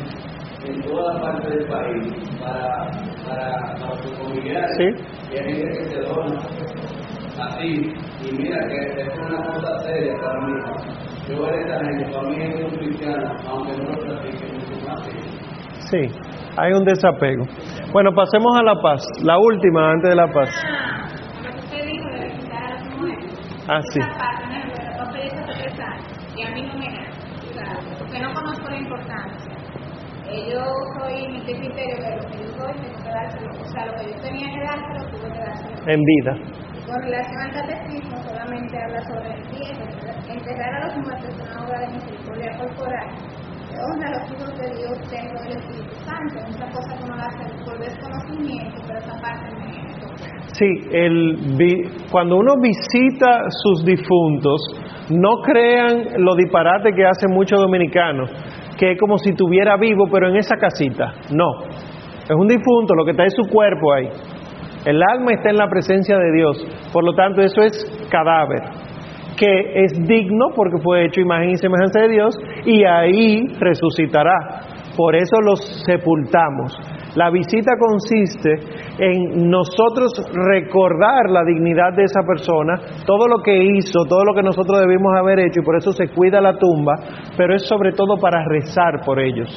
en 0.64 0.82
toda 0.82 1.20
parte 1.20 1.48
del 1.48 1.66
país 1.68 2.12
para, 2.40 2.90
para, 3.26 3.74
para 3.80 4.02
sus 4.02 4.18
familiares. 4.18 4.70
Sí. 4.76 4.88
Y 5.32 5.38
hay 5.38 5.54
gente 5.54 5.78
que 5.78 5.84
se 5.84 6.00
dona 6.00 6.40
así. 7.40 7.94
Y 8.22 8.36
mira 8.36 8.58
que 8.68 9.00
es 9.00 9.18
una 9.18 9.42
cosa 9.46 9.78
seria 9.80 10.14
para 10.20 10.40
mí. 10.46 10.52
Yo 11.28 11.46
a 11.46 11.50
esta 11.50 11.84
gente, 11.84 12.12
para 12.12 12.28
mí 12.28 12.36
es 12.42 12.64
un 12.64 12.78
cristiano, 12.78 13.32
aunque 13.48 13.76
no 13.76 13.90
lo 13.90 13.96
practique 14.04 14.52
mucho 14.52 14.88
más 14.88 15.00
sí, 15.90 16.02
hay 16.56 16.72
un 16.72 16.84
desapego. 16.84 17.44
Bueno, 17.92 18.12
pasemos 18.14 18.56
a 18.58 18.62
la 18.62 18.80
paz, 18.80 19.04
la 19.22 19.38
última 19.38 19.90
antes 19.92 20.10
de 20.10 20.16
la 20.16 20.26
paz. 20.28 20.48
lo 21.42 21.50
que 23.90 24.49
y 26.40 26.42
a 26.42 26.50
mí 26.52 26.62
no 26.62 26.74
me 26.74 26.88
da, 26.88 27.76
porque 27.98 28.18
no 28.18 28.32
conozco 28.32 28.70
la 28.70 28.78
importancia. 28.78 29.52
Eh, 30.30 30.52
yo 30.52 30.62
soy 30.98 31.36
este 31.36 31.52
criterio 31.52 31.96
de 32.00 32.16
lo 32.16 32.22
que 32.30 32.38
yo 32.38 32.48
soy, 32.56 32.72
tengo 32.80 33.02
que 33.02 33.10
dárselo, 33.10 33.50
o 33.50 33.64
sea, 33.68 33.86
lo 33.86 33.94
que 33.98 34.12
yo 34.12 34.16
tenía 34.22 34.46
que 34.46 34.60
dárselo, 34.60 35.10
tuve 35.10 35.32
que 35.32 35.38
dárselo. 35.38 35.76
En 35.86 36.00
vida. 36.00 36.32
Y 36.72 36.86
con 36.86 37.02
relación 37.02 37.40
al 37.42 37.52
catecismo, 37.52 38.16
solamente 38.22 38.78
habla 38.82 39.00
sobre 39.02 39.34
el 39.34 39.44
cielo, 39.50 39.84
enterrar 40.28 40.74
a 40.74 40.86
los 40.86 40.96
muertos 41.04 41.28
es 41.28 41.40
una 41.40 41.66
obra 41.66 41.80
de 41.80 41.88
misericordia 41.88 42.56
corporal. 42.56 43.08
que 43.68 43.76
honra 43.76 44.08
a 44.08 44.18
los 44.18 44.32
hijos 44.32 44.58
de 44.58 44.68
Dios 44.78 45.10
dentro 45.10 45.40
del 45.42 45.52
Espíritu 45.58 45.94
Santo. 46.04 46.38
Es 46.38 46.56
una 46.56 46.70
cosa 46.70 46.96
que 46.96 47.04
uno 47.04 47.14
hace 47.16 47.64
por 47.64 47.78
desconocimiento, 47.78 48.82
pero 48.86 48.98
esa 48.98 49.20
parte 49.20 49.50
me. 49.56 49.80
Sí, 50.52 50.66
el, 50.92 51.96
cuando 52.10 52.36
uno 52.36 52.54
visita 52.60 53.44
sus 53.62 53.84
difuntos, 53.84 54.60
no 55.10 55.42
crean 55.42 56.22
lo 56.24 56.34
disparate 56.36 56.92
que 56.92 57.04
hacen 57.04 57.30
muchos 57.32 57.58
dominicanos, 57.58 58.30
que 58.78 58.92
es 58.92 58.98
como 58.98 59.18
si 59.18 59.30
estuviera 59.30 59.76
vivo, 59.76 60.04
pero 60.10 60.28
en 60.28 60.36
esa 60.36 60.56
casita. 60.56 61.12
No, 61.32 61.64
es 61.64 62.36
un 62.36 62.46
difunto, 62.46 62.94
lo 62.94 63.04
que 63.04 63.10
está 63.10 63.24
es 63.24 63.34
su 63.34 63.48
cuerpo 63.50 63.92
ahí. 63.92 64.08
El 64.84 65.02
alma 65.12 65.32
está 65.32 65.50
en 65.50 65.56
la 65.56 65.68
presencia 65.68 66.16
de 66.16 66.32
Dios, 66.32 66.90
por 66.92 67.04
lo 67.04 67.12
tanto 67.14 67.42
eso 67.42 67.60
es 67.60 68.08
cadáver, 68.10 68.62
que 69.36 69.84
es 69.84 69.92
digno 70.06 70.46
porque 70.54 70.78
fue 70.82 71.06
hecho 71.06 71.20
imagen 71.20 71.50
y 71.50 71.56
semejanza 71.56 72.00
de 72.00 72.08
Dios 72.08 72.38
y 72.64 72.84
ahí 72.84 73.46
resucitará. 73.58 74.60
por 74.96 75.16
eso 75.16 75.36
los 75.44 75.84
sepultamos. 75.86 76.78
La 77.16 77.28
visita 77.30 77.72
consiste 77.76 78.50
en 78.98 79.50
nosotros 79.50 80.12
recordar 80.32 81.28
la 81.28 81.42
dignidad 81.44 81.92
de 81.96 82.04
esa 82.04 82.20
persona, 82.22 82.80
todo 83.04 83.26
lo 83.26 83.42
que 83.42 83.56
hizo, 83.56 84.04
todo 84.08 84.24
lo 84.24 84.34
que 84.34 84.42
nosotros 84.42 84.78
debimos 84.80 85.12
haber 85.16 85.40
hecho 85.40 85.60
y 85.60 85.64
por 85.64 85.76
eso 85.76 85.92
se 85.92 86.08
cuida 86.08 86.40
la 86.40 86.56
tumba, 86.56 86.94
pero 87.36 87.56
es 87.56 87.66
sobre 87.66 87.92
todo 87.92 88.16
para 88.16 88.44
rezar 88.44 89.00
por 89.04 89.18
ellos. 89.18 89.48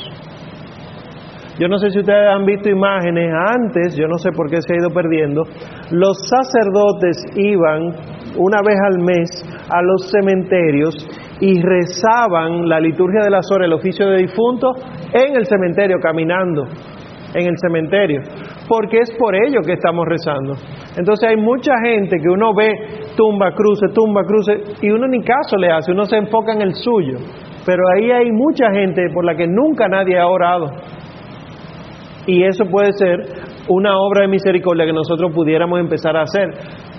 Yo 1.60 1.68
no 1.68 1.78
sé 1.78 1.92
si 1.92 2.00
ustedes 2.00 2.28
han 2.28 2.46
visto 2.46 2.68
imágenes 2.68 3.32
antes, 3.32 3.96
yo 3.96 4.08
no 4.08 4.18
sé 4.18 4.32
por 4.32 4.50
qué 4.50 4.60
se 4.60 4.74
ha 4.74 4.78
ido 4.80 4.90
perdiendo, 4.90 5.44
los 5.92 6.18
sacerdotes 6.28 7.24
iban 7.36 7.94
una 8.36 8.58
vez 8.66 8.80
al 8.88 8.98
mes 8.98 9.30
a 9.70 9.84
los 9.84 10.10
cementerios 10.10 10.96
y 11.40 11.62
rezaban 11.62 12.68
la 12.68 12.80
liturgia 12.80 13.22
de 13.24 13.30
las 13.30 13.46
horas, 13.52 13.68
el 13.68 13.74
oficio 13.74 14.08
de 14.08 14.24
difunto, 14.24 14.74
en 15.14 15.36
el 15.36 15.46
cementerio, 15.46 15.98
caminando 16.02 16.66
en 17.34 17.48
el 17.48 17.58
cementerio, 17.58 18.22
porque 18.68 19.00
es 19.00 19.12
por 19.18 19.36
ello 19.36 19.62
que 19.66 19.74
estamos 19.74 20.06
rezando. 20.08 20.54
Entonces 20.98 21.30
hay 21.30 21.38
mucha 21.38 21.74
gente 21.84 22.18
que 22.18 22.30
uno 22.30 22.54
ve 22.54 22.72
tumba, 23.16 23.52
cruce, 23.52 23.88
tumba, 23.94 24.22
cruce, 24.24 24.54
y 24.82 24.90
uno 24.90 25.08
ni 25.08 25.22
caso 25.24 25.58
le 25.58 25.72
hace, 25.72 25.92
uno 25.92 26.06
se 26.06 26.18
enfoca 26.18 26.54
en 26.54 26.62
el 26.62 26.74
suyo. 26.74 27.18
Pero 27.66 27.82
ahí 27.96 28.12
hay 28.12 28.32
mucha 28.32 28.72
gente 28.72 29.02
por 29.14 29.26
la 29.26 29.36
que 29.36 29.48
nunca 29.48 29.88
nadie 29.88 30.20
ha 30.20 30.28
orado. 30.28 30.68
Y 32.26 32.44
eso 32.44 32.66
puede 32.66 32.92
ser 32.94 33.20
una 33.68 33.98
obra 33.98 34.22
de 34.22 34.28
misericordia 34.28 34.86
que 34.86 34.94
nosotros 34.94 35.32
pudiéramos 35.34 35.80
empezar 35.80 36.16
a 36.16 36.24
hacer. 36.24 36.50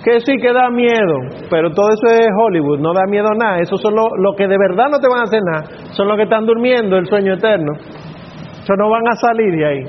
Que 0.04 0.20
sí 0.20 0.36
que 0.36 0.52
da 0.52 0.68
miedo, 0.70 1.46
pero 1.50 1.70
todo 1.70 1.88
eso 1.88 2.14
es 2.14 2.26
Hollywood, 2.38 2.78
no 2.78 2.92
da 2.92 3.06
miedo 3.08 3.28
nada. 3.38 3.58
Esos 3.60 3.80
son 3.80 3.94
los 3.94 4.06
lo 4.18 4.34
que 4.34 4.46
de 4.46 4.56
verdad 4.58 4.88
no 4.90 4.98
te 4.98 5.08
van 5.08 5.20
a 5.20 5.22
hacer 5.22 5.40
nada. 5.42 5.64
Son 5.92 6.08
los 6.08 6.16
que 6.16 6.24
están 6.24 6.44
durmiendo 6.44 6.96
el 6.96 7.06
sueño 7.06 7.34
eterno. 7.34 7.72
Eso 7.74 8.74
no 8.78 8.90
van 8.90 9.06
a 9.08 9.16
salir 9.16 9.54
de 9.54 9.66
ahí 9.66 9.84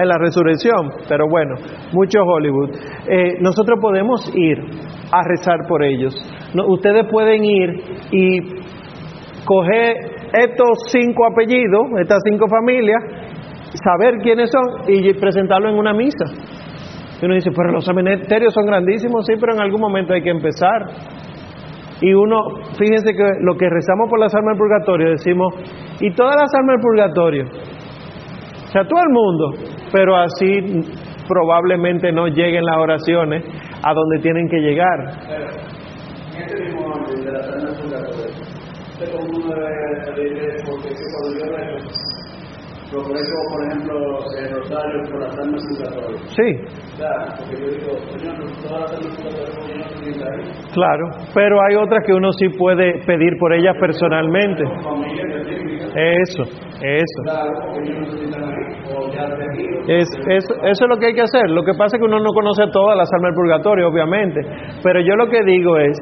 en 0.00 0.08
la 0.08 0.16
resurrección, 0.18 0.90
pero 1.08 1.28
bueno, 1.28 1.56
mucho 1.92 2.20
Hollywood. 2.22 2.70
Eh, 3.06 3.38
nosotros 3.40 3.78
podemos 3.80 4.32
ir 4.34 4.58
a 5.12 5.22
rezar 5.28 5.58
por 5.68 5.82
ellos. 5.84 6.14
Ustedes 6.68 7.06
pueden 7.10 7.44
ir 7.44 7.70
y 8.10 8.40
coger 9.44 9.96
estos 10.32 10.78
cinco 10.90 11.26
apellidos, 11.26 11.82
estas 12.00 12.18
cinco 12.24 12.46
familias, 12.48 13.02
saber 13.84 14.18
quiénes 14.22 14.50
son 14.50 14.62
y 14.88 15.12
presentarlo 15.14 15.68
en 15.68 15.76
una 15.76 15.92
misa. 15.92 16.24
Y 17.20 17.24
uno 17.26 17.34
dice, 17.34 17.50
pero 17.54 17.72
los 17.72 17.84
cementerios 17.84 18.54
son 18.54 18.64
grandísimos, 18.64 19.26
sí, 19.26 19.34
pero 19.38 19.54
en 19.54 19.60
algún 19.60 19.80
momento 19.80 20.14
hay 20.14 20.22
que 20.22 20.30
empezar. 20.30 20.86
Y 22.00 22.14
uno, 22.14 22.36
fíjense 22.78 23.12
que 23.12 23.28
lo 23.42 23.54
que 23.56 23.68
rezamos 23.68 24.08
por 24.08 24.18
las 24.18 24.34
almas 24.34 24.56
del 24.56 24.58
purgatorio, 24.58 25.10
decimos, 25.10 25.54
y 26.00 26.10
todas 26.14 26.34
las 26.36 26.50
almas 26.54 26.76
del 26.76 26.82
purgatorio, 26.82 27.44
o 28.70 28.72
sea, 28.72 28.84
todo 28.84 29.00
el 29.00 29.12
mundo, 29.12 29.50
pero 29.90 30.16
así 30.16 30.60
probablemente 31.26 32.12
no 32.12 32.28
lleguen 32.28 32.64
las 32.64 32.76
oraciones 32.76 33.44
a 33.82 33.92
donde 33.92 34.20
tienen 34.20 34.48
que 34.48 34.58
llegar. 34.58 35.10
En 39.02 39.08
yo 42.90 42.98
procuré 42.98 43.20
como 43.30 43.44
por 43.54 43.60
ejemplo 43.66 43.94
el 44.38 44.50
rosario 44.50 45.02
por 45.10 45.20
las 45.20 45.38
almas 45.38 45.62
purgatorias. 45.70 46.22
Sí, 46.34 46.48
Claro, 46.96 47.24
porque 47.38 47.56
yo 47.56 47.70
digo, 47.70 47.92
Señor, 48.18 48.34
todas 48.66 48.80
las 48.80 48.92
almas 48.92 49.16
purgatorias, 49.16 49.56
porque 49.56 49.72
yo 49.72 49.78
no 49.78 49.84
estoy 49.86 50.22
ahí. 50.26 50.72
claro, 50.74 51.04
pero 51.34 51.56
hay 51.62 51.74
otras 51.76 52.04
que 52.04 52.12
uno 52.12 52.32
sí 52.32 52.48
puede 52.58 52.98
pedir 53.06 53.32
por 53.38 53.54
ellas 53.54 53.76
personalmente. 53.80 54.64
Eso, 55.94 56.42
eso. 56.42 57.20
Es, 59.88 60.08
eso, 60.28 60.54
eso 60.62 60.84
es 60.84 60.88
lo 60.88 60.96
que 60.98 61.06
hay 61.06 61.14
que 61.14 61.22
hacer. 61.22 61.50
Lo 61.50 61.62
que 61.64 61.72
pasa 61.74 61.96
es 61.96 62.00
que 62.00 62.06
uno 62.06 62.20
no 62.20 62.30
conoce 62.32 62.62
todas 62.72 62.96
las 62.96 63.08
almas 63.12 63.30
del 63.30 63.34
purgatorio, 63.34 63.88
obviamente. 63.88 64.40
Pero 64.82 65.00
yo 65.00 65.14
lo 65.16 65.28
que 65.28 65.42
digo 65.44 65.78
es, 65.78 65.98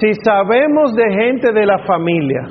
si 0.00 0.12
sabemos 0.24 0.92
de 0.94 1.12
gente 1.14 1.52
de 1.52 1.66
la 1.66 1.78
familia, 1.86 2.42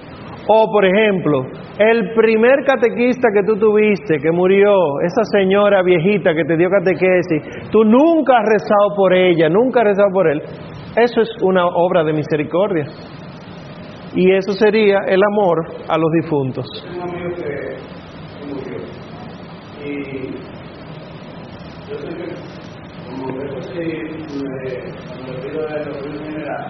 o 0.48 0.72
por 0.72 0.86
ejemplo, 0.86 1.44
el 1.90 2.14
primer 2.14 2.64
catequista 2.64 3.30
que 3.34 3.44
tú 3.44 3.58
tuviste, 3.58 4.20
que 4.22 4.32
murió, 4.32 5.00
esa 5.02 5.24
señora 5.24 5.82
viejita 5.82 6.34
que 6.36 6.44
te 6.44 6.56
dio 6.56 6.70
catequesis, 6.70 7.70
tú 7.72 7.84
nunca 7.84 8.38
has 8.38 8.46
rezado 8.46 8.96
por 8.96 9.14
ella, 9.16 9.50
nunca 9.50 9.82
has 9.82 9.88
rezado 9.88 10.10
por 10.14 10.30
él, 10.30 10.42
eso 10.96 11.22
es 11.22 11.30
una 11.42 11.66
obra 11.66 12.04
de 12.04 12.14
misericordia. 12.14 12.86
Y 14.14 14.32
eso 14.32 14.52
sería 14.52 15.00
el 15.08 15.22
amor 15.24 15.66
a 15.88 15.98
los 15.98 16.12
difuntos. 16.22 16.66
Un 16.94 17.02
amigo 17.02 17.30
que, 17.36 17.78
que 18.38 18.46
murió. 18.54 18.78
Y 19.84 20.32
yo 21.90 21.98
siempre, 21.98 22.26
como 23.10 23.40
de 23.40 23.46
eso 23.46 23.62
sí, 23.62 23.80
me, 24.44 24.54
le 25.32 25.50
pido 25.50 25.62
opinión 25.64 26.26
general, 26.26 26.66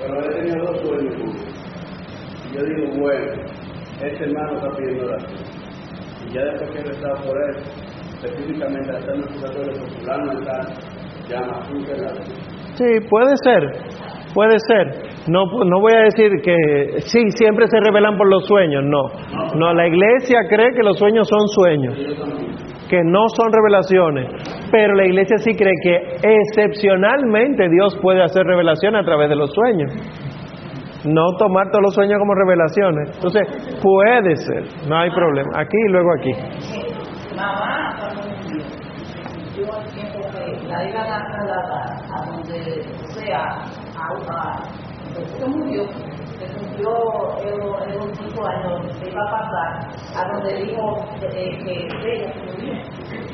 pero 0.00 0.20
he 0.20 0.28
tenido 0.36 0.72
dos 0.72 0.80
sueños. 0.82 1.14
Y 2.48 2.56
yo 2.56 2.62
digo, 2.62 3.00
bueno, 3.00 3.53
este 4.06 4.24
hermano 4.24 4.54
está 4.54 4.68
pidiendo 4.76 5.06
oración. 5.06 5.40
Y 6.26 6.34
ya 6.34 6.44
después 6.44 6.70
que 6.70 6.78
he 6.78 6.84
rezado 6.84 7.26
por 7.26 7.36
él, 7.36 7.56
específicamente 8.22 8.92
purgatorio 8.92 9.72
por 9.80 9.90
su 9.90 10.10
alma 10.10 10.34
mental, 10.34 10.60
llama 11.28 11.58
a 11.58 11.64
su 11.64 11.74
Sí, 12.74 13.06
puede 13.08 13.36
ser, 13.44 13.62
puede 14.34 14.58
ser. 14.68 15.14
No, 15.28 15.44
no 15.64 15.80
voy 15.80 15.92
a 15.94 16.02
decir 16.04 16.30
que 16.42 17.00
sí, 17.00 17.30
siempre 17.30 17.66
se 17.68 17.78
revelan 17.80 18.16
por 18.16 18.28
los 18.28 18.44
sueños, 18.46 18.82
no. 18.84 19.02
No, 19.54 19.72
la 19.72 19.86
iglesia 19.86 20.40
cree 20.48 20.74
que 20.74 20.82
los 20.82 20.98
sueños 20.98 21.28
son 21.28 21.48
sueños, 21.48 21.96
que 22.88 23.00
no 23.04 23.28
son 23.28 23.52
revelaciones. 23.52 24.26
Pero 24.70 24.94
la 24.94 25.06
iglesia 25.06 25.38
sí 25.38 25.54
cree 25.54 25.72
que 25.82 26.16
excepcionalmente 26.22 27.68
Dios 27.70 27.96
puede 28.02 28.22
hacer 28.22 28.44
revelación 28.44 28.96
a 28.96 29.04
través 29.04 29.28
de 29.28 29.36
los 29.36 29.50
sueños. 29.52 29.92
No 31.04 31.36
tomar 31.38 31.68
todos 31.70 31.82
los 31.82 31.94
sueños 31.94 32.18
como 32.18 32.34
revelaciones. 32.34 33.10
Entonces, 33.16 33.46
puede 33.82 34.36
ser, 34.36 34.88
no 34.88 34.98
hay 34.98 35.10
problema. 35.10 35.50
Aquí 35.60 35.76
y 35.76 35.92
luego 35.92 36.08
aquí. 36.14 36.32
Mamá, 37.36 37.94
yo 39.56 39.66
tiempo 39.92 40.20
que 40.32 40.66
la 40.66 40.88
iban 40.88 41.06
a 41.06 41.26
trasladar 41.26 41.96
a 42.10 42.26
donde 42.26 42.82
sea, 43.14 43.44
a, 43.96 44.08
a 44.28 44.62
después 45.14 45.32
que 45.38 45.46
murió, 45.46 45.86
que 46.38 46.46
cumplió 46.58 46.90
el, 47.38 47.92
el 47.92 48.00
último 48.00 48.46
año, 48.46 48.82
se 48.94 49.08
iba 49.10 49.22
a 49.22 49.30
pasar 49.30 49.70
a 50.16 50.32
donde 50.32 50.64
dijo 50.64 51.04
que, 51.20 51.50
ella 51.50 52.32
se 52.32 52.40
murió. 52.46 52.74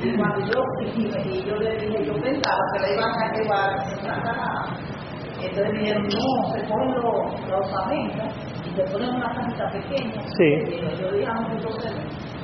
Y 0.02 0.16
cuando 0.16 0.40
yo 0.46 0.62
y 0.84 1.44
yo 1.46 1.56
le 1.56 1.76
dije, 1.76 2.04
yo 2.04 2.14
pensaba 2.14 2.60
que 2.74 2.80
la 2.80 2.94
iban 2.94 3.10
a 3.10 3.32
llevar 3.32 3.70
en 3.88 4.22
caja. 4.22 4.99
Entonces 5.42 5.72
me 5.72 5.78
dijeron, 5.80 6.02
no, 6.02 6.54
se 6.54 6.68
ponen 6.68 6.94
los, 6.94 7.48
los 7.48 7.74
amentas 7.84 8.34
y 8.66 8.76
se 8.76 8.82
ponen 8.92 9.14
una 9.14 9.34
cajita 9.34 9.70
pequeña. 9.70 10.22
Sí. 10.36 10.44
Y 10.44 11.02
yo 11.02 11.12
dije, 11.12 11.26
ah, 11.28 11.46
entonces 11.52 11.92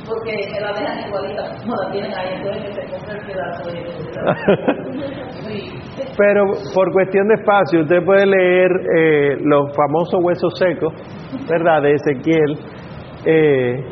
porque 0.07 0.33
me 0.53 0.61
la 0.61 0.73
dejan 0.73 1.09
igualita 1.09 1.43
como 1.61 1.75
la 1.75 1.91
tienen 1.91 2.13
ahí, 2.15 2.35
entonces 2.37 2.63
que 2.65 2.73
se 2.73 2.91
compre 2.91 3.19
el 3.19 3.27
pedazo 3.27 3.71
de 3.71 3.79
sí. 5.43 5.73
Pero 6.17 6.45
por 6.75 6.93
cuestión 6.93 7.29
de 7.29 7.35
espacio, 7.35 7.83
usted 7.83 8.05
puede 8.05 8.27
leer 8.27 8.71
eh, 8.97 9.37
los 9.43 9.75
famosos 9.75 10.21
huesos 10.23 10.53
secos, 10.59 10.93
¿verdad? 11.49 11.83
De 11.83 11.95
Ezequiel, 11.95 12.59
eh, 13.25 13.85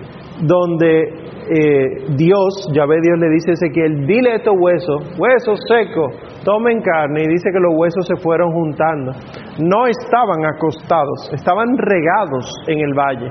donde 0.42 1.02
eh, 1.50 2.06
Dios, 2.16 2.70
ya 2.72 2.86
ve 2.86 2.96
Dios 3.02 3.18
le 3.18 3.30
dice 3.30 3.50
a 3.50 3.54
Ezequiel, 3.54 4.06
dile 4.06 4.32
a 4.32 4.36
estos 4.36 4.54
huesos, 4.56 5.18
huesos 5.18 5.58
secos, 5.68 6.14
tomen 6.44 6.80
carne, 6.80 7.22
y 7.22 7.28
dice 7.28 7.50
que 7.52 7.60
los 7.60 7.74
huesos 7.76 8.06
se 8.06 8.16
fueron 8.22 8.52
juntando. 8.52 9.12
No 9.58 9.86
estaban 9.86 10.44
acostados, 10.44 11.30
estaban 11.32 11.76
regados 11.76 12.52
en 12.68 12.80
el 12.80 12.94
valle. 12.94 13.30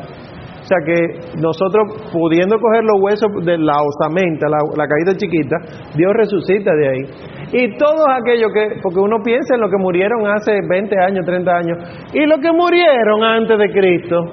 O 0.64 0.66
sea 0.66 0.78
que 0.86 1.40
nosotros 1.42 2.10
pudiendo 2.14 2.58
coger 2.58 2.84
los 2.84 3.02
huesos 3.02 3.30
de 3.46 3.58
la 3.58 3.76
osamenta, 3.84 4.48
la, 4.48 4.60
la 4.78 4.88
caída 4.88 5.16
chiquita, 5.18 5.58
Dios 5.94 6.14
resucita 6.16 6.72
de 6.74 6.88
ahí. 6.88 7.04
Y 7.52 7.78
todos 7.78 8.06
aquellos 8.10 8.52
que, 8.54 8.80
porque 8.82 9.00
uno 9.00 9.18
piensa 9.24 9.56
en 9.56 9.62
lo 9.62 9.70
que 9.70 9.78
murieron 9.78 10.26
hace 10.26 10.62
20 10.68 10.96
años, 11.00 11.26
30 11.26 11.52
años, 11.52 11.78
y 12.14 12.26
los 12.26 12.40
que 12.40 12.52
murieron 12.54 13.24
antes 13.24 13.60
de 13.60 13.72
Cristo, 13.72 14.26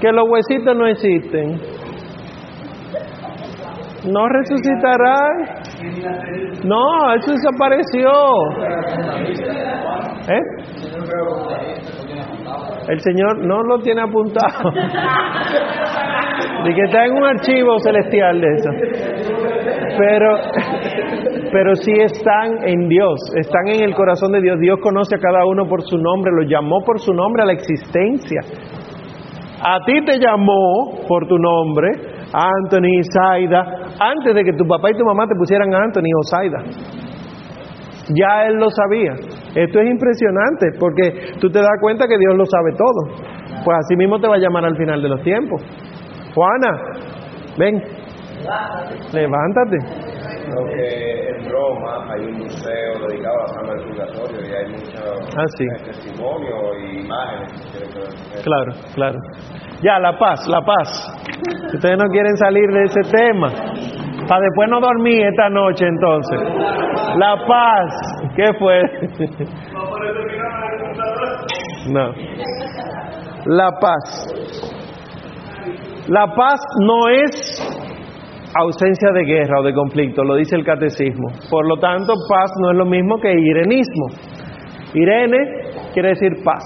que 0.00 0.12
los 0.12 0.28
huesitos 0.28 0.76
no 0.76 0.86
existen, 0.86 1.58
no 4.06 4.28
resucitarán. 4.28 5.62
No, 6.64 7.14
eso 7.14 7.32
desapareció. 7.32 8.10
¿Eh? 10.28 10.42
El 12.88 13.00
Señor 13.00 13.38
no 13.46 13.62
lo 13.62 13.78
tiene 13.78 14.02
apuntado. 14.02 14.70
De 16.64 16.74
que 16.74 16.82
está 16.82 17.06
en 17.06 17.12
un 17.12 17.24
archivo 17.24 17.78
celestial 17.80 18.40
de 18.40 18.46
eso. 18.54 18.70
Pero, 19.98 20.36
pero 21.52 21.74
sí 21.74 21.92
están 21.92 22.66
en 22.66 22.88
Dios, 22.88 23.20
están 23.36 23.68
en 23.68 23.82
el 23.82 23.94
corazón 23.94 24.32
de 24.32 24.40
Dios. 24.40 24.58
Dios 24.60 24.78
conoce 24.80 25.16
a 25.16 25.18
cada 25.18 25.44
uno 25.46 25.66
por 25.66 25.82
su 25.82 25.98
nombre, 25.98 26.32
lo 26.32 26.42
llamó 26.42 26.80
por 26.84 27.00
su 27.00 27.12
nombre 27.12 27.42
a 27.42 27.46
la 27.46 27.52
existencia. 27.52 28.40
A 29.60 29.84
ti 29.84 30.04
te 30.04 30.18
llamó 30.18 31.04
por 31.06 31.26
tu 31.26 31.36
nombre, 31.36 32.11
Anthony, 32.32 33.02
Zaida, 33.12 33.62
antes 34.00 34.34
de 34.34 34.44
que 34.44 34.52
tu 34.52 34.66
papá 34.66 34.90
y 34.90 34.96
tu 34.96 35.04
mamá 35.04 35.26
te 35.26 35.34
pusieran 35.34 35.72
Anthony 35.74 36.10
o 36.16 36.22
Zaida. 36.28 36.58
Ya 38.14 38.46
él 38.46 38.56
lo 38.56 38.68
sabía. 38.70 39.12
Esto 39.54 39.80
es 39.80 39.90
impresionante 39.90 40.66
porque 40.78 41.34
tú 41.40 41.50
te 41.50 41.60
das 41.60 41.78
cuenta 41.80 42.06
que 42.08 42.18
Dios 42.18 42.34
lo 42.36 42.44
sabe 42.46 42.72
todo. 42.72 43.62
Pues 43.64 43.78
así 43.78 43.96
mismo 43.96 44.18
te 44.18 44.28
va 44.28 44.36
a 44.36 44.38
llamar 44.38 44.64
al 44.64 44.76
final 44.76 45.00
de 45.02 45.08
los 45.08 45.22
tiempos. 45.22 45.62
Juana, 46.34 46.78
ven, 47.58 47.82
levántate. 49.12 50.11
Creo 50.52 50.66
que 50.66 51.28
en 51.30 51.50
Roma 51.50 52.12
hay 52.12 52.20
un 52.26 52.38
museo 52.40 53.08
dedicado 53.08 53.36
a 53.38 53.42
la 53.42 53.48
sangre 53.48 53.74
del 53.76 53.88
purgatorio 53.88 54.40
y 54.46 54.52
hay 54.54 54.70
muchos 54.72 55.36
Ah, 55.36 55.44
sí. 55.56 55.64
testimonios 55.84 56.62
y 56.84 56.98
imágenes. 57.00 57.52
que. 57.72 58.42
Claro, 58.42 58.72
claro. 58.94 59.18
Ya, 59.82 59.98
la 59.98 60.18
paz, 60.18 60.46
la 60.48 60.60
paz. 60.60 61.16
Ustedes 61.74 61.96
no 61.96 62.04
quieren 62.10 62.36
salir 62.36 62.68
de 62.70 62.82
ese 62.84 63.00
tema. 63.16 63.48
Para 64.28 64.40
después 64.42 64.68
no 64.68 64.80
dormir 64.80 65.26
esta 65.26 65.48
noche 65.48 65.86
entonces. 65.86 66.40
La 67.16 67.36
paz. 67.46 67.94
¿Qué 68.36 68.52
fue? 68.58 68.82
No. 71.88 72.12
La 73.46 73.70
paz. 73.80 74.28
La 76.08 76.26
paz 76.34 76.60
no 76.80 77.08
es 77.08 77.81
ausencia 78.54 79.10
de 79.12 79.24
guerra 79.24 79.60
o 79.60 79.62
de 79.62 79.72
conflicto, 79.72 80.22
lo 80.24 80.36
dice 80.36 80.56
el 80.56 80.64
catecismo. 80.64 81.28
Por 81.50 81.66
lo 81.66 81.76
tanto, 81.78 82.14
paz 82.28 82.50
no 82.60 82.70
es 82.72 82.76
lo 82.76 82.86
mismo 82.86 83.16
que 83.20 83.32
irenismo. 83.32 84.06
Irene 84.94 85.38
quiere 85.94 86.10
decir 86.10 86.44
paz, 86.44 86.62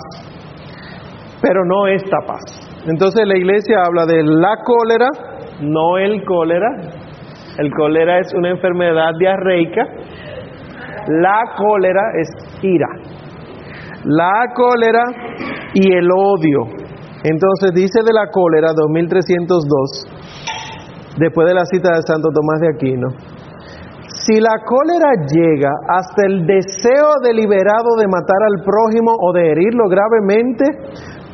pero 1.41 1.64
no 1.64 1.87
esta 1.87 2.18
paz. 2.26 2.43
Entonces 2.89 3.26
la 3.26 3.37
iglesia 3.37 3.82
habla 3.87 4.05
de 4.07 4.22
la 4.22 4.57
cólera, 4.64 5.09
no 5.61 5.99
el 5.99 6.24
cólera. 6.24 6.68
El 7.59 7.70
cólera 7.72 8.18
es 8.18 8.32
una 8.34 8.51
enfermedad 8.51 9.12
diarreica. 9.18 9.82
La 11.09 11.55
cólera 11.57 12.03
es 12.20 12.28
ira. 12.62 12.89
La 14.05 14.53
cólera 14.55 15.03
y 15.74 15.93
el 15.93 16.09
odio. 16.11 16.62
Entonces 17.24 17.72
dice 17.74 18.01
de 18.05 18.12
la 18.12 18.30
cólera 18.30 18.68
2302, 18.76 20.15
después 21.18 21.48
de 21.48 21.54
la 21.54 21.64
cita 21.64 21.94
de 21.94 22.02
Santo 22.02 22.28
Tomás 22.32 22.60
de 22.60 22.68
Aquino, 22.74 23.08
si 24.26 24.40
la 24.40 24.58
cólera 24.64 25.12
llega 25.30 25.70
hasta 25.88 26.26
el 26.26 26.46
deseo 26.46 27.20
deliberado 27.22 27.94
de 27.98 28.08
matar 28.08 28.42
al 28.42 28.64
prójimo 28.64 29.12
o 29.20 29.32
de 29.32 29.50
herirlo 29.50 29.84
gravemente, 29.88 30.64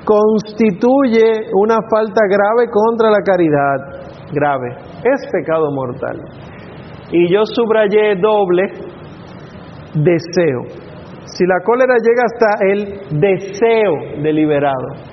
constituye 0.05 1.49
una 1.55 1.76
falta 1.89 2.20
grave 2.28 2.68
contra 2.70 3.11
la 3.11 3.22
caridad. 3.24 3.76
Grave. 4.33 4.76
Es 5.05 5.30
pecado 5.30 5.70
mortal. 5.72 6.20
Y 7.11 7.33
yo 7.33 7.45
subrayé 7.45 8.16
doble 8.16 8.72
deseo. 9.95 10.62
Si 11.24 11.47
la 11.47 11.61
cólera 11.64 11.95
llega 11.97 12.24
hasta 12.24 12.64
el 12.66 13.20
deseo 13.20 14.22
deliberado, 14.22 15.12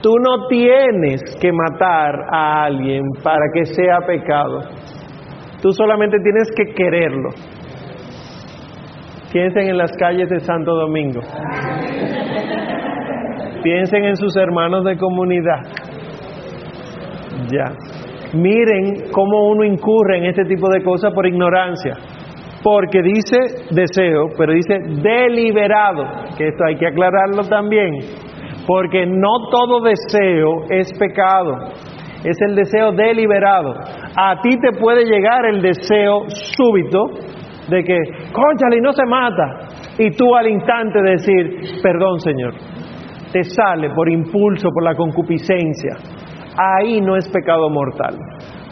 tú 0.00 0.12
no 0.18 0.46
tienes 0.48 1.22
que 1.40 1.50
matar 1.52 2.14
a 2.30 2.64
alguien 2.64 3.02
para 3.22 3.46
que 3.52 3.64
sea 3.64 3.98
pecado. 4.06 4.60
Tú 5.62 5.72
solamente 5.72 6.18
tienes 6.22 6.50
que 6.56 6.74
quererlo. 6.74 7.30
Piensen 9.32 9.68
en 9.68 9.78
las 9.78 9.92
calles 9.98 10.28
de 10.28 10.40
Santo 10.40 10.74
Domingo. 10.74 11.20
Piensen 13.62 14.04
en 14.04 14.16
sus 14.16 14.36
hermanos 14.36 14.84
de 14.84 14.96
comunidad. 14.96 15.62
Ya. 17.50 17.72
Miren 18.32 19.10
cómo 19.12 19.48
uno 19.48 19.64
incurre 19.64 20.18
en 20.18 20.24
este 20.26 20.44
tipo 20.44 20.68
de 20.68 20.82
cosas 20.82 21.12
por 21.12 21.26
ignorancia. 21.26 21.94
Porque 22.62 23.02
dice 23.02 23.38
deseo, 23.70 24.28
pero 24.36 24.52
dice 24.52 24.78
deliberado, 25.02 26.04
que 26.36 26.48
esto 26.48 26.64
hay 26.64 26.76
que 26.76 26.86
aclararlo 26.86 27.42
también. 27.48 27.98
Porque 28.66 29.06
no 29.06 29.48
todo 29.50 29.80
deseo 29.80 30.64
es 30.70 30.92
pecado, 30.98 31.56
es 32.24 32.36
el 32.40 32.56
deseo 32.56 32.92
deliberado. 32.92 33.74
A 34.16 34.40
ti 34.42 34.58
te 34.58 34.78
puede 34.78 35.04
llegar 35.04 35.46
el 35.46 35.62
deseo 35.62 36.24
súbito 36.28 37.04
de 37.68 37.84
que, 37.84 37.98
conchale, 38.32 38.80
no 38.80 38.92
se 38.92 39.04
mata. 39.06 39.68
Y 39.98 40.10
tú 40.10 40.34
al 40.34 40.48
instante 40.48 41.00
decir, 41.02 41.80
perdón 41.82 42.20
Señor, 42.20 42.54
te 43.32 43.44
sale 43.44 43.90
por 43.90 44.08
impulso, 44.10 44.70
por 44.70 44.82
la 44.82 44.94
concupiscencia. 44.94 45.96
Ahí 46.56 47.00
no 47.00 47.16
es 47.16 47.28
pecado 47.28 47.68
mortal. 47.68 48.16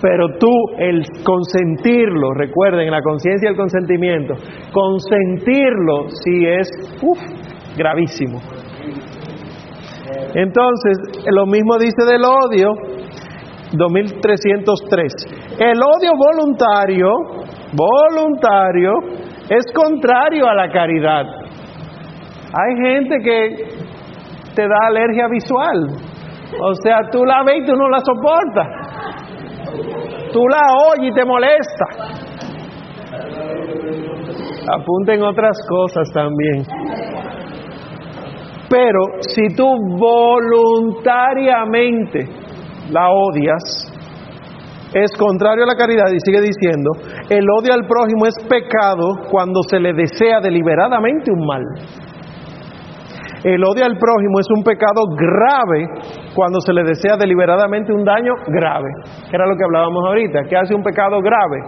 Pero 0.00 0.36
tú, 0.38 0.50
el 0.78 1.02
consentirlo, 1.24 2.34
recuerden, 2.34 2.90
la 2.90 3.00
conciencia 3.00 3.48
y 3.48 3.52
el 3.52 3.56
consentimiento, 3.56 4.34
consentirlo 4.72 6.08
sí 6.08 6.46
es 6.46 6.68
uf, 7.02 7.18
gravísimo. 7.76 8.40
Entonces, 10.34 11.24
lo 11.30 11.46
mismo 11.46 11.78
dice 11.78 12.04
del 12.04 12.24
odio, 12.24 12.70
2303. 13.72 15.12
El 15.58 15.78
odio 15.78 16.12
voluntario, 16.16 17.08
voluntario, 17.72 18.92
es 19.48 19.64
contrario 19.72 20.46
a 20.46 20.54
la 20.54 20.70
caridad. 20.72 21.24
Hay 22.52 22.76
gente 22.82 23.18
que 23.22 23.56
te 24.54 24.62
da 24.62 24.76
alergia 24.88 25.28
visual. 25.28 25.88
O 26.60 26.74
sea, 26.82 26.98
tú 27.10 27.24
la 27.24 27.42
ves 27.44 27.62
y 27.62 27.66
tú 27.66 27.74
no 27.74 27.88
la 27.88 28.00
soportas. 28.00 28.68
Tú 30.32 30.40
la 30.48 30.60
oyes 30.90 31.10
y 31.10 31.14
te 31.14 31.24
molesta. 31.24 31.84
Apunten 34.72 35.22
otras 35.22 35.56
cosas 35.68 36.10
también. 36.12 36.64
Pero 38.74 39.06
si 39.20 39.54
tú 39.54 39.68
voluntariamente 39.96 42.26
la 42.90 43.08
odias, 43.08 43.62
es 44.92 45.12
contrario 45.16 45.62
a 45.62 45.68
la 45.68 45.76
caridad 45.76 46.10
y 46.12 46.18
sigue 46.18 46.40
diciendo, 46.40 46.90
el 47.30 47.46
odio 47.56 47.72
al 47.72 47.86
prójimo 47.86 48.26
es 48.26 48.34
pecado 48.48 49.28
cuando 49.30 49.62
se 49.70 49.78
le 49.78 49.92
desea 49.92 50.40
deliberadamente 50.40 51.30
un 51.30 51.46
mal. 51.46 51.62
El 53.44 53.62
odio 53.62 53.84
al 53.84 53.96
prójimo 53.96 54.40
es 54.40 54.48
un 54.56 54.64
pecado 54.64 55.02
grave 55.14 55.86
cuando 56.34 56.60
se 56.60 56.72
le 56.72 56.82
desea 56.82 57.16
deliberadamente 57.16 57.92
un 57.92 58.04
daño 58.04 58.32
grave, 58.48 58.90
que 59.30 59.36
era 59.36 59.46
lo 59.46 59.56
que 59.56 59.62
hablábamos 59.62 60.04
ahorita. 60.04 60.42
¿Qué 60.48 60.56
hace 60.56 60.74
un 60.74 60.82
pecado 60.82 61.20
grave? 61.20 61.60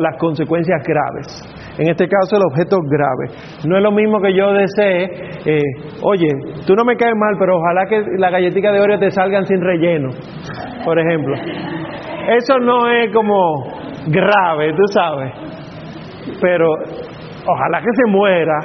Las 0.00 0.16
consecuencias 0.18 0.82
graves. 0.84 1.44
En 1.78 1.90
este 1.90 2.08
caso, 2.08 2.36
el 2.36 2.42
objeto 2.50 2.78
grave. 2.88 3.28
No 3.66 3.76
es 3.76 3.82
lo 3.82 3.92
mismo 3.92 4.18
que 4.20 4.34
yo 4.34 4.52
desee, 4.52 5.04
eh, 5.44 5.60
oye, 6.02 6.28
tú 6.66 6.74
no 6.74 6.84
me 6.84 6.96
caes 6.96 7.14
mal, 7.14 7.36
pero 7.38 7.58
ojalá 7.58 7.86
que 7.86 8.02
la 8.16 8.30
galletita 8.30 8.72
de 8.72 8.80
Oreo 8.80 8.98
te 8.98 9.10
salgan 9.10 9.44
sin 9.44 9.60
relleno, 9.60 10.08
por 10.84 10.98
ejemplo. 10.98 11.36
Eso 12.28 12.58
no 12.58 12.90
es 12.90 13.12
como 13.12 13.62
grave, 14.06 14.72
tú 14.72 14.82
sabes. 14.92 15.32
Pero 16.40 16.70
ojalá 17.46 17.80
que 17.80 17.92
se 17.92 18.10
muera, 18.10 18.58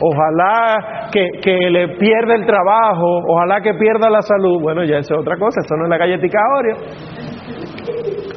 ojalá 0.00 1.08
que, 1.12 1.70
le 1.70 1.88
pierda 1.96 2.34
el 2.34 2.46
trabajo, 2.46 3.20
ojalá 3.28 3.60
que 3.60 3.74
pierda 3.74 4.08
la 4.08 4.22
salud. 4.22 4.60
Bueno, 4.62 4.84
ya 4.84 4.98
eso 4.98 5.14
es 5.14 5.20
otra 5.20 5.36
cosa, 5.36 5.60
eso 5.62 5.76
no 5.76 5.84
es 5.84 5.90
la 5.90 5.98
galletica 5.98 6.38
Oreo. 6.58 6.76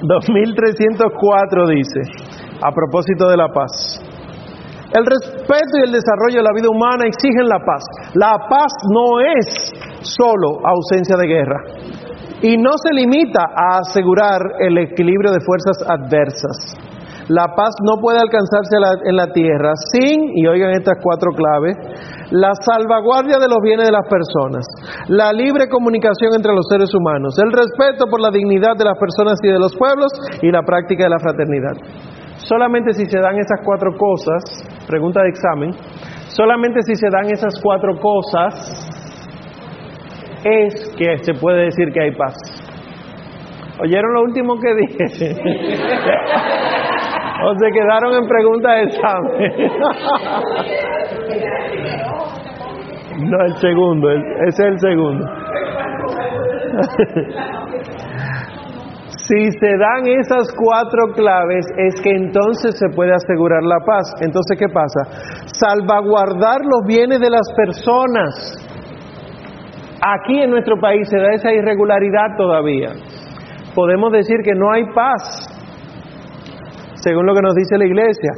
2304 0.00 1.66
dice, 1.66 2.00
a 2.62 2.70
propósito 2.72 3.28
de 3.28 3.36
la 3.36 3.48
paz. 3.48 4.02
El 4.88 5.04
respeto 5.04 5.72
y 5.78 5.84
el 5.84 5.92
desarrollo 5.92 6.38
de 6.38 6.48
la 6.48 6.54
vida 6.56 6.68
humana 6.70 7.04
exigen 7.04 7.46
la 7.48 7.60
paz. 7.60 7.84
La 8.14 8.38
paz 8.48 8.72
no 8.88 9.20
es 9.20 9.72
solo 10.00 10.64
ausencia 10.64 11.16
de 11.16 11.26
guerra 11.26 11.60
y 12.40 12.56
no 12.56 12.70
se 12.82 12.94
limita 12.94 13.42
a 13.54 13.78
asegurar 13.80 14.40
el 14.60 14.78
equilibrio 14.78 15.32
de 15.32 15.40
fuerzas 15.40 15.76
adversas. 15.86 16.76
La 17.28 17.44
paz 17.54 17.76
no 17.84 18.00
puede 18.00 18.16
alcanzarse 18.16 18.72
en 19.04 19.16
la 19.16 19.26
tierra 19.26 19.72
sin, 19.92 20.32
y 20.34 20.46
oigan 20.46 20.70
estas 20.70 20.96
cuatro 21.02 21.28
claves, 21.36 21.76
la 22.30 22.54
salvaguardia 22.54 23.38
de 23.38 23.48
los 23.48 23.58
bienes 23.62 23.84
de 23.84 23.92
las 23.92 24.08
personas, 24.08 24.64
la 25.08 25.30
libre 25.32 25.68
comunicación 25.68 26.32
entre 26.34 26.54
los 26.54 26.64
seres 26.70 26.88
humanos, 26.94 27.36
el 27.36 27.52
respeto 27.52 28.06
por 28.08 28.20
la 28.20 28.30
dignidad 28.30 28.76
de 28.78 28.84
las 28.84 28.96
personas 28.96 29.38
y 29.42 29.48
de 29.48 29.58
los 29.58 29.76
pueblos 29.76 30.08
y 30.40 30.50
la 30.50 30.62
práctica 30.62 31.04
de 31.04 31.10
la 31.10 31.18
fraternidad. 31.18 31.76
Solamente 32.38 32.92
si 32.92 33.06
se 33.06 33.20
dan 33.20 33.36
esas 33.36 33.60
cuatro 33.64 33.92
cosas, 33.96 34.42
pregunta 34.86 35.22
de 35.22 35.28
examen, 35.28 35.70
solamente 36.28 36.82
si 36.82 36.94
se 36.94 37.10
dan 37.10 37.26
esas 37.26 37.60
cuatro 37.62 37.98
cosas 37.98 38.84
es 40.44 40.94
que 40.96 41.18
se 41.18 41.34
puede 41.34 41.64
decir 41.64 41.92
que 41.92 42.00
hay 42.00 42.12
paz. 42.12 42.34
¿Oyeron 43.82 44.14
lo 44.14 44.22
último 44.22 44.54
que 44.60 44.72
dije? 44.74 45.04
¿O 47.44 47.54
se 47.54 47.70
quedaron 47.70 48.14
en 48.14 48.26
pregunta 48.28 48.72
de 48.72 48.82
examen? 48.84 49.32
No, 53.18 53.36
el 53.44 53.56
segundo, 53.56 54.10
ese 54.12 54.46
es 54.46 54.60
el 54.60 54.78
segundo. 54.78 55.26
Si 59.28 59.50
se 59.60 59.76
dan 59.76 60.06
esas 60.06 60.48
cuatro 60.56 61.12
claves 61.14 61.66
es 61.76 62.00
que 62.00 62.10
entonces 62.16 62.78
se 62.78 62.88
puede 62.96 63.12
asegurar 63.12 63.62
la 63.62 63.76
paz. 63.84 64.14
Entonces, 64.22 64.56
¿qué 64.58 64.68
pasa? 64.72 65.44
Salvaguardar 65.52 66.60
los 66.64 66.86
bienes 66.86 67.20
de 67.20 67.28
las 67.28 67.46
personas. 67.54 68.56
Aquí 70.00 70.40
en 70.40 70.50
nuestro 70.50 70.80
país 70.80 71.06
se 71.10 71.18
da 71.18 71.34
esa 71.34 71.52
irregularidad 71.52 72.36
todavía. 72.38 72.92
Podemos 73.74 74.12
decir 74.12 74.38
que 74.42 74.54
no 74.54 74.72
hay 74.72 74.84
paz, 74.94 75.44
según 76.94 77.26
lo 77.26 77.34
que 77.34 77.42
nos 77.42 77.54
dice 77.54 77.76
la 77.76 77.84
iglesia. 77.84 78.32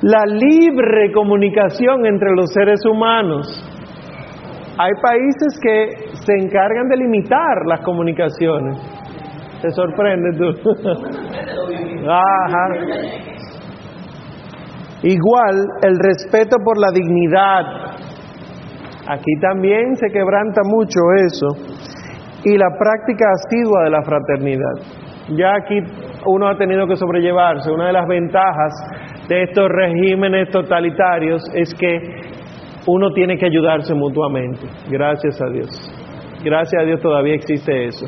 La 0.00 0.24
libre 0.24 1.12
comunicación 1.12 2.06
entre 2.06 2.30
los 2.34 2.50
seres 2.54 2.80
humanos. 2.86 3.46
Hay 4.78 4.92
países 5.02 5.60
que 5.60 6.16
se 6.24 6.32
encargan 6.32 6.88
de 6.88 6.96
limitar 6.96 7.66
las 7.66 7.80
comunicaciones. 7.80 8.97
¿Te 9.62 9.70
sorprende 9.70 10.38
tú? 10.38 10.46
Ajá. 12.08 12.68
Igual 15.02 15.66
el 15.82 15.98
respeto 15.98 16.56
por 16.64 16.78
la 16.78 16.90
dignidad. 16.92 17.64
Aquí 19.08 19.32
también 19.40 19.96
se 19.96 20.10
quebranta 20.10 20.62
mucho 20.64 21.00
eso. 21.26 21.46
Y 22.44 22.56
la 22.56 22.68
práctica 22.78 23.26
asidua 23.30 23.84
de 23.84 23.90
la 23.90 24.02
fraternidad. 24.02 24.74
Ya 25.36 25.54
aquí 25.56 25.78
uno 26.26 26.48
ha 26.48 26.56
tenido 26.56 26.86
que 26.86 26.96
sobrellevarse. 26.96 27.70
Una 27.70 27.86
de 27.88 27.92
las 27.92 28.06
ventajas 28.06 28.74
de 29.28 29.42
estos 29.42 29.68
regímenes 29.68 30.50
totalitarios 30.50 31.42
es 31.54 31.74
que 31.74 31.98
uno 32.86 33.12
tiene 33.12 33.36
que 33.36 33.46
ayudarse 33.46 33.92
mutuamente. 33.94 34.66
Gracias 34.88 35.40
a 35.40 35.48
Dios. 35.50 35.68
Gracias 36.44 36.82
a 36.82 36.84
Dios 36.84 37.00
todavía 37.00 37.34
existe 37.34 37.86
eso. 37.86 38.06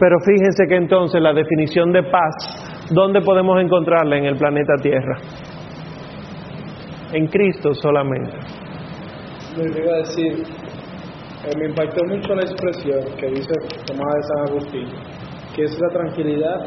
Pero 0.00 0.16
fíjense 0.24 0.66
que 0.66 0.76
entonces 0.76 1.20
la 1.20 1.34
definición 1.34 1.92
de 1.92 2.02
paz, 2.04 2.88
¿dónde 2.90 3.20
podemos 3.20 3.60
encontrarla 3.62 4.16
en 4.16 4.24
el 4.24 4.36
planeta 4.36 4.72
Tierra? 4.82 5.18
En 7.12 7.26
Cristo 7.26 7.74
solamente. 7.74 8.32
Me 9.58 9.64
iba 9.78 9.92
a 9.92 9.98
decir, 9.98 10.42
eh, 11.44 11.50
me 11.58 11.68
impactó 11.68 12.02
mucho 12.06 12.34
la 12.34 12.42
expresión 12.42 13.00
que 13.18 13.26
dice 13.26 13.52
Tomás 13.86 14.14
de 14.14 14.22
San 14.22 14.48
Agustín, 14.48 14.88
que 15.54 15.64
es 15.64 15.78
la 15.78 15.88
tranquilidad 15.88 16.60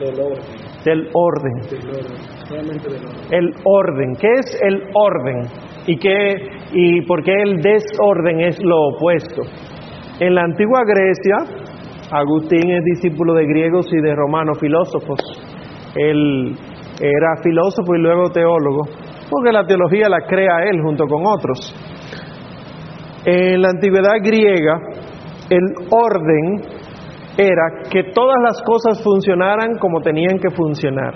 del 0.00 0.20
orden. 0.20 0.70
Del 0.84 1.08
orden. 1.12 1.60
Del 1.70 1.90
orden, 1.90 2.16
solamente 2.48 2.88
del 2.88 3.06
orden. 3.06 3.20
El 3.30 3.54
orden. 3.62 4.14
¿Qué 4.20 4.32
es 4.32 4.60
el 4.62 4.82
orden? 4.94 5.42
¿Y, 5.86 5.96
qué, 5.96 6.34
¿Y 6.72 7.02
por 7.02 7.22
qué 7.22 7.34
el 7.40 7.60
desorden 7.60 8.40
es 8.40 8.58
lo 8.64 8.88
opuesto? 8.88 9.42
En 10.18 10.34
la 10.34 10.42
antigua 10.42 10.80
Grecia, 10.84 11.69
Agustín 12.12 12.70
es 12.70 12.82
discípulo 12.84 13.34
de 13.34 13.46
griegos 13.46 13.86
y 13.92 14.00
de 14.00 14.14
romanos 14.16 14.58
filósofos. 14.58 15.20
Él 15.94 16.56
era 17.00 17.36
filósofo 17.42 17.94
y 17.94 18.00
luego 18.00 18.30
teólogo, 18.30 18.82
porque 19.30 19.52
la 19.52 19.64
teología 19.64 20.08
la 20.08 20.26
crea 20.26 20.64
él 20.68 20.82
junto 20.82 21.06
con 21.06 21.22
otros. 21.24 21.72
En 23.24 23.62
la 23.62 23.68
antigüedad 23.70 24.14
griega, 24.22 24.80
el 25.50 25.62
orden 25.90 26.62
era 27.38 27.88
que 27.90 28.12
todas 28.12 28.38
las 28.42 28.60
cosas 28.62 29.02
funcionaran 29.04 29.78
como 29.78 30.00
tenían 30.00 30.38
que 30.38 30.50
funcionar. 30.50 31.14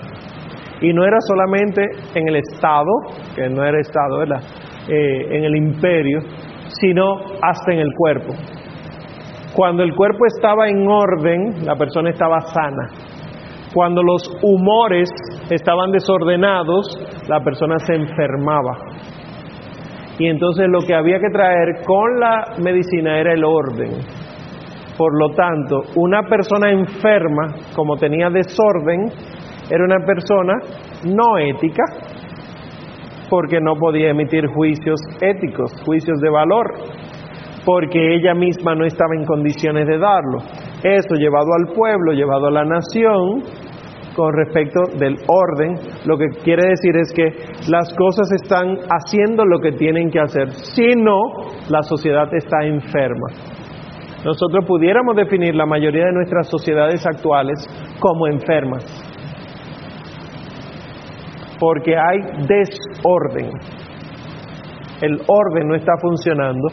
Y 0.81 0.93
no 0.93 1.05
era 1.05 1.17
solamente 1.27 1.81
en 2.13 2.27
el 2.29 2.37
Estado, 2.37 2.91
que 3.35 3.49
no 3.49 3.65
era 3.65 3.79
Estado, 3.79 4.19
¿verdad? 4.19 4.41
Eh, 4.87 5.37
en 5.37 5.43
el 5.43 5.55
imperio, 5.57 6.19
sino 6.79 7.17
hasta 7.41 7.73
en 7.73 7.79
el 7.79 7.89
cuerpo. 7.97 8.33
Cuando 9.55 9.83
el 9.83 9.95
cuerpo 9.95 10.25
estaba 10.25 10.67
en 10.67 10.85
orden, 10.85 11.65
la 11.65 11.75
persona 11.75 12.09
estaba 12.09 12.41
sana. 12.41 12.89
Cuando 13.73 14.03
los 14.03 14.21
humores 14.41 15.09
estaban 15.49 15.91
desordenados, 15.91 16.85
la 17.29 17.39
persona 17.39 17.79
se 17.79 17.95
enfermaba. 17.95 18.77
Y 20.19 20.27
entonces 20.27 20.67
lo 20.69 20.79
que 20.81 20.93
había 20.93 21.19
que 21.19 21.29
traer 21.29 21.83
con 21.85 22.19
la 22.19 22.55
medicina 22.61 23.17
era 23.17 23.33
el 23.33 23.43
orden. 23.45 23.91
Por 24.97 25.17
lo 25.17 25.33
tanto, 25.35 25.81
una 25.95 26.23
persona 26.23 26.71
enferma, 26.71 27.55
como 27.75 27.95
tenía 27.95 28.29
desorden, 28.29 29.07
era 29.69 29.83
una 29.83 30.05
persona 30.05 30.53
no 31.05 31.37
ética, 31.37 31.83
porque 33.29 33.59
no 33.59 33.75
podía 33.75 34.09
emitir 34.09 34.47
juicios 34.47 34.99
éticos, 35.21 35.71
juicios 35.85 36.19
de 36.19 36.29
valor, 36.29 36.73
porque 37.65 38.15
ella 38.15 38.33
misma 38.35 38.75
no 38.75 38.85
estaba 38.85 39.15
en 39.15 39.25
condiciones 39.25 39.87
de 39.87 39.97
darlo. 39.97 40.37
Eso 40.83 41.15
llevado 41.15 41.47
al 41.57 41.73
pueblo, 41.73 42.13
llevado 42.13 42.47
a 42.47 42.51
la 42.51 42.63
nación, 42.63 43.43
con 44.15 44.33
respecto 44.33 44.79
del 44.97 45.17
orden, 45.27 45.75
lo 46.05 46.17
que 46.17 46.27
quiere 46.43 46.69
decir 46.69 46.95
es 46.95 47.11
que 47.13 47.69
las 47.69 47.93
cosas 47.95 48.31
están 48.31 48.77
haciendo 48.89 49.43
lo 49.45 49.59
que 49.59 49.73
tienen 49.73 50.09
que 50.09 50.19
hacer, 50.19 50.51
si 50.51 50.95
no, 50.95 51.51
la 51.69 51.83
sociedad 51.83 52.33
está 52.33 52.63
enferma. 52.63 53.27
Nosotros 54.23 54.65
pudiéramos 54.65 55.15
definir 55.15 55.53
la 55.53 55.65
mayoría 55.65 56.05
de 56.05 56.13
nuestras 56.13 56.47
sociedades 56.47 57.05
actuales 57.05 57.59
como 57.99 58.27
enfermas, 58.27 58.85
porque 61.59 61.95
hay 61.95 62.19
desorden. 62.47 63.51
El 65.01 65.19
orden 65.27 65.67
no 65.67 65.75
está 65.75 65.91
funcionando 66.01 66.69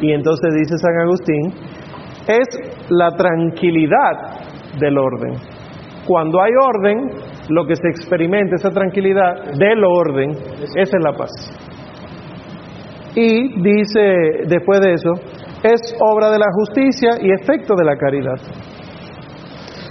y 0.00 0.12
entonces 0.12 0.54
dice 0.54 0.76
San 0.78 0.98
Agustín, 1.00 1.52
es 2.28 2.88
la 2.90 3.10
tranquilidad 3.10 4.78
del 4.78 4.98
orden. 4.98 5.34
Cuando 6.06 6.40
hay 6.40 6.52
orden, 6.52 7.10
lo 7.48 7.66
que 7.66 7.76
se 7.76 7.88
experimenta, 7.88 8.56
esa 8.56 8.70
tranquilidad 8.70 9.52
del 9.58 9.84
orden, 9.84 10.30
esa 10.76 10.96
es 10.96 11.02
la 11.02 11.12
paz. 11.12 11.30
Y 13.14 13.62
dice 13.62 14.44
después 14.46 14.80
de 14.80 14.92
eso, 14.92 15.12
es 15.62 15.96
obra 16.00 16.30
de 16.30 16.38
la 16.38 16.46
justicia 16.52 17.12
y 17.20 17.32
efecto 17.32 17.74
de 17.74 17.84
la 17.84 17.96
caridad. 17.96 18.38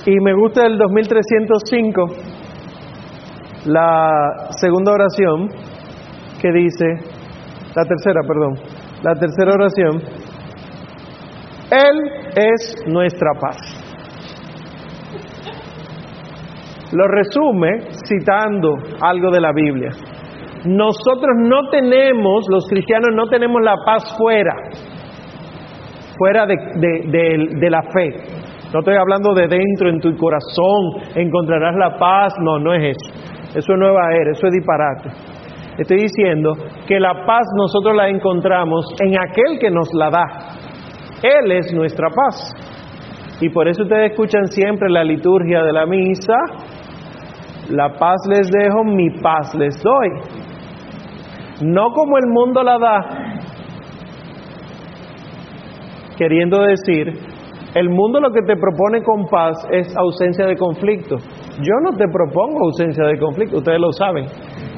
Y 0.05 0.19
me 0.19 0.33
gusta 0.35 0.67
el 0.67 0.77
2305, 0.77 2.05
la 3.65 4.49
segunda 4.51 4.91
oración, 4.93 5.49
que 6.39 6.51
dice, 6.51 6.85
la 7.75 7.83
tercera, 7.83 8.21
perdón, 8.27 8.53
la 9.03 9.13
tercera 9.15 9.51
oración, 9.53 10.01
Él 11.71 12.11
es 12.35 12.83
nuestra 12.87 13.31
paz. 13.39 13.57
Lo 16.91 17.07
resume 17.07 17.81
citando 18.07 18.75
algo 19.01 19.31
de 19.31 19.41
la 19.41 19.51
Biblia. 19.53 19.89
Nosotros 20.65 21.35
no 21.39 21.69
tenemos, 21.69 22.45
los 22.49 22.65
cristianos 22.67 23.09
no 23.13 23.27
tenemos 23.27 23.61
la 23.61 23.75
paz 23.85 24.15
fuera, 24.17 24.53
fuera 26.17 26.45
de, 26.45 26.55
de- 26.55 27.11
de- 27.11 27.59
de 27.59 27.69
la 27.69 27.81
fe. 27.83 28.13
No 28.73 28.79
estoy 28.79 28.95
hablando 28.95 29.33
de 29.33 29.47
dentro, 29.47 29.89
en 29.89 29.99
tu 29.99 30.15
corazón, 30.17 31.01
encontrarás 31.15 31.75
la 31.75 31.97
paz. 31.97 32.33
No, 32.41 32.59
no 32.59 32.73
es 32.73 32.95
eso. 32.95 33.19
Eso 33.59 33.73
es 33.73 33.79
nueva 33.79 34.01
era, 34.13 34.31
eso 34.31 34.47
es 34.47 34.53
disparate. 34.53 35.09
Estoy 35.78 35.97
diciendo 35.97 36.53
que 36.88 36.99
la 36.99 37.26
paz 37.26 37.45
nosotros 37.57 37.95
la 37.95 38.07
encontramos 38.09 38.86
en 39.01 39.19
aquel 39.19 39.59
que 39.59 39.69
nos 39.69 39.89
la 39.93 40.09
da. 40.09 40.26
Él 41.21 41.51
es 41.51 41.73
nuestra 41.73 42.07
paz. 42.09 42.53
Y 43.41 43.49
por 43.49 43.67
eso 43.67 43.84
ustedes 43.84 44.11
escuchan 44.11 44.45
siempre 44.47 44.89
la 44.89 45.03
liturgia 45.03 45.61
de 45.63 45.73
la 45.73 45.86
misa, 45.86 46.38
la 47.69 47.89
paz 47.89 48.17
les 48.30 48.49
dejo, 48.49 48.84
mi 48.86 49.09
paz 49.21 49.53
les 49.55 49.82
doy. 49.84 50.09
No 51.61 51.91
como 51.91 52.17
el 52.17 52.28
mundo 52.28 52.63
la 52.63 52.78
da, 52.78 52.99
queriendo 56.17 56.61
decir, 56.61 57.13
el 57.76 57.89
mundo 57.89 58.21
lo 58.21 58.32
que 58.32 58.41
te 58.41 58.55
propone 58.55 59.03
con 59.03 59.26
paz 59.26 59.57
es 59.69 59.95
ausencia 59.97 60.45
de 60.45 60.55
conflicto. 60.55 61.17
Yo 61.59 61.73
no 61.84 61.91
te 61.97 62.07
propongo 62.07 62.65
ausencia 62.65 63.05
de 63.05 63.19
conflicto, 63.19 63.57
ustedes 63.57 63.80
lo 63.80 63.91
saben. 63.91 64.26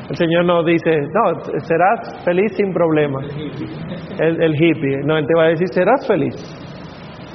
El 0.10 0.16
Señor 0.16 0.46
nos 0.46 0.66
dice, 0.66 1.02
no, 1.02 1.40
serás 1.60 2.24
feliz 2.24 2.56
sin 2.56 2.72
problema. 2.72 3.20
El, 4.20 4.56
hippie, 4.56 5.04
no, 5.04 5.18
Él 5.18 5.28
te 5.28 5.34
va 5.36 5.46
a 5.46 5.48
decir, 5.50 5.68
serás 5.68 6.08
feliz. 6.08 6.34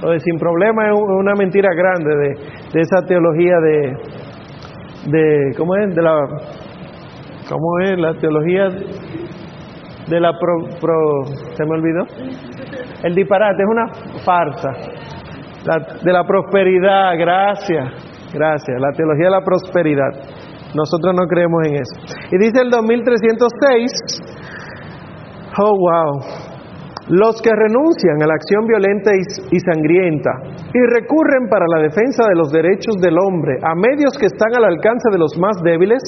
Lo 0.03 0.11
de 0.11 0.21
sin 0.21 0.39
problema 0.39 0.89
es 0.89 0.95
una 0.97 1.35
mentira 1.35 1.69
grande 1.75 2.11
de, 2.17 2.29
de 2.73 2.81
esa 2.81 3.07
teología 3.07 3.55
de, 3.61 3.97
de, 5.07 5.55
¿cómo 5.57 5.77
es? 5.77 5.95
De 5.95 6.03
la, 6.03 6.17
¿cómo 7.49 7.81
es? 7.81 7.99
La 7.99 8.15
teología 8.15 8.69
de 10.09 10.21
la 10.21 10.33
pro, 10.39 11.25
¿se 11.55 11.65
me 11.65 11.71
olvidó? 11.73 12.05
El 13.03 13.15
disparate 13.15 13.63
es 13.63 13.69
una 13.69 13.87
farsa. 14.25 14.71
De 16.03 16.13
la 16.13 16.25
prosperidad, 16.25 17.13
gracias, 17.19 18.33
gracias. 18.33 18.81
La 18.81 18.93
teología 18.93 19.27
de 19.27 19.31
la 19.31 19.45
prosperidad. 19.45 20.11
Nosotros 20.75 21.15
no 21.15 21.27
creemos 21.27 21.61
en 21.67 21.75
eso. 21.77 21.95
Y 22.31 22.39
dice 22.39 22.63
el 22.63 22.71
2306, 22.71 23.93
oh 25.59 25.77
wow, 25.77 26.21
los 27.09 27.43
que 27.43 27.51
renuncian 27.51 28.23
a 28.23 28.27
la 28.27 28.35
acción 28.35 28.65
violenta 28.65 29.11
y, 29.11 29.59
sangrienta 29.59 30.31
y 30.73 30.81
recurren 30.95 31.51
para 31.51 31.67
la 31.75 31.83
defensa 31.83 32.25
de 32.29 32.37
los 32.37 32.53
derechos 32.53 32.95
del 33.03 33.19
hombre 33.19 33.59
a 33.61 33.75
medios 33.75 34.17
que 34.19 34.27
están 34.27 34.55
al 34.55 34.65
alcance 34.65 35.11
de 35.11 35.19
los 35.19 35.37
más 35.37 35.59
débiles, 35.65 35.99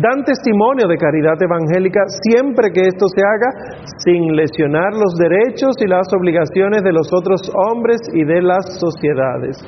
dan 0.00 0.24
testimonio 0.24 0.88
de 0.88 0.96
caridad 0.96 1.36
evangélica 1.36 2.00
siempre 2.24 2.72
que 2.72 2.88
esto 2.88 3.06
se 3.14 3.20
haga 3.20 3.78
sin 4.02 4.34
lesionar 4.34 4.94
los 4.94 5.14
derechos 5.20 5.76
y 5.78 5.86
las 5.86 6.08
obligaciones 6.16 6.82
de 6.82 6.92
los 6.92 7.12
otros 7.12 7.42
hombres 7.68 8.00
y 8.14 8.24
de 8.24 8.40
las 8.40 8.80
sociedades. 8.80 9.60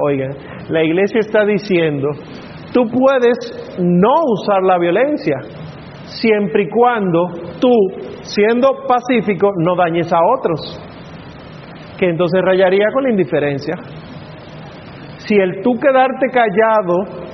Oigan, 0.00 0.30
la 0.68 0.84
iglesia 0.84 1.20
está 1.20 1.44
diciendo, 1.44 2.10
tú 2.72 2.84
puedes 2.84 3.76
no 3.78 4.14
usar 4.24 4.62
la 4.62 4.78
violencia, 4.78 5.36
siempre 6.04 6.64
y 6.64 6.68
cuando 6.68 7.28
tú, 7.60 7.72
siendo 8.22 8.86
pacífico, 8.86 9.50
no 9.58 9.76
dañes 9.76 10.12
a 10.12 10.18
otros 10.38 10.84
que 11.98 12.08
entonces 12.08 12.40
rayaría 12.42 12.86
con 12.92 13.02
la 13.02 13.10
indiferencia. 13.10 13.74
Si 15.18 15.34
el 15.34 15.62
tú 15.62 15.72
quedarte 15.78 16.28
callado 16.32 17.28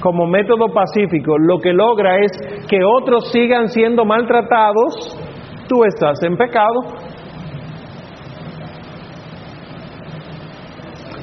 como 0.00 0.26
método 0.26 0.72
pacífico 0.72 1.36
lo 1.38 1.58
que 1.58 1.72
logra 1.72 2.18
es 2.18 2.30
que 2.68 2.84
otros 2.84 3.32
sigan 3.32 3.68
siendo 3.68 4.04
maltratados, 4.04 5.18
tú 5.68 5.84
estás 5.84 6.22
en 6.22 6.36
pecado. 6.36 6.80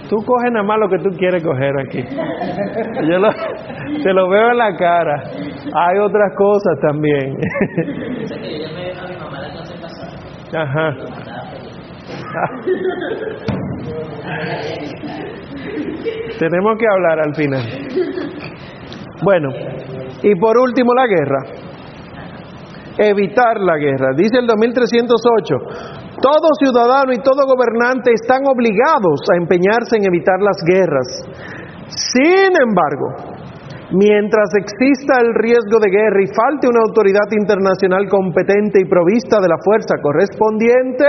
Tú 0.10 0.18
coges 0.18 0.52
nada 0.52 0.64
más 0.66 0.78
lo 0.80 0.88
que 0.90 1.00
tú 1.00 1.10
quieres 1.18 1.44
coger 1.44 1.74
aquí. 1.80 2.04
Yo 3.10 3.20
te 4.04 4.14
lo 4.14 4.30
veo 4.30 4.52
en 4.52 4.58
la 4.58 4.76
cara. 4.76 5.24
Hay 5.74 5.98
otras 6.00 6.36
cosas 6.36 6.80
también. 6.80 7.38
Ajá. 10.54 10.96
Tenemos 16.40 16.78
que 16.78 16.88
hablar 16.88 17.20
al 17.20 17.36
final. 17.36 17.64
Bueno, 19.24 19.50
y 20.22 20.36
por 20.36 20.58
último 20.58 20.94
la 20.94 21.08
guerra. 21.08 21.40
Evitar 22.98 23.60
la 23.60 23.78
guerra. 23.78 24.14
Dice 24.16 24.38
el 24.38 24.48
2308, 24.48 25.56
todo 26.22 26.48
ciudadano 26.60 27.14
y 27.14 27.20
todo 27.20 27.48
gobernante 27.48 28.12
están 28.14 28.44
obligados 28.48 29.20
a 29.32 29.38
empeñarse 29.38 29.98
en 29.98 30.06
evitar 30.08 30.40
las 30.40 30.58
guerras. 30.64 31.08
Sin 31.88 32.52
embargo, 32.56 33.36
mientras 33.92 34.50
exista 34.58 35.22
el 35.22 35.36
riesgo 35.36 35.78
de 35.80 35.92
guerra 35.92 36.22
y 36.24 36.32
falte 36.32 36.68
una 36.68 36.82
autoridad 36.88 37.30
internacional 37.32 38.08
competente 38.10 38.82
y 38.82 38.90
provista 38.90 39.40
de 39.40 39.50
la 39.50 39.60
fuerza 39.64 39.96
correspondiente, 40.02 41.06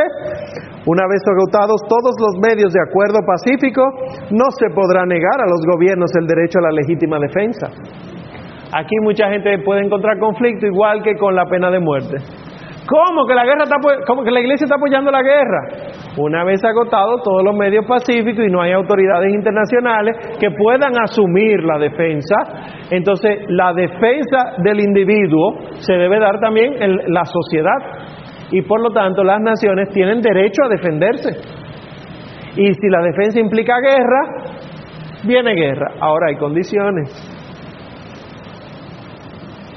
una 0.86 1.07
vez 1.09 1.22
agotados 1.26 1.82
todos 1.88 2.14
los 2.18 2.38
medios 2.42 2.72
de 2.72 2.82
acuerdo 2.82 3.18
pacífico, 3.26 3.82
no 4.30 4.46
se 4.59 4.70
podrá 4.74 5.07
negar 5.07 5.40
a 5.40 5.50
los 5.50 5.62
gobiernos 5.66 6.11
el 6.18 6.26
derecho 6.26 6.59
a 6.59 6.70
la 6.70 6.76
legítima 6.76 7.18
defensa. 7.18 7.66
Aquí 8.74 8.96
mucha 9.02 9.28
gente 9.30 9.62
puede 9.64 9.86
encontrar 9.86 10.18
conflicto 10.18 10.66
igual 10.66 11.02
que 11.02 11.16
con 11.16 11.34
la 11.34 11.46
pena 11.46 11.70
de 11.70 11.80
muerte. 11.80 12.16
¿Cómo 12.87 13.26
que 13.26 13.34
la 13.34 13.45
guerra 13.45 13.64
está 13.64 13.76
cómo 14.07 14.22
que 14.22 14.30
la 14.30 14.41
iglesia 14.41 14.64
está 14.64 14.76
apoyando 14.76 15.11
la 15.11 15.22
guerra? 15.22 15.91
Una 16.18 16.45
vez 16.45 16.64
agotados 16.64 17.20
todos 17.24 17.43
los 17.43 17.55
medios 17.57 17.84
pacíficos 17.84 18.45
y 18.47 18.51
no 18.51 18.62
hay 18.62 18.72
autoridades 18.72 19.34
internacionales 19.34 20.39
que 20.39 20.51
puedan 20.53 20.93
asumir 21.03 21.64
la 21.64 21.78
defensa, 21.78 22.37
entonces 22.91 23.45
la 23.49 23.72
defensa 23.72 24.55
del 24.59 24.80
individuo 24.80 25.59
se 25.78 25.95
debe 25.95 26.20
dar 26.20 26.39
también 26.39 26.80
en 26.80 27.12
la 27.12 27.24
sociedad 27.24 28.07
y 28.53 28.62
por 28.62 28.80
lo 28.80 28.91
tanto 28.91 29.24
las 29.24 29.41
naciones 29.41 29.91
tienen 29.91 30.20
derecho 30.20 30.62
a 30.64 30.68
defenderse. 30.68 31.30
Y 32.57 32.72
si 32.72 32.89
la 32.89 33.03
defensa 33.03 33.41
implica 33.41 33.80
guerra, 33.80 34.55
viene 35.24 35.55
guerra. 35.55 35.95
Ahora 36.01 36.28
hay 36.28 36.37
condiciones. 36.37 37.11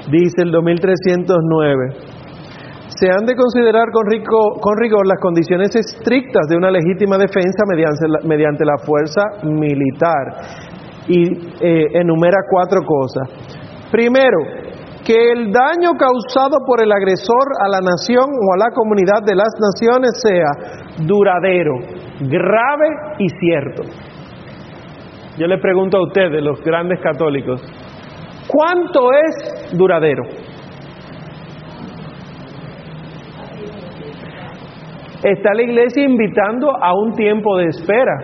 Dice 0.08 0.42
el 0.42 0.52
2309 0.52 2.09
se 2.98 3.06
han 3.06 3.24
de 3.24 3.36
considerar 3.36 3.86
con, 3.92 4.04
con, 4.60 4.76
rigor 4.78 5.06
las 5.06 5.20
condiciones 5.20 5.74
estrictas 5.74 6.48
de 6.48 6.56
una 6.56 6.70
legítima 6.70 7.16
defensa 7.18 7.64
mediante 7.66 8.08
la, 8.08 8.18
mediante 8.26 8.64
la 8.64 8.78
fuerza 8.78 9.22
militar. 9.44 11.06
Y 11.06 11.22
eh, 11.60 11.86
enumera 11.94 12.38
cuatro 12.50 12.80
cosas. 12.84 13.28
Primero, 13.90 14.38
que 15.04 15.32
el 15.32 15.50
daño 15.52 15.92
causado 15.98 16.58
por 16.66 16.82
el 16.82 16.92
agresor 16.92 17.46
a 17.64 17.68
la 17.68 17.80
nación 17.80 18.30
o 18.30 18.54
a 18.54 18.58
la 18.58 18.70
comunidad 18.74 19.22
de 19.24 19.34
las 19.34 19.54
naciones 19.58 20.10
sea 20.22 21.06
duradero, 21.06 21.74
grave 22.20 22.88
y 23.18 23.28
cierto. 23.28 23.82
Yo 25.38 25.46
le 25.46 25.58
pregunto 25.58 25.98
a 25.98 26.02
ustedes, 26.02 26.42
los 26.42 26.60
grandes 26.62 27.00
católicos, 27.00 27.62
¿cuánto 28.46 29.10
es 29.12 29.76
duradero? 29.76 30.22
Está 35.22 35.52
la 35.54 35.62
iglesia 35.62 36.02
invitando 36.02 36.70
a 36.70 36.94
un 36.94 37.12
tiempo 37.14 37.58
de 37.58 37.66
espera. 37.66 38.16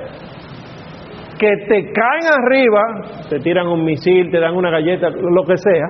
Que 1.39 1.51
te 1.69 1.93
caen 1.93 2.27
arriba, 2.33 2.81
te 3.29 3.39
tiran 3.41 3.67
un 3.67 3.85
misil, 3.85 4.31
te 4.31 4.41
dan 4.41 4.57
una 4.57 4.71
galleta, 4.71 5.11
lo 5.11 5.45
que 5.45 5.59
sea, 5.59 5.89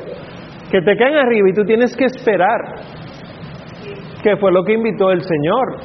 que 0.71 0.81
te 0.81 0.97
caen 0.97 1.15
arriba 1.15 1.49
y 1.49 1.53
tú 1.53 1.63
tienes 1.65 1.97
que 1.97 2.07
esperar. 2.07 2.59
Que 4.25 4.37
fue 4.39 4.51
lo 4.51 4.65
que 4.65 4.73
invitó 4.73 5.13
el 5.13 5.21
Señor. 5.21 5.77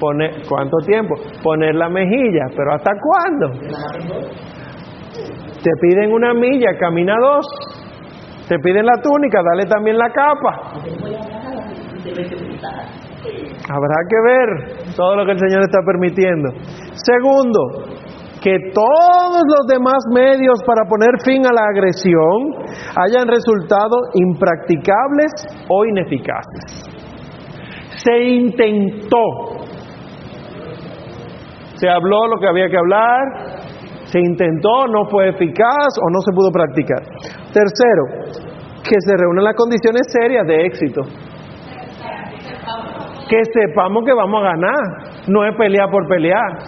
Poner, 0.00 0.42
¿Cuánto 0.48 0.78
tiempo? 0.84 1.14
Poner 1.40 1.76
la 1.76 1.88
mejilla, 1.88 2.46
pero 2.56 2.74
¿hasta 2.74 2.90
cuándo? 3.00 3.60
Te 5.62 5.70
piden 5.80 6.12
una 6.12 6.34
milla, 6.34 6.76
camina 6.78 7.14
dos. 7.20 7.46
Te 8.48 8.58
piden 8.58 8.84
la 8.84 9.00
túnica, 9.00 9.40
dale 9.52 9.66
también 9.66 9.96
la 9.96 10.10
capa. 10.10 10.72
Habrá 13.68 13.96
que 14.08 14.16
ver 14.20 14.94
todo 14.94 15.16
lo 15.16 15.24
que 15.24 15.32
el 15.32 15.38
Señor 15.38 15.62
está 15.62 15.80
permitiendo. 15.86 16.50
Segundo, 16.92 17.94
que 18.42 18.58
todos 18.74 19.42
los 19.48 19.66
demás 19.66 20.04
medios 20.12 20.60
para 20.66 20.84
poner 20.86 21.08
fin 21.24 21.46
a 21.46 21.52
la 21.52 21.64
agresión 21.72 22.52
hayan 22.94 23.26
resultado 23.26 23.96
impracticables 24.12 25.32
o 25.70 25.86
ineficaces. 25.86 26.92
Se 28.04 28.22
intentó, 28.22 29.24
se 31.76 31.88
habló 31.88 32.26
lo 32.28 32.38
que 32.38 32.46
había 32.46 32.68
que 32.68 32.76
hablar, 32.76 33.64
se 34.04 34.20
intentó, 34.20 34.86
no 34.88 35.08
fue 35.10 35.30
eficaz 35.30 35.96
o 36.02 36.10
no 36.12 36.20
se 36.20 36.32
pudo 36.32 36.50
practicar. 36.52 37.02
Tercero, 37.50 38.44
que 38.84 38.96
se 39.00 39.16
reúnan 39.16 39.44
las 39.44 39.56
condiciones 39.56 40.02
serias 40.12 40.46
de 40.46 40.66
éxito. 40.66 41.00
Que 43.28 43.40
sepamos 43.52 44.04
que 44.04 44.12
vamos 44.12 44.42
a 44.42 44.50
ganar, 44.50 45.28
no 45.28 45.44
es 45.44 45.56
pelear 45.56 45.90
por 45.90 46.06
pelear. 46.08 46.58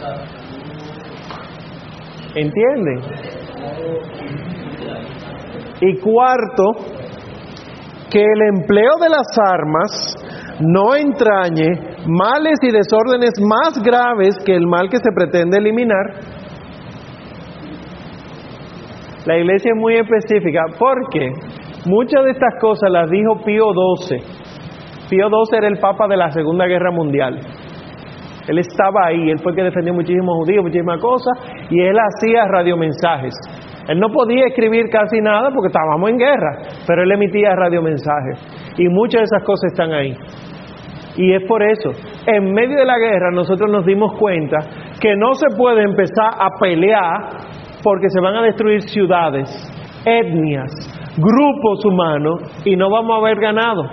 ¿Entienden? 2.34 3.00
Y 5.80 5.98
cuarto, 5.98 6.96
que 8.10 8.22
el 8.22 8.56
empleo 8.56 8.92
de 9.00 9.08
las 9.08 9.26
armas 9.38 10.16
no 10.60 10.94
entrañe 10.94 11.96
males 12.06 12.58
y 12.62 12.70
desórdenes 12.70 13.32
más 13.40 13.82
graves 13.82 14.36
que 14.44 14.54
el 14.54 14.66
mal 14.66 14.88
que 14.88 14.98
se 14.98 15.12
pretende 15.14 15.58
eliminar. 15.58 16.36
La 19.26 19.36
iglesia 19.38 19.72
es 19.74 19.80
muy 19.80 19.96
específica 19.96 20.62
porque 20.78 21.32
muchas 21.84 22.24
de 22.24 22.30
estas 22.30 22.54
cosas 22.60 22.90
las 22.90 23.10
dijo 23.10 23.42
Pío 23.44 23.64
XII. 23.98 24.45
Pío 25.08 25.28
XII 25.28 25.58
era 25.58 25.68
el 25.68 25.78
Papa 25.78 26.08
de 26.08 26.16
la 26.16 26.30
Segunda 26.30 26.66
Guerra 26.66 26.90
Mundial. 26.90 27.38
Él 28.48 28.58
estaba 28.58 29.06
ahí, 29.06 29.30
él 29.30 29.38
fue 29.40 29.52
el 29.52 29.56
que 29.56 29.64
defendió 29.64 29.94
muchísimos 29.94 30.36
judíos, 30.38 30.64
muchísimas 30.64 31.00
cosas, 31.00 31.32
y 31.70 31.80
él 31.80 31.96
hacía 31.96 32.44
radiomensajes. 32.46 33.34
Él 33.88 34.00
no 34.00 34.08
podía 34.08 34.46
escribir 34.46 34.88
casi 34.90 35.20
nada 35.20 35.50
porque 35.54 35.68
estábamos 35.68 36.10
en 36.10 36.18
guerra, 36.18 36.58
pero 36.86 37.02
él 37.02 37.12
emitía 37.12 37.54
radiomensajes. 37.54 38.74
Y 38.78 38.88
muchas 38.88 39.20
de 39.20 39.24
esas 39.24 39.44
cosas 39.44 39.72
están 39.72 39.92
ahí. 39.92 40.16
Y 41.16 41.34
es 41.34 41.44
por 41.48 41.62
eso, 41.62 41.90
en 42.26 42.52
medio 42.52 42.78
de 42.78 42.84
la 42.84 42.98
guerra 42.98 43.30
nosotros 43.30 43.70
nos 43.70 43.86
dimos 43.86 44.12
cuenta 44.18 44.58
que 45.00 45.16
no 45.16 45.34
se 45.34 45.46
puede 45.56 45.82
empezar 45.82 46.30
a 46.38 46.48
pelear 46.60 47.28
porque 47.82 48.10
se 48.10 48.20
van 48.20 48.36
a 48.36 48.42
destruir 48.42 48.82
ciudades, 48.82 49.48
etnias, 50.04 50.70
grupos 51.16 51.84
humanos 51.84 52.62
y 52.64 52.76
no 52.76 52.90
vamos 52.90 53.16
a 53.16 53.20
haber 53.20 53.40
ganado 53.40 53.84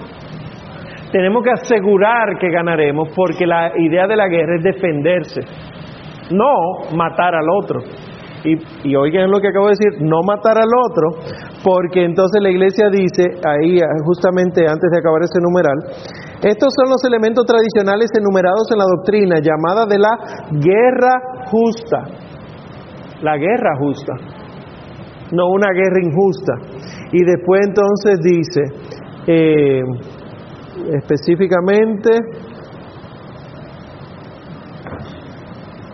tenemos 1.13 1.43
que 1.43 1.51
asegurar 1.51 2.37
que 2.37 2.49
ganaremos 2.49 3.07
porque 3.15 3.47
la 3.47 3.71
idea 3.77 4.05
de 4.07 4.17
la 4.17 4.27
guerra 4.27 4.57
es 4.57 4.63
defenderse, 4.63 5.41
no 6.31 6.93
matar 6.97 7.35
al 7.35 7.45
otro. 7.61 7.79
Y, 8.43 8.89
y 8.89 8.95
oigan 8.97 9.31
lo 9.31 9.39
que 9.39 9.47
acabo 9.47 9.67
de 9.67 9.75
decir, 9.79 10.01
no 10.01 10.19
matar 10.27 10.57
al 10.57 10.67
otro, 10.89 11.23
porque 11.63 12.03
entonces 12.03 12.41
la 12.41 12.49
iglesia 12.49 12.89
dice, 12.91 13.39
ahí 13.47 13.79
justamente 14.03 14.67
antes 14.67 14.91
de 14.91 14.99
acabar 14.99 15.21
este 15.23 15.39
numeral, 15.39 15.77
estos 16.43 16.73
son 16.75 16.91
los 16.91 17.01
elementos 17.05 17.45
tradicionales 17.45 18.11
enumerados 18.19 18.67
en 18.73 18.79
la 18.79 18.83
doctrina 18.83 19.35
llamada 19.39 19.85
de 19.85 19.97
la 19.97 20.11
guerra 20.51 21.45
justa 21.45 22.23
la 23.23 23.37
guerra 23.37 23.77
justa, 23.79 24.13
no 25.31 25.49
una 25.49 25.71
guerra 25.71 26.03
injusta. 26.03 26.53
Y 27.11 27.23
después 27.23 27.61
entonces 27.65 28.19
dice, 28.21 28.61
eh, 29.27 29.81
específicamente, 30.91 32.09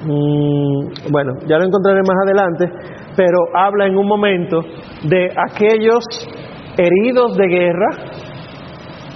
mm, 0.06 1.12
bueno, 1.12 1.34
ya 1.48 1.58
lo 1.58 1.66
encontraré 1.66 2.02
más 2.02 2.18
adelante, 2.26 2.70
pero 3.16 3.38
habla 3.54 3.88
en 3.88 3.98
un 3.98 4.08
momento 4.08 4.62
de 5.04 5.30
aquellos 5.36 6.04
heridos 6.78 7.36
de 7.38 7.48
guerra, 7.48 7.90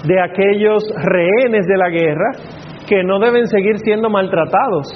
de 0.06 0.22
aquellos 0.22 0.84
rehenes 1.04 1.66
de 1.66 1.78
la 1.78 1.90
guerra, 1.90 2.32
que 2.88 3.04
no 3.04 3.20
deben 3.20 3.48
seguir 3.48 3.78
siendo 3.80 4.10
maltratados, 4.10 4.88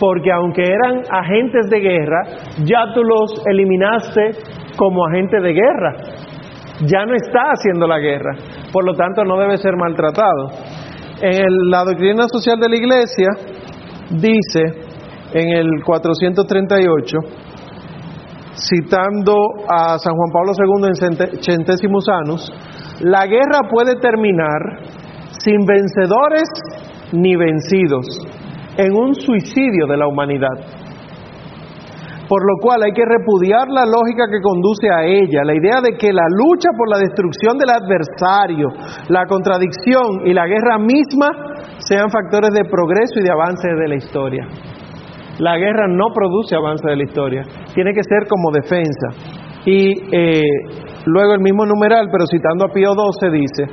porque 0.00 0.32
aunque 0.32 0.62
eran 0.62 1.02
agentes 1.10 1.68
de 1.68 1.80
guerra, 1.80 2.22
ya 2.64 2.92
tú 2.94 3.02
los 3.02 3.46
eliminaste 3.46 4.30
como 4.76 5.06
agente 5.06 5.40
de 5.40 5.52
guerra, 5.52 5.92
ya 6.84 7.06
no 7.06 7.14
está 7.14 7.40
haciendo 7.54 7.86
la 7.86 7.98
guerra, 7.98 8.34
por 8.72 8.84
lo 8.84 8.94
tanto 8.94 9.24
no 9.24 9.38
debe 9.38 9.56
ser 9.56 9.72
maltratado. 9.76 10.48
En 11.22 11.70
la 11.70 11.84
doctrina 11.84 12.28
social 12.28 12.58
de 12.60 12.68
la 12.68 12.76
iglesia 12.76 13.28
dice 14.10 14.86
en 15.32 15.56
el 15.56 15.82
438, 15.84 17.18
citando 18.52 19.34
a 19.68 19.98
San 19.98 20.14
Juan 20.14 20.30
Pablo 20.32 20.52
II 20.56 20.88
en 20.88 21.42
Centésimos 21.42 22.06
Anus, 22.08 22.52
la 23.00 23.26
guerra 23.26 23.68
puede 23.70 23.94
terminar 23.96 24.60
sin 25.38 25.64
vencedores 25.64 26.48
ni 27.12 27.36
vencidos, 27.36 28.06
en 28.76 28.92
un 28.94 29.14
suicidio 29.14 29.86
de 29.86 29.96
la 29.96 30.06
humanidad. 30.06 30.75
Por 32.28 32.42
lo 32.42 32.58
cual 32.60 32.82
hay 32.82 32.92
que 32.92 33.04
repudiar 33.04 33.68
la 33.68 33.86
lógica 33.86 34.26
que 34.30 34.42
conduce 34.42 34.90
a 34.90 35.04
ella, 35.06 35.44
la 35.44 35.54
idea 35.54 35.80
de 35.80 35.96
que 35.96 36.12
la 36.12 36.26
lucha 36.28 36.70
por 36.76 36.90
la 36.90 36.98
destrucción 36.98 37.56
del 37.56 37.70
adversario, 37.70 38.68
la 39.08 39.26
contradicción 39.26 40.26
y 40.26 40.34
la 40.34 40.46
guerra 40.46 40.78
misma 40.78 41.28
sean 41.78 42.10
factores 42.10 42.50
de 42.50 42.64
progreso 42.64 43.20
y 43.20 43.22
de 43.22 43.30
avance 43.30 43.68
de 43.68 43.88
la 43.88 43.94
historia. 43.94 44.46
La 45.38 45.56
guerra 45.56 45.86
no 45.86 46.06
produce 46.14 46.56
avance 46.56 46.88
de 46.88 46.96
la 46.96 47.04
historia, 47.04 47.42
tiene 47.74 47.92
que 47.92 48.02
ser 48.02 48.26
como 48.26 48.50
defensa. 48.50 49.36
Y 49.66 49.92
eh, 50.10 50.42
luego 51.04 51.34
el 51.34 51.40
mismo 51.40 51.66
numeral, 51.66 52.08
pero 52.10 52.24
citando 52.26 52.64
a 52.64 52.72
Pío 52.72 52.92
XII, 52.92 53.30
dice, 53.30 53.64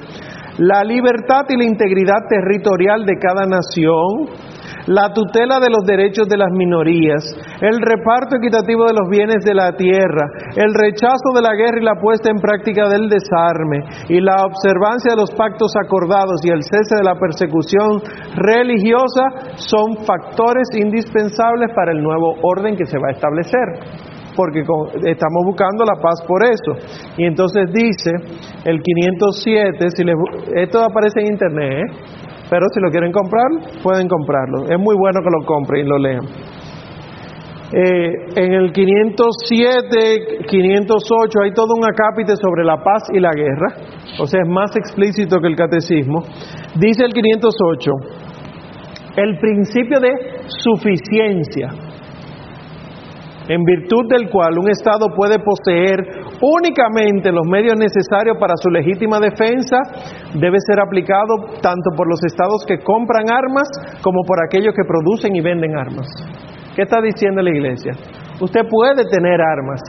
la 0.60 0.84
libertad 0.84 1.46
y 1.50 1.58
la 1.58 1.66
integridad 1.66 2.28
territorial 2.30 3.06
de 3.06 3.18
cada 3.18 3.46
nación, 3.46 4.30
la 4.88 5.14
tutela 5.14 5.60
de 5.60 5.70
los 5.70 5.86
derechos 5.86 6.28
de 6.28 6.38
las 6.38 6.52
minorías, 6.52 7.24
el 7.62 7.80
reparto 7.80 8.38
equitativo 8.38 8.86
de 8.86 8.94
los 8.94 9.08
bienes 9.10 9.44
de 9.46 9.54
la 9.54 9.72
tierra, 9.74 10.28
el 10.56 10.74
rechazo 10.74 11.32
de 11.36 11.42
la 11.42 11.56
guerra 11.56 11.80
y 11.80 11.86
la 11.86 12.00
puesta 12.02 12.30
en 12.30 12.40
práctica 12.40 12.90
del 12.90 13.08
desarme, 13.08 13.80
y 14.10 14.20
la 14.20 14.44
observancia 14.44 15.16
de 15.16 15.22
los 15.22 15.32
pactos 15.32 15.72
acordados 15.80 16.44
y 16.44 16.50
el 16.50 16.64
cese 16.64 16.96
de 17.00 17.04
la 17.04 17.16
persecución 17.16 18.02
religiosa 18.36 19.56
son 19.56 20.04
factores 20.06 20.68
indispensables 20.76 21.72
para 21.76 21.92
el 21.92 22.02
nuevo 22.02 22.36
orden 22.44 22.76
que 22.76 22.86
se 22.86 22.98
va 22.98 23.10
a 23.10 23.12
establecer 23.12 24.14
porque 24.36 24.62
estamos 24.62 25.44
buscando 25.46 25.86
la 25.86 26.02
paz 26.02 26.24
por 26.28 26.44
eso. 26.44 26.74
Y 27.18 27.26
entonces 27.26 27.72
dice 27.72 28.10
el 28.66 28.82
507, 28.82 29.90
si 29.96 30.04
les, 30.04 30.16
esto 30.56 30.82
aparece 30.82 31.22
en 31.22 31.34
internet, 31.34 31.72
¿eh? 31.72 32.33
Pero 32.50 32.66
si 32.74 32.80
lo 32.80 32.90
quieren 32.90 33.12
comprar, 33.12 33.82
pueden 33.82 34.08
comprarlo. 34.08 34.66
Es 34.70 34.80
muy 34.80 34.96
bueno 34.96 35.22
que 35.22 35.30
lo 35.30 35.46
compren 35.46 35.86
y 35.86 35.90
lo 35.90 35.98
lean. 35.98 36.26
Eh, 37.76 38.12
en 38.36 38.54
el 38.54 38.72
507, 38.72 40.46
508 40.48 41.42
hay 41.44 41.54
todo 41.54 41.74
un 41.76 41.84
acápite 41.84 42.36
sobre 42.36 42.64
la 42.64 42.78
paz 42.78 43.10
y 43.12 43.20
la 43.20 43.32
guerra, 43.32 43.74
o 44.20 44.28
sea, 44.28 44.42
es 44.44 44.48
más 44.48 44.76
explícito 44.76 45.40
que 45.40 45.48
el 45.48 45.56
catecismo. 45.56 46.22
Dice 46.76 47.04
el 47.04 47.14
508, 47.14 47.92
el 49.18 49.40
principio 49.40 50.00
de 50.00 50.12
suficiencia 50.46 51.93
en 53.48 53.64
virtud 53.64 54.08
del 54.10 54.30
cual 54.30 54.58
un 54.58 54.70
Estado 54.70 55.08
puede 55.16 55.40
poseer 55.40 56.00
únicamente 56.42 57.32
los 57.32 57.46
medios 57.48 57.76
necesarios 57.78 58.38
para 58.40 58.56
su 58.56 58.70
legítima 58.70 59.20
defensa, 59.20 59.78
debe 60.34 60.58
ser 60.66 60.80
aplicado 60.80 61.60
tanto 61.62 61.92
por 61.96 62.08
los 62.08 62.24
Estados 62.24 62.64
que 62.66 62.80
compran 62.80 63.30
armas 63.30 63.68
como 64.02 64.24
por 64.26 64.38
aquellos 64.44 64.74
que 64.74 64.88
producen 64.88 65.36
y 65.36 65.42
venden 65.42 65.76
armas. 65.76 66.08
¿Qué 66.76 66.84
está 66.84 67.02
diciendo 67.02 67.42
la 67.42 67.50
Iglesia? 67.50 67.94
Usted 68.40 68.62
puede 68.70 69.04
tener 69.12 69.40
armas, 69.42 69.82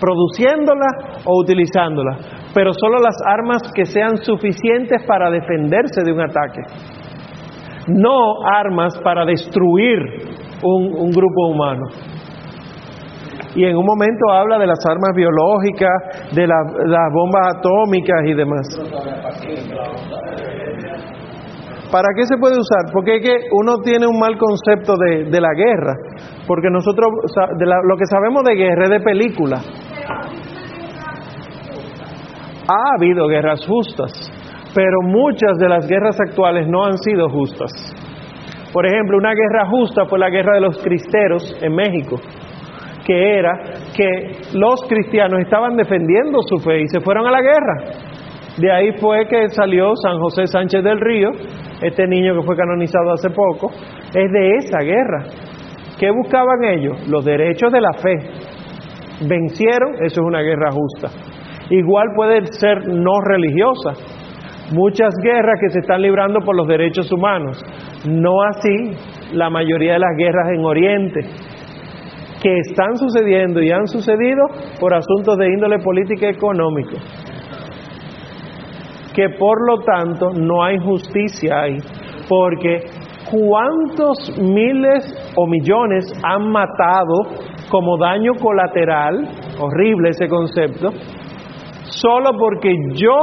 produciéndolas 0.00 1.22
o 1.24 1.40
utilizándolas, 1.40 2.18
pero 2.52 2.72
solo 2.74 2.98
las 2.98 3.16
armas 3.24 3.62
que 3.74 3.86
sean 3.86 4.16
suficientes 4.18 5.02
para 5.06 5.30
defenderse 5.30 6.02
de 6.04 6.12
un 6.12 6.20
ataque. 6.20 6.62
No 7.88 8.44
armas 8.44 8.98
para 9.02 9.24
destruir 9.24 9.98
un, 10.62 10.94
un 10.94 11.10
grupo 11.10 11.48
humano 11.48 11.86
y 13.54 13.64
en 13.64 13.76
un 13.76 13.84
momento 13.84 14.32
habla 14.32 14.58
de 14.58 14.66
las 14.66 14.78
armas 14.86 15.14
biológicas, 15.14 16.34
de 16.34 16.46
las 16.46 17.12
bombas 17.12 17.56
atómicas 17.56 18.20
y 18.24 18.34
demás. 18.34 18.66
¿Para 21.90 22.08
qué 22.16 22.24
se 22.24 22.38
puede 22.38 22.58
usar? 22.58 22.90
Porque 22.90 23.16
es 23.16 23.22
que 23.22 23.36
uno 23.52 23.76
tiene 23.84 24.06
un 24.06 24.18
mal 24.18 24.38
concepto 24.38 24.94
de, 24.96 25.40
la 25.40 25.52
guerra, 25.54 25.94
porque 26.46 26.70
nosotros 26.70 27.06
lo 27.84 27.96
que 27.98 28.06
sabemos 28.06 28.44
de 28.44 28.54
guerra 28.54 28.84
es 28.84 28.90
de 28.90 29.00
película. 29.00 29.58
Ha 32.66 32.94
habido 32.96 33.26
guerras 33.28 33.66
justas, 33.66 34.12
pero 34.74 35.02
muchas 35.02 35.58
de 35.58 35.68
las 35.68 35.86
guerras 35.86 36.18
actuales 36.18 36.66
no 36.66 36.86
han 36.86 36.96
sido 36.96 37.28
justas. 37.28 37.70
Por 38.72 38.86
ejemplo, 38.86 39.18
una 39.18 39.34
guerra 39.34 39.68
justa 39.68 40.06
fue 40.06 40.18
la 40.18 40.30
guerra 40.30 40.54
de 40.54 40.60
los 40.62 40.78
cristeros 40.78 41.58
en 41.60 41.74
México 41.74 42.16
que 43.04 43.38
era 43.38 43.52
que 43.96 44.32
los 44.54 44.82
cristianos 44.88 45.40
estaban 45.40 45.76
defendiendo 45.76 46.38
su 46.46 46.58
fe 46.58 46.82
y 46.82 46.88
se 46.88 47.00
fueron 47.00 47.26
a 47.26 47.30
la 47.30 47.40
guerra. 47.40 48.12
De 48.58 48.70
ahí 48.70 48.92
fue 48.98 49.26
que 49.28 49.48
salió 49.48 49.92
San 49.96 50.18
José 50.18 50.46
Sánchez 50.46 50.84
del 50.84 51.00
Río, 51.00 51.30
este 51.80 52.06
niño 52.06 52.34
que 52.34 52.46
fue 52.46 52.56
canonizado 52.56 53.12
hace 53.12 53.30
poco, 53.30 53.70
es 54.14 54.30
de 54.30 54.56
esa 54.56 54.78
guerra. 54.80 55.24
¿Qué 55.98 56.10
buscaban 56.10 56.64
ellos? 56.64 57.08
Los 57.08 57.24
derechos 57.24 57.72
de 57.72 57.80
la 57.80 57.92
fe. 57.94 58.18
Vencieron, 59.26 59.94
eso 60.04 60.20
es 60.20 60.26
una 60.26 60.42
guerra 60.42 60.70
justa. 60.70 61.08
Igual 61.70 62.08
puede 62.14 62.44
ser 62.46 62.88
no 62.88 63.20
religiosa. 63.20 63.92
Muchas 64.74 65.14
guerras 65.22 65.58
que 65.60 65.70
se 65.70 65.80
están 65.80 66.02
librando 66.02 66.40
por 66.40 66.56
los 66.56 66.66
derechos 66.66 67.10
humanos. 67.12 67.62
No 68.06 68.42
así 68.42 68.96
la 69.32 69.48
mayoría 69.48 69.94
de 69.94 69.98
las 69.98 70.16
guerras 70.16 70.48
en 70.54 70.64
Oriente 70.64 71.20
que 72.42 72.58
están 72.58 72.96
sucediendo 72.96 73.62
y 73.62 73.70
han 73.70 73.86
sucedido 73.86 74.42
por 74.80 74.92
asuntos 74.92 75.38
de 75.38 75.46
índole 75.46 75.78
política 75.78 76.26
y 76.26 76.30
económico. 76.30 76.96
Que 79.14 79.28
por 79.38 79.64
lo 79.66 79.82
tanto 79.84 80.30
no 80.32 80.64
hay 80.64 80.78
justicia 80.78 81.62
ahí, 81.62 81.78
porque 82.28 82.84
¿cuántos 83.30 84.36
miles 84.40 85.32
o 85.36 85.46
millones 85.46 86.12
han 86.24 86.50
matado 86.50 87.14
como 87.70 87.96
daño 87.96 88.32
colateral, 88.34 89.28
horrible 89.60 90.10
ese 90.10 90.26
concepto, 90.28 90.90
solo 91.84 92.30
porque 92.38 92.74
yo 92.94 93.18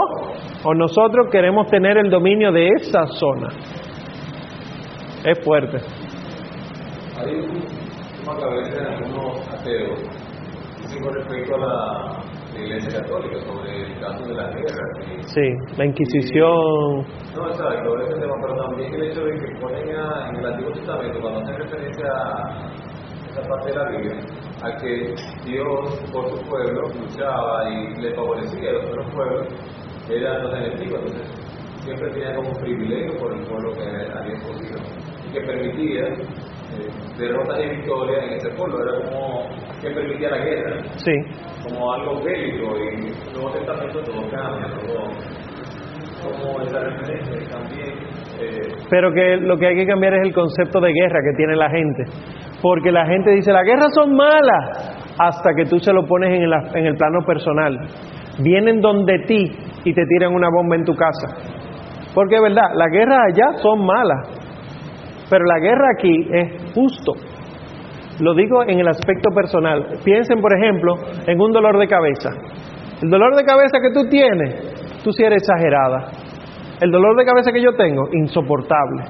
o 0.64 0.74
nosotros 0.74 1.28
queremos 1.32 1.68
tener 1.68 1.98
el 1.98 2.10
dominio 2.10 2.52
de 2.52 2.70
esa 2.70 3.06
zona? 3.08 3.50
Es 5.26 5.44
fuerte 5.44 5.80
que 8.38 8.44
a 8.44 8.50
veces 8.50 8.80
algunos 8.80 9.48
ateos 9.50 10.00
dicen 10.82 11.04
con 11.04 11.14
respecto 11.14 11.56
a 11.56 11.60
la, 11.60 12.30
Iglesia 12.60 13.00
Católica 13.00 13.40
sobre 13.46 13.86
el 13.86 14.00
caso 14.02 14.26
de 14.26 14.34
la 14.34 14.50
guerra. 14.50 14.86
sí, 15.22 15.78
la 15.78 15.86
Inquisición. 15.86 17.06
no, 17.34 17.48
exacto, 17.48 18.02
ese 18.02 18.20
tema, 18.20 18.36
pero 18.42 18.56
también 18.56 18.94
el 18.96 19.04
hecho 19.04 19.22
de 19.22 19.32
que 19.32 19.60
ponen 19.62 19.88
en 19.88 20.36
el 20.36 20.46
Antiguo 20.46 20.74
Testamento, 20.74 21.22
cuando 21.22 21.40
hacen 21.40 21.56
referencia 21.56 22.06
a 22.12 22.72
esa 23.30 23.48
parte 23.48 23.70
de 23.70 23.76
la 23.78 23.90
Biblia, 23.92 24.16
a 24.62 24.76
que 24.76 25.16
Dios 25.46 26.00
por 26.12 26.30
su 26.32 26.50
pueblo 26.50 26.82
luchaba 27.00 27.70
y 27.70 28.02
le 28.02 28.14
favorecía 28.14 28.70
a 28.72 28.74
los 28.74 28.86
otros 28.88 29.14
pueblos, 29.14 29.48
eran 30.10 30.44
los 30.44 30.54
enemigos, 30.54 31.00
entonces 31.06 31.50
siempre 31.84 32.10
tenía 32.12 32.36
como 32.36 32.52
privilegio 32.60 33.18
por 33.20 33.34
el 33.34 33.46
pueblo 33.46 33.74
que 33.74 33.84
había 33.84 34.34
escogido 34.34 34.80
y 35.28 35.32
que 35.32 35.42
permitía 35.42 36.10
derrotas 37.18 37.60
y 37.60 37.70
victorias 37.76 38.24
en 38.24 38.34
ese 38.34 38.50
pueblo, 38.52 38.78
era 38.82 39.10
como 39.10 39.50
que 39.82 39.90
permitía 39.92 40.30
la 40.30 40.38
guerra, 40.38 40.82
sí. 40.98 41.14
como 41.64 41.94
algo 41.94 42.24
bélico 42.24 42.76
y 42.78 43.34
Nuevo 43.34 43.52
Testamento 43.52 44.02
todo 44.02 44.22
cambia, 44.30 44.68
todo... 44.82 45.04
como 46.22 46.62
esa 46.62 46.80
referencia 46.80 47.50
también 47.50 47.94
eh, 48.42 48.62
Pero 48.90 49.12
que 49.14 49.38
lo 49.38 49.58
que 49.58 49.68
hay 49.68 49.76
que 49.76 49.86
cambiar 49.86 50.14
es 50.16 50.28
el 50.28 50.34
concepto 50.34 50.80
de 50.80 50.92
guerra 50.94 51.20
que 51.24 51.38
tiene 51.38 51.56
la 51.56 51.70
gente. 51.70 52.04
Porque 52.62 52.92
la 52.92 53.06
gente 53.06 53.32
dice, 53.32 53.52
las 53.52 53.64
guerras 53.64 53.94
son 53.94 54.16
malas, 54.16 55.16
hasta 55.18 55.54
que 55.56 55.66
tú 55.66 55.80
se 55.80 55.94
lo 55.94 56.06
pones 56.06 56.34
en 56.34 56.44
el, 56.44 56.54
en 56.76 56.86
el 56.86 56.96
plano 56.96 57.20
personal. 57.26 57.78
Vienen 58.42 58.80
donde 58.80 59.20
ti 59.28 59.44
y 59.84 59.94
te 59.94 60.06
tiran 60.06 60.34
una 60.34 60.50
bomba 60.50 60.76
en 60.76 60.86
tu 60.86 60.94
casa. 60.94 61.60
Porque 62.14 62.36
es 62.36 62.42
verdad, 62.42 62.72
las 62.74 62.92
guerras 62.92 63.20
allá 63.32 63.58
son 63.62 63.86
malas, 63.86 64.39
pero 65.30 65.46
la 65.46 65.60
guerra 65.60 65.88
aquí 65.98 66.28
es 66.32 66.74
justo. 66.74 67.14
Lo 68.20 68.34
digo 68.34 68.64
en 68.64 68.80
el 68.80 68.88
aspecto 68.88 69.30
personal. 69.34 70.00
Piensen, 70.04 70.42
por 70.42 70.52
ejemplo, 70.58 70.96
en 71.26 71.40
un 71.40 71.52
dolor 71.52 71.78
de 71.80 71.88
cabeza. 71.88 72.32
El 73.02 73.10
dolor 73.10 73.36
de 73.36 73.46
cabeza 73.46 73.80
que 73.82 73.92
tú 73.94 74.10
tienes, 74.10 75.02
tú 75.04 75.12
sí 75.14 75.24
eres 75.24 75.44
exagerada. 75.44 76.12
El 76.82 76.92
dolor 76.92 77.18
de 77.18 77.26
cabeza 77.26 77.52
que 77.52 77.62
yo 77.62 77.74
tengo, 77.74 78.10
insoportable. 78.12 79.04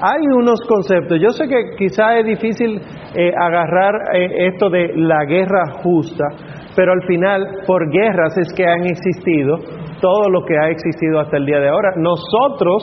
Hay 0.00 0.22
unos 0.36 0.60
conceptos, 0.68 1.18
yo 1.20 1.30
sé 1.30 1.48
que 1.48 1.76
quizá 1.76 2.18
es 2.18 2.24
difícil 2.24 2.80
eh, 3.16 3.32
agarrar 3.36 3.94
eh, 4.14 4.46
esto 4.46 4.70
de 4.70 4.92
la 4.94 5.24
guerra 5.24 5.72
justa, 5.82 6.24
pero 6.76 6.92
al 6.92 7.02
final 7.02 7.64
por 7.66 7.90
guerras 7.90 8.38
es 8.38 8.52
que 8.54 8.64
han 8.64 8.84
existido 8.84 9.56
todo 10.00 10.30
lo 10.30 10.44
que 10.44 10.56
ha 10.56 10.68
existido 10.70 11.20
hasta 11.20 11.36
el 11.36 11.46
día 11.46 11.58
de 11.60 11.68
ahora. 11.68 11.90
Nosotros 11.96 12.82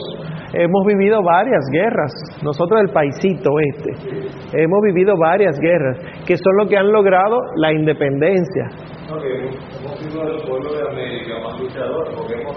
hemos 0.52 0.86
vivido 0.86 1.22
varias 1.22 1.64
guerras, 1.72 2.12
nosotros 2.42 2.80
el 2.80 2.90
paisito 2.92 3.50
este, 3.60 3.90
hemos 4.62 4.80
vivido 4.82 5.14
varias 5.18 5.58
guerras, 5.60 5.98
que 6.26 6.36
son 6.36 6.56
lo 6.58 6.66
que 6.66 6.76
han 6.76 6.90
logrado 6.90 7.40
la 7.56 7.72
independencia. 7.72 8.64
hemos 9.08 9.98
sido 9.98 10.22
el 10.22 10.42
pueblo 10.48 10.72
de 10.72 10.88
América 10.90 11.34
más 11.42 11.60
luchador, 11.60 12.04
porque 12.16 12.34
hemos 12.40 12.56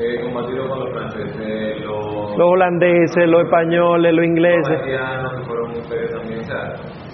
eh, 0.00 0.20
combatido 0.22 0.68
con 0.68 0.78
los 0.80 0.90
franceses, 0.92 1.84
los, 1.84 2.36
Los 2.38 2.50
holandeses, 2.52 3.28
los 3.28 3.42
españoles, 3.44 4.14
los 4.14 4.16
los 4.16 4.26
ingleses. 4.26 4.80
haitianos, 4.80 5.32
que 5.34 5.44
fueron 5.46 5.70
ustedes 5.72 6.10
también, 6.12 6.40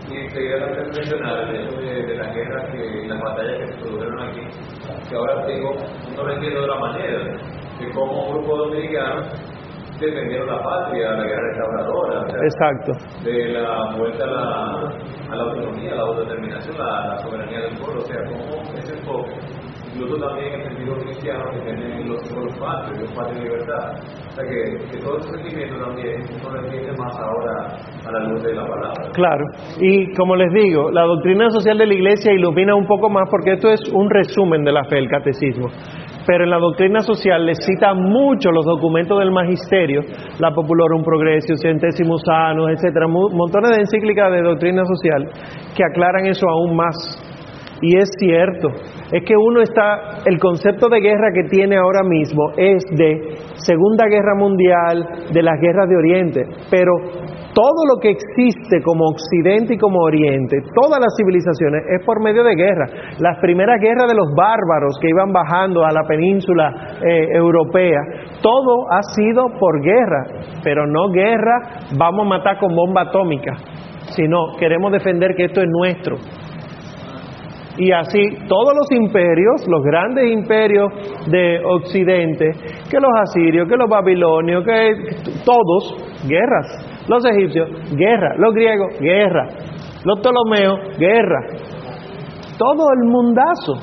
y 0.08 0.28
quería 0.28 0.58
también 0.60 0.86
mencionar 0.94 1.48
el 1.48 1.56
hecho 1.56 1.76
de, 1.80 2.06
de 2.06 2.14
las 2.16 2.34
guerras 2.34 2.64
que, 2.72 3.06
las 3.06 3.20
batallas 3.20 3.58
que 3.58 3.66
se 3.72 3.78
produjeron 3.80 4.20
aquí, 4.22 4.40
que 5.08 5.16
ahora 5.16 5.46
tengo, 5.46 5.74
no 6.16 6.22
lo 6.22 6.32
entiendo 6.32 6.60
de 6.60 6.66
la 6.66 6.78
manera, 6.78 7.18
de 7.78 7.90
cómo 7.94 8.26
un 8.26 8.32
grupo 8.34 8.56
dominicano 8.56 9.22
defendieron 9.98 10.46
la 10.48 10.62
patria, 10.62 11.10
la 11.12 11.24
guerra 11.24 11.42
restauradora, 11.48 12.20
o 12.20 12.28
sea, 12.28 12.40
Exacto. 12.42 12.92
de 13.24 13.48
la 13.48 13.96
vuelta 13.96 14.24
a 14.24 14.26
la, 14.26 15.32
a 15.32 15.36
la 15.36 15.42
autonomía, 15.42 15.92
a 15.92 15.96
la 15.96 16.02
autodeterminación, 16.02 16.78
la, 16.78 17.06
la 17.08 17.18
soberanía 17.18 17.60
del 17.60 17.76
pueblo, 17.78 18.00
o 18.02 18.04
sea, 18.04 18.22
como 18.24 18.62
ese 18.78 18.92
enfoque, 18.92 19.32
incluso 19.96 20.16
también 20.16 20.52
el 20.52 20.68
sentido 20.68 20.94
cristiano 20.96 21.44
que 21.52 21.60
tienen 21.60 22.08
los 22.08 22.20
patrios, 22.58 23.00
los 23.00 23.12
patria 23.12 23.40
y 23.40 23.44
libertad, 23.44 23.92
o 24.28 24.30
sea, 24.32 24.44
que, 24.44 24.98
todo 25.00 25.18
ese 25.18 25.30
sentimiento 25.30 25.76
también 25.84 26.20
uno 26.46 26.64
entiende 26.64 26.92
más 26.98 27.16
ahora 27.16 27.76
a 28.04 28.12
la 28.12 28.28
luz 28.28 28.42
de 28.42 28.54
la 28.54 28.66
palabra. 28.66 29.10
Claro, 29.12 29.44
y 29.80 30.12
como 30.14 30.36
les 30.36 30.52
digo, 30.52 30.90
la 30.90 31.02
doctrina 31.02 31.50
social 31.50 31.78
de 31.78 31.86
la 31.86 31.94
Iglesia 31.94 32.32
ilumina 32.32 32.74
un 32.74 32.86
poco 32.86 33.08
más 33.08 33.28
porque 33.30 33.52
esto 33.52 33.70
es 33.70 33.80
un 33.92 34.10
resumen 34.10 34.64
de 34.64 34.72
la 34.72 34.84
fe, 34.84 34.98
el 34.98 35.08
catecismo. 35.08 35.68
Pero 36.26 36.42
en 36.42 36.50
la 36.50 36.58
doctrina 36.58 37.00
social 37.00 37.46
les 37.46 37.58
cita 37.64 37.94
mucho 37.94 38.50
los 38.50 38.64
documentos 38.64 39.16
del 39.20 39.30
magisterio, 39.30 40.00
la 40.40 40.50
Populorum 40.50 41.04
Progressio, 41.04 41.56
Centésimos 41.56 42.20
Sanos, 42.26 42.68
etcétera, 42.70 43.06
montones 43.06 43.70
de 43.70 43.82
encíclicas 43.82 44.32
de 44.32 44.42
doctrina 44.42 44.82
social 44.84 45.30
que 45.76 45.84
aclaran 45.84 46.26
eso 46.26 46.48
aún 46.48 46.74
más. 46.74 46.96
Y 47.82 47.98
es 47.98 48.08
cierto, 48.18 48.68
es 49.12 49.22
que 49.24 49.36
uno 49.36 49.60
está, 49.60 50.22
el 50.24 50.38
concepto 50.38 50.88
de 50.88 51.00
guerra 51.00 51.32
que 51.34 51.48
tiene 51.50 51.76
ahora 51.76 52.02
mismo 52.02 52.50
es 52.56 52.82
de 52.96 53.36
Segunda 53.56 54.06
Guerra 54.06 54.34
Mundial, 54.34 55.28
de 55.32 55.42
las 55.42 55.60
guerras 55.60 55.88
de 55.88 55.96
Oriente, 55.96 56.46
pero 56.70 56.92
todo 57.52 57.86
lo 57.88 58.00
que 58.00 58.10
existe 58.10 58.82
como 58.82 59.06
Occidente 59.06 59.74
y 59.74 59.78
como 59.78 60.00
Oriente, 60.00 60.58
todas 60.74 61.00
las 61.00 61.14
civilizaciones, 61.16 61.84
es 61.98 62.04
por 62.04 62.22
medio 62.22 62.44
de 62.44 62.54
guerra. 62.54 62.86
Las 63.18 63.38
primeras 63.40 63.80
guerras 63.80 64.08
de 64.08 64.14
los 64.14 64.28
bárbaros 64.36 64.98
que 65.00 65.08
iban 65.08 65.32
bajando 65.32 65.84
a 65.84 65.92
la 65.92 66.02
península 66.04 66.98
eh, 67.02 67.28
europea, 67.32 68.00
todo 68.42 68.86
ha 68.90 69.02
sido 69.14 69.46
por 69.58 69.82
guerra, 69.82 70.24
pero 70.62 70.86
no 70.86 71.10
guerra, 71.10 71.88
vamos 71.98 72.26
a 72.26 72.28
matar 72.28 72.58
con 72.58 72.74
bomba 72.74 73.02
atómica, 73.08 73.54
sino 74.14 74.56
queremos 74.58 74.92
defender 74.92 75.34
que 75.34 75.44
esto 75.44 75.62
es 75.62 75.68
nuestro. 75.68 76.16
Y 77.78 77.92
así 77.92 78.20
todos 78.48 78.72
los 78.74 78.90
imperios, 78.92 79.66
los 79.68 79.82
grandes 79.82 80.30
imperios 80.30 80.92
de 81.26 81.62
Occidente, 81.64 82.52
que 82.90 82.98
los 82.98 83.10
asirios, 83.22 83.68
que 83.68 83.76
los 83.76 83.88
babilonios, 83.88 84.64
que 84.64 85.42
todos, 85.44 85.94
guerras. 86.26 87.04
Los 87.08 87.24
egipcios, 87.24 87.68
guerra. 87.92 88.34
Los 88.38 88.54
griegos, 88.54 88.98
guerra. 88.98 89.46
Los 90.04 90.20
ptolomeos, 90.20 90.98
guerra. 90.98 91.40
Todo 92.58 92.92
el 92.92 93.10
mundazo. 93.10 93.74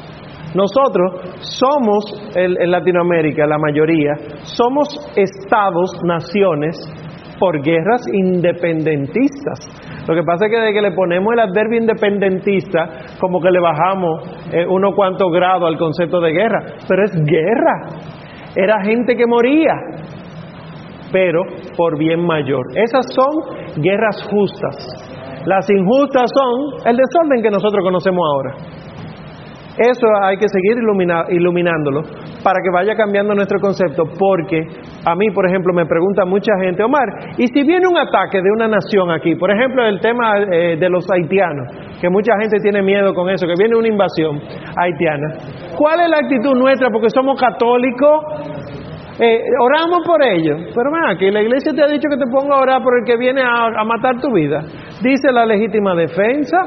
Nosotros 0.56 1.36
somos, 1.40 2.32
en 2.36 2.70
Latinoamérica, 2.70 3.48
la 3.48 3.58
mayoría, 3.58 4.14
somos 4.44 4.88
estados, 5.16 5.92
naciones, 6.04 6.78
por 7.40 7.62
guerras 7.62 8.06
independentistas. 8.14 9.60
Lo 10.08 10.14
que 10.14 10.24
pasa 10.24 10.46
es 10.46 10.52
que 10.52 10.60
desde 10.60 10.74
que 10.74 10.82
le 10.82 10.92
ponemos 10.92 11.34
el 11.34 11.40
adverbio 11.40 11.80
independentista, 11.80 12.90
como 13.20 13.40
que 13.40 13.52
le 13.52 13.60
bajamos 13.60 14.52
eh, 14.52 14.66
unos 14.68 14.94
cuantos 14.96 15.32
grados 15.32 15.64
al 15.68 15.78
concepto 15.78 16.20
de 16.20 16.32
guerra. 16.32 16.60
Pero 16.88 17.04
es 17.04 17.12
guerra. 17.26 18.12
Era 18.56 18.84
gente 18.84 19.16
que 19.16 19.26
moría, 19.26 19.74
pero 21.12 21.42
por 21.76 21.98
bien 21.98 22.26
mayor. 22.26 22.66
Esas 22.76 23.06
son 23.14 23.82
guerras 23.82 24.28
justas. 24.30 25.14
Las 25.46 25.70
injustas 25.70 26.30
son 26.34 26.88
el 26.90 26.98
desorden 26.98 27.42
que 27.42 27.50
nosotros 27.50 27.84
conocemos 27.84 28.24
ahora. 28.34 28.56
Eso 29.78 30.06
hay 30.22 30.38
que 30.38 30.48
seguir 30.48 30.78
ilumina- 30.78 31.26
iluminándolo 31.30 32.02
para 32.44 32.62
que 32.62 32.70
vaya 32.72 32.96
cambiando 32.96 33.34
nuestro 33.34 33.60
concepto, 33.60 34.04
porque 34.20 34.62
a 35.06 35.16
mí, 35.16 35.32
por 35.34 35.48
ejemplo, 35.48 35.74
me 35.74 35.86
pregunta 35.88 36.26
mucha 36.26 36.54
gente, 36.62 36.84
Omar, 36.84 37.34
¿y 37.38 37.48
si 37.48 37.64
viene 37.66 37.88
un 37.88 37.98
ataque 37.98 38.38
de 38.42 38.52
una 38.56 38.68
nación 38.68 39.10
aquí? 39.10 39.34
Por 39.36 39.50
ejemplo, 39.50 39.84
el 39.86 40.00
tema 40.00 40.38
eh, 40.52 40.78
de 40.78 40.90
los 40.90 41.10
haitianos, 41.10 41.68
que 42.00 42.10
mucha 42.10 42.34
gente 42.40 42.58
tiene 42.62 42.84
miedo 42.84 43.14
con 43.16 43.30
eso, 43.30 43.48
que 43.48 43.56
viene 43.58 43.76
una 43.76 43.88
invasión 43.88 44.40
haitiana. 44.78 45.38
¿Cuál 45.76 46.02
es 46.02 46.10
la 46.10 46.18
actitud 46.18 46.56
nuestra? 46.56 46.90
Porque 46.92 47.10
somos 47.10 47.40
católicos, 47.42 48.24
eh, 49.20 49.42
oramos 49.60 50.06
por 50.06 50.22
ellos. 50.24 50.70
Pero 50.76 50.92
ven 50.92 51.10
aquí, 51.16 51.32
la 51.32 51.42
iglesia 51.42 51.72
te 51.74 51.82
ha 51.84 51.88
dicho 51.88 52.08
que 52.12 52.18
te 52.18 52.30
ponga 52.32 52.58
a 52.58 52.62
orar 52.62 52.84
por 52.84 52.94
el 53.00 53.06
que 53.06 53.18
viene 53.18 53.42
a 53.42 53.84
matar 53.86 54.20
tu 54.22 54.32
vida. 54.34 54.62
Dice 55.02 55.32
la 55.32 55.46
legítima 55.48 55.96
defensa. 55.96 56.58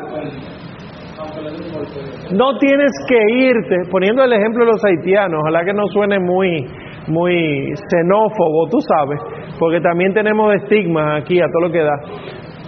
No 2.32 2.58
tienes 2.58 2.90
que 3.06 3.18
irte, 3.36 3.88
poniendo 3.90 4.24
el 4.24 4.32
ejemplo 4.32 4.64
de 4.64 4.72
los 4.72 4.84
haitianos, 4.84 5.40
ojalá 5.42 5.64
que 5.64 5.72
no 5.72 5.86
suene 5.86 6.18
muy, 6.18 6.66
muy 7.06 7.72
xenófobo, 7.88 8.68
tú 8.68 8.78
sabes, 8.80 9.20
porque 9.60 9.80
también 9.80 10.12
tenemos 10.12 10.52
estigmas 10.54 11.22
aquí 11.22 11.40
a 11.40 11.46
todo 11.46 11.68
lo 11.68 11.72
que 11.72 11.82
da. 11.82 11.96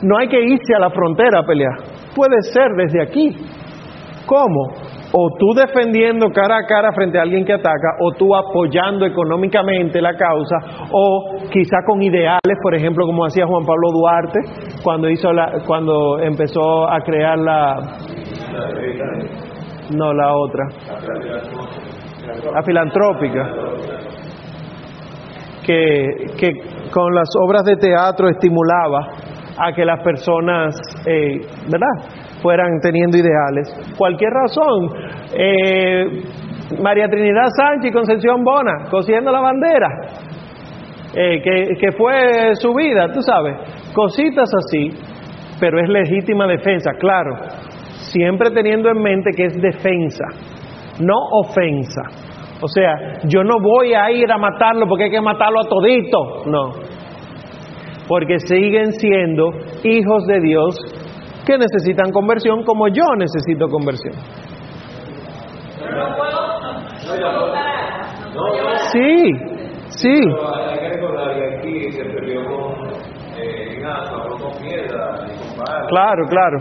No 0.02 0.16
hay 0.16 0.28
que 0.28 0.40
irse 0.40 0.74
a 0.76 0.78
la 0.78 0.90
frontera 0.90 1.40
a 1.40 1.43
pelear, 1.43 1.74
puede 2.14 2.40
ser 2.43 2.70
desde 2.76 3.02
aquí. 3.02 3.36
¿Cómo? 4.26 4.74
O 5.10 5.30
tú 5.39 5.55
defendiendo 5.55 6.28
cara 6.30 6.59
a 6.59 6.66
cara 6.66 6.93
frente 6.93 7.18
a 7.18 7.22
alguien 7.22 7.44
que 7.44 7.55
ataca, 7.55 7.97
o 8.01 8.12
tú 8.12 8.36
apoyando 8.36 9.06
económicamente 9.06 10.01
la 10.01 10.14
causa, 10.14 10.56
o 10.93 11.39
quizá 11.51 11.78
con 11.85 12.01
ideales, 12.02 12.59
por 12.62 12.74
ejemplo, 12.74 13.06
como 13.06 13.24
hacía 13.24 13.47
Juan 13.47 13.64
Pablo 13.64 13.89
Duarte 13.90 14.40
cuando 14.85 15.09
hizo 15.09 15.32
la, 15.32 15.62
cuando 15.66 16.20
empezó 16.20 16.89
a 16.89 17.01
crear 17.01 17.39
la, 17.39 17.76
no 19.94 20.12
la 20.12 20.35
otra, 20.35 20.65
la 22.52 22.62
filantrópica, 22.62 23.51
que, 25.65 26.06
que 26.39 26.52
con 26.90 27.15
las 27.15 27.28
obras 27.40 27.65
de 27.65 27.77
teatro 27.77 28.28
estimulaba 28.28 29.09
a 29.59 29.73
que 29.73 29.85
las 29.85 30.02
personas, 30.02 30.77
eh, 31.06 31.40
¿verdad?, 31.69 32.19
fueran 32.40 32.78
teniendo 32.81 33.16
ideales. 33.16 33.69
Cualquier 33.97 34.31
razón. 34.31 34.89
Eh, 35.35 36.23
María 36.81 37.09
Trinidad 37.09 37.48
Sánchez 37.56 37.90
y 37.90 37.93
Concepción 37.93 38.44
Bona, 38.44 38.89
cosiendo 38.90 39.32
la 39.32 39.40
bandera, 39.40 39.89
eh, 41.15 41.40
que, 41.43 41.77
que 41.81 41.93
fue 41.93 42.55
su 42.55 42.73
vida, 42.74 43.09
tú 43.12 43.23
sabes. 43.23 43.56
Cositas 43.94 44.51
así, 44.55 44.90
pero 45.59 45.81
es 45.81 45.89
legítima 45.89 46.47
defensa, 46.47 46.93
claro. 46.98 47.36
Siempre 47.98 48.50
teniendo 48.50 48.88
en 48.88 49.02
mente 49.02 49.30
que 49.36 49.46
es 49.46 49.60
defensa, 49.60 50.24
no 51.00 51.14
ofensa. 51.42 52.02
O 52.60 52.68
sea, 52.68 53.20
yo 53.24 53.44
no 53.44 53.60
voy 53.60 53.94
a 53.94 54.10
ir 54.10 54.30
a 54.32 54.38
matarlo 54.38 54.86
porque 54.88 55.04
hay 55.04 55.10
que 55.10 55.20
matarlo 55.20 55.60
a 55.60 55.68
todito, 55.68 56.42
no. 56.46 56.72
Porque 58.08 58.38
siguen 58.38 58.92
siendo 58.92 59.50
hijos 59.84 60.26
de 60.26 60.40
Dios 60.40 60.76
que 61.46 61.56
necesitan 61.56 62.10
conversión 62.10 62.64
como 62.64 62.88
yo 62.88 63.04
necesito 63.16 63.68
conversión. 63.68 64.14
Sí, 68.92 69.32
sí. 69.88 70.18
Hay 70.18 70.78
que 70.78 70.88
recordar 70.88 71.34
que 71.34 71.58
aquí 71.58 71.92
se 71.92 72.04
peleó 72.04 72.44
con, 72.44 72.74
piedra, 74.62 75.26
y 75.26 75.56
con. 75.56 75.64
Claro, 75.88 76.24
claro. 76.28 76.58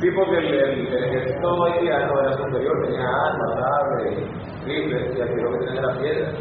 Sí, 0.00 0.08
porque 0.14 0.36
el, 0.36 0.54
el, 0.54 0.86
el 0.88 1.04
ejército 1.04 1.64
haitiano 1.64 2.20
era 2.20 2.32
superior, 2.36 2.74
tenía 2.84 3.08
armas, 3.08 3.50
sables, 3.56 4.66
rifles, 4.66 5.16
y 5.16 5.22
aquí 5.22 5.40
lo 5.40 5.50
que 5.52 5.64
tenía 5.64 5.80
era 5.80 6.00
piedra. 6.00 6.32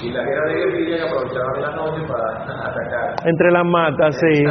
Y 0.00 0.12
la 0.12 0.22
guerra 0.22 0.46
de 0.46 0.54
guerrilla 0.54 0.96
que 0.96 1.02
aprovechaban 1.02 1.60
la 1.60 1.70
noche 1.74 2.02
para 2.06 2.24
atacar. 2.70 3.14
Entre 3.26 3.50
las 3.50 3.66
matas, 3.66 4.16
sí. 4.16 4.44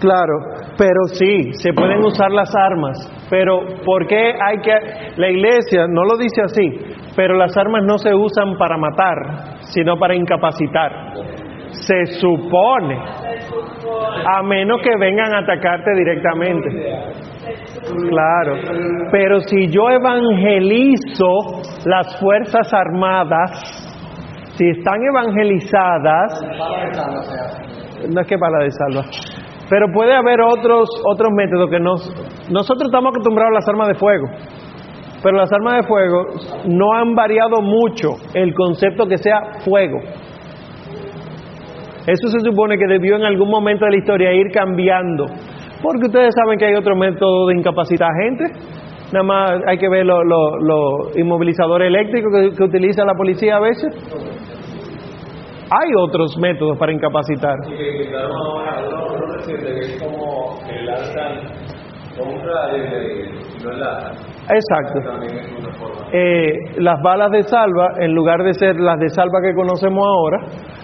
Claro, 0.00 0.34
pero 0.78 1.04
sí, 1.12 1.52
se 1.54 1.72
pueden 1.72 2.04
usar 2.04 2.30
las 2.30 2.54
armas. 2.54 2.96
Pero 3.28 3.60
¿por 3.84 4.06
qué 4.06 4.34
hay 4.40 4.58
que... 4.62 4.72
La 5.16 5.28
iglesia 5.28 5.86
no 5.88 6.04
lo 6.04 6.16
dice 6.16 6.42
así, 6.42 6.94
pero 7.16 7.34
las 7.34 7.56
armas 7.56 7.82
no 7.84 7.98
se 7.98 8.14
usan 8.14 8.56
para 8.56 8.76
matar, 8.76 9.16
sino 9.62 9.98
para 9.98 10.14
incapacitar. 10.14 10.92
Se 11.72 12.06
supone, 12.20 12.98
a 14.26 14.42
menos 14.42 14.80
que 14.82 14.96
vengan 14.96 15.34
a 15.34 15.38
atacarte 15.40 15.90
directamente. 15.96 17.29
Claro, 17.82 18.56
pero 19.10 19.40
si 19.40 19.68
yo 19.68 19.88
evangelizo 19.88 21.62
las 21.86 22.20
Fuerzas 22.20 22.70
Armadas, 22.74 23.50
si 24.56 24.68
están 24.68 25.00
evangelizadas, 25.02 26.42
no 28.12 28.20
es 28.20 28.26
que 28.26 28.36
para 28.36 28.64
de 28.64 28.70
salva, 28.70 29.06
pero 29.70 29.86
puede 29.94 30.14
haber 30.14 30.40
otros 30.42 30.90
otros 31.10 31.30
métodos 31.34 31.70
que 31.70 31.80
nos, 31.80 32.50
nosotros 32.50 32.88
estamos 32.88 33.12
acostumbrados 33.12 33.52
a 33.52 33.54
las 33.54 33.68
armas 33.68 33.88
de 33.88 33.94
fuego, 33.94 34.26
pero 35.22 35.38
las 35.38 35.50
armas 35.50 35.76
de 35.76 35.82
fuego 35.84 36.26
no 36.66 36.92
han 36.92 37.14
variado 37.14 37.62
mucho 37.62 38.10
el 38.34 38.52
concepto 38.54 39.06
que 39.06 39.16
sea 39.16 39.40
fuego. 39.64 40.00
Eso 42.06 42.28
se 42.28 42.40
supone 42.40 42.76
que 42.76 42.86
debió 42.86 43.16
en 43.16 43.24
algún 43.24 43.50
momento 43.50 43.84
de 43.84 43.92
la 43.92 43.98
historia 43.98 44.32
ir 44.32 44.50
cambiando, 44.52 45.26
porque 45.82 46.06
ustedes 46.06 46.34
saben 46.34 46.58
que 46.58 46.66
hay 46.66 46.74
otro 46.74 46.96
método 46.96 47.48
de 47.48 47.56
incapacitar 47.56 48.08
gente. 48.22 48.44
Nada 49.12 49.24
más 49.24 49.52
hay 49.66 49.78
que 49.78 49.88
ver 49.88 50.06
los 50.06 50.24
lo, 50.24 50.56
lo 50.58 51.18
inmovilizadores 51.18 51.88
eléctricos 51.88 52.32
que, 52.32 52.56
que 52.56 52.62
utiliza 52.62 53.04
la 53.04 53.14
policía 53.14 53.56
a 53.56 53.60
veces. 53.60 53.92
Hay 55.72 55.90
otros 55.98 56.36
métodos 56.38 56.76
para 56.78 56.92
incapacitar. 56.92 57.56
Enlazan. 60.68 61.60
Exacto. 64.50 64.98
Eh, 66.12 66.52
las 66.78 67.00
balas 67.02 67.30
de 67.30 67.42
salva, 67.44 67.92
en 67.98 68.14
lugar 68.14 68.42
de 68.42 68.52
ser 68.54 68.76
las 68.76 68.98
de 68.98 69.08
salva 69.10 69.40
que 69.42 69.54
conocemos 69.54 70.04
ahora, 70.04 70.38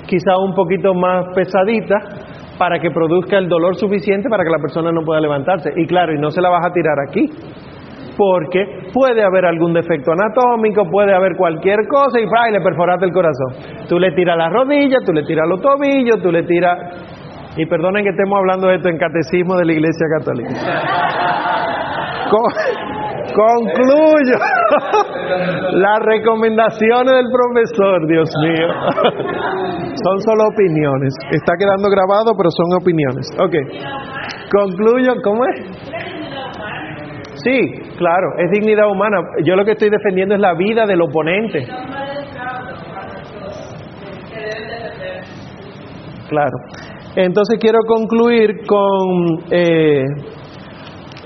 quizá 0.07 0.39
un 0.39 0.55
poquito 0.55 0.95
más 0.95 1.27
pesaditas 1.35 2.36
para 2.59 2.79
que 2.79 2.91
produzca 2.91 3.39
el 3.39 3.49
dolor 3.49 3.77
suficiente 3.77 4.29
para 4.29 4.45
que 4.45 4.51
la 4.51 4.59
persona 4.59 4.91
no 4.93 5.03
pueda 5.05 5.21
levantarse. 5.21 5.71
Y 5.77 5.87
claro, 5.87 6.13
y 6.15 6.19
no 6.19 6.31
se 6.31 6.41
la 6.41 6.51
vas 6.51 6.67
a 6.67 6.73
tirar 6.73 6.97
aquí, 7.09 7.31
porque 8.17 8.91
puede 8.93 9.23
haber 9.23 9.45
algún 9.45 9.73
defecto 9.73 10.13
anatómico, 10.13 10.85
puede 10.91 11.15
haber 11.15 11.37
cualquier 11.37 11.87
cosa 11.89 12.19
y, 12.19 12.25
le 12.53 12.61
perforaste 12.61 13.05
el 13.05 13.13
corazón. 13.13 13.87
Tú 13.89 13.99
le 13.99 14.13
tiras 14.13 14.37
las 14.37 14.53
rodillas, 14.53 15.05
tú 15.05 15.13
le 15.13 15.23
tiras 15.25 15.47
los 15.49 15.61
tobillos, 15.61 16.23
tú 16.23 16.31
le 16.31 16.43
tiras... 16.45 16.79
Y 17.59 17.65
perdonen 17.65 18.05
que 18.05 18.11
estemos 18.11 18.39
hablando 18.39 18.69
de 18.69 18.77
esto 18.77 18.91
en 18.91 18.99
catecismo 18.99 19.57
de 19.57 19.65
la 19.65 19.73
Iglesia 19.73 20.07
Católica. 20.19 20.51
Con- 22.31 23.06
concluyo. 23.37 24.37
Las 25.77 25.99
recomendaciones 26.01 27.13
del 27.13 27.29
profesor, 27.29 28.09
Dios 28.09 28.31
mío. 28.43 28.67
Son 30.03 30.21
solo 30.23 30.45
opiniones. 30.49 31.15
Está 31.31 31.55
quedando 31.59 31.89
grabado, 31.91 32.33
pero 32.37 32.51
son 32.51 32.67
opiniones. 32.81 33.27
Ok. 33.39 33.55
Concluyo, 34.53 35.15
¿cómo 35.25 35.45
es? 35.47 35.57
Sí, 37.43 37.73
claro, 37.97 38.29
es 38.39 38.51
dignidad 38.51 38.91
humana. 38.91 39.19
Yo 39.45 39.57
lo 39.57 39.65
que 39.65 39.73
estoy 39.73 39.91
defendiendo 39.91 40.35
es 40.35 40.41
la 40.41 40.55
vida 40.55 40.87
del 40.87 41.01
oponente. 41.03 41.67
Claro. 46.29 46.57
Entonces 47.17 47.59
quiero 47.59 47.79
concluir 47.87 48.67
con 48.67 49.45
eh, 49.51 50.05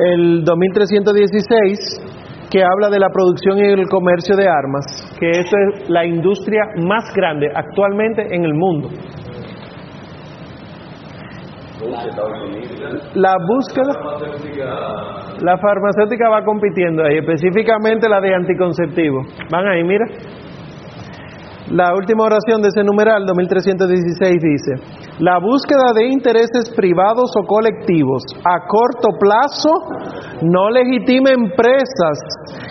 el 0.01 0.45
2316 0.45 2.19
que 2.51 2.63
habla 2.65 2.91
de 2.91 2.99
la 2.99 3.09
producción 3.11 3.59
y 3.59 3.63
el 3.63 3.89
comercio 3.89 4.35
de 4.37 4.49
armas, 4.49 4.85
que 5.21 5.31
esto 5.31 5.57
es 5.57 5.89
la 5.89 6.05
industria 6.05 6.63
más 6.79 7.05
grande 7.15 7.47
actualmente 7.55 8.23
en 8.35 8.45
el 8.45 8.55
mundo. 8.55 8.89
La 13.15 13.37
búsqueda, 13.47 13.93
la 15.41 15.57
farmacéutica 15.57 16.29
va 16.29 16.45
compitiendo 16.45 17.05
ahí, 17.05 17.19
específicamente 17.19 18.09
la 18.09 18.21
de 18.21 18.35
anticonceptivos. 18.35 19.27
Van 19.51 19.67
ahí, 19.67 19.85
mira. 19.85 20.05
La 21.71 21.95
última 21.95 22.25
oración 22.25 22.63
de 22.63 22.69
ese 22.69 22.83
numeral 22.83 23.25
2316 23.27 24.43
dice, 24.43 24.73
la 25.21 25.39
búsqueda 25.39 25.95
de 25.95 26.09
intereses 26.11 26.67
privados 26.75 27.31
o 27.39 27.47
colectivos 27.47 28.25
a 28.43 28.67
corto 28.67 29.15
plazo 29.15 29.71
no 30.43 30.69
legitima 30.69 31.31
empresas 31.31 32.19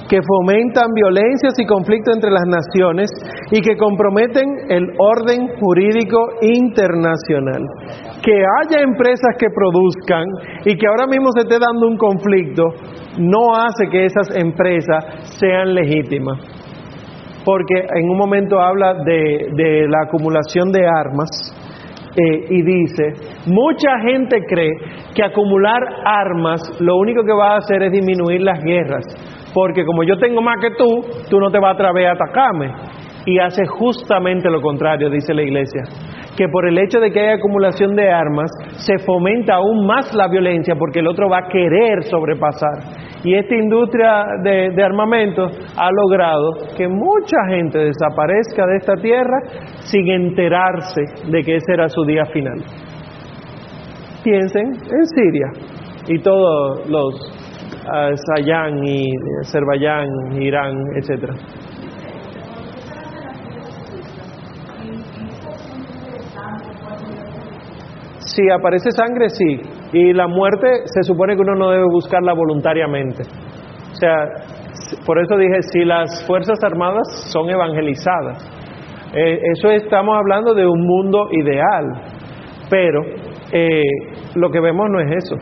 que 0.09 0.19
fomentan 0.19 0.91
violencias 0.93 1.55
y 1.59 1.65
conflictos 1.65 2.13
entre 2.13 2.29
las 2.29 2.43
naciones 2.43 3.09
y 3.51 3.61
que 3.61 3.77
comprometen 3.77 4.67
el 4.67 4.91
orden 4.99 5.47
jurídico 5.61 6.19
internacional. 6.41 7.63
Que 8.21 8.35
haya 8.35 8.83
empresas 8.83 9.31
que 9.39 9.47
produzcan 9.47 10.27
y 10.65 10.75
que 10.75 10.87
ahora 10.87 11.07
mismo 11.07 11.31
se 11.31 11.47
esté 11.47 11.55
dando 11.55 11.87
un 11.87 11.95
conflicto 11.95 12.63
no 13.17 13.55
hace 13.55 13.87
que 13.89 14.03
esas 14.03 14.35
empresas 14.35 15.39
sean 15.39 15.73
legítimas 15.73 16.59
porque 17.49 17.81
en 17.95 18.07
un 18.07 18.15
momento 18.15 18.61
habla 18.61 18.93
de, 18.93 19.87
la 19.89 20.03
acumulación 20.05 20.71
de 20.71 20.85
armas 20.85 21.27
eh, 22.15 22.45
y 22.47 22.61
dice, 22.61 23.13
mucha 23.47 23.89
gente 24.07 24.37
cree 24.47 24.69
que 25.15 25.23
acumular 25.23 25.81
armas 26.05 26.61
lo 26.79 26.97
único 26.97 27.23
que 27.23 27.33
va 27.33 27.53
a 27.53 27.57
hacer 27.57 27.81
es 27.81 27.91
disminuir 27.91 28.41
las 28.43 28.63
guerras, 28.63 29.03
porque 29.51 29.83
como 29.83 30.03
yo 30.03 30.19
tengo 30.19 30.43
más 30.43 30.57
que 30.61 30.69
tú, 30.77 31.01
tú 31.27 31.39
no 31.39 31.49
te 31.49 31.57
vas 31.57 31.71
a 31.71 31.73
atrever 31.73 32.09
a 32.09 32.13
atacarme. 32.13 32.71
Y 33.25 33.39
hace 33.39 33.65
justamente 33.65 34.47
lo 34.49 34.61
contrario, 34.61 35.09
dice 35.09 35.33
la 35.33 35.41
iglesia, 35.41 35.81
que 36.37 36.47
por 36.49 36.67
el 36.67 36.77
hecho 36.77 36.99
de 36.99 37.11
que 37.11 37.19
hay 37.19 37.39
acumulación 37.39 37.95
de 37.95 38.11
armas, 38.11 38.51
se 38.85 38.99
fomenta 38.99 39.55
aún 39.55 39.87
más 39.87 40.13
la 40.13 40.27
violencia 40.27 40.75
porque 40.77 40.99
el 40.99 41.07
otro 41.07 41.27
va 41.27 41.39
a 41.39 41.47
querer 41.47 42.03
sobrepasar. 42.03 43.08
Y 43.23 43.35
esta 43.35 43.55
industria 43.55 44.25
de, 44.43 44.71
de 44.73 44.83
armamento 44.83 45.45
ha 45.77 45.89
logrado 45.91 46.53
que 46.77 46.87
mucha 46.87 47.37
gente 47.49 47.77
desaparezca 47.77 48.65
de 48.65 48.77
esta 48.77 48.95
tierra 48.95 49.39
sin 49.81 50.07
enterarse 50.09 51.01
de 51.29 51.43
que 51.43 51.55
ese 51.57 51.73
era 51.73 51.89
su 51.89 52.03
día 52.05 52.25
final. 52.25 52.63
Piensen 54.23 54.67
en 54.67 55.05
Siria 55.05 55.51
y 56.07 56.19
todos 56.19 56.89
los 56.89 57.39
Sayán 58.35 58.83
y 58.85 59.03
Azerbaiyán, 59.41 60.41
Irán, 60.41 60.75
etcétera. 60.95 61.33
Si 68.19 68.49
aparece 68.49 68.91
sangre, 68.91 69.29
sí. 69.29 69.78
Y 69.91 70.13
la 70.13 70.27
muerte 70.27 70.67
se 70.85 71.03
supone 71.03 71.35
que 71.35 71.41
uno 71.41 71.55
no 71.55 71.71
debe 71.71 71.85
buscarla 71.91 72.33
voluntariamente. 72.33 73.23
O 73.91 73.95
sea, 73.95 74.27
por 75.05 75.19
eso 75.19 75.37
dije, 75.37 75.61
si 75.71 75.83
las 75.83 76.25
Fuerzas 76.27 76.63
Armadas 76.63 77.07
son 77.31 77.49
evangelizadas, 77.49 78.59
eh, 79.13 79.39
eso 79.55 79.71
estamos 79.71 80.15
hablando 80.15 80.53
de 80.53 80.67
un 80.67 80.85
mundo 80.85 81.27
ideal, 81.31 81.85
pero 82.69 83.01
eh, 83.51 83.81
lo 84.35 84.51
que 84.51 84.59
vemos 84.59 84.87
no 84.91 84.99
es 84.99 85.25
eso. 85.25 85.35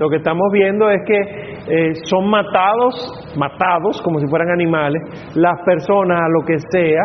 Lo 0.00 0.08
que 0.10 0.16
estamos 0.16 0.48
viendo 0.52 0.90
es 0.90 1.00
que 1.06 1.46
eh, 1.68 1.94
son 2.04 2.28
matados, 2.28 3.34
matados 3.36 4.02
como 4.02 4.18
si 4.18 4.26
fueran 4.26 4.50
animales, 4.50 5.02
las 5.34 5.60
personas 5.64 6.20
a 6.20 6.28
lo 6.28 6.44
que 6.44 6.58
sea. 6.70 7.02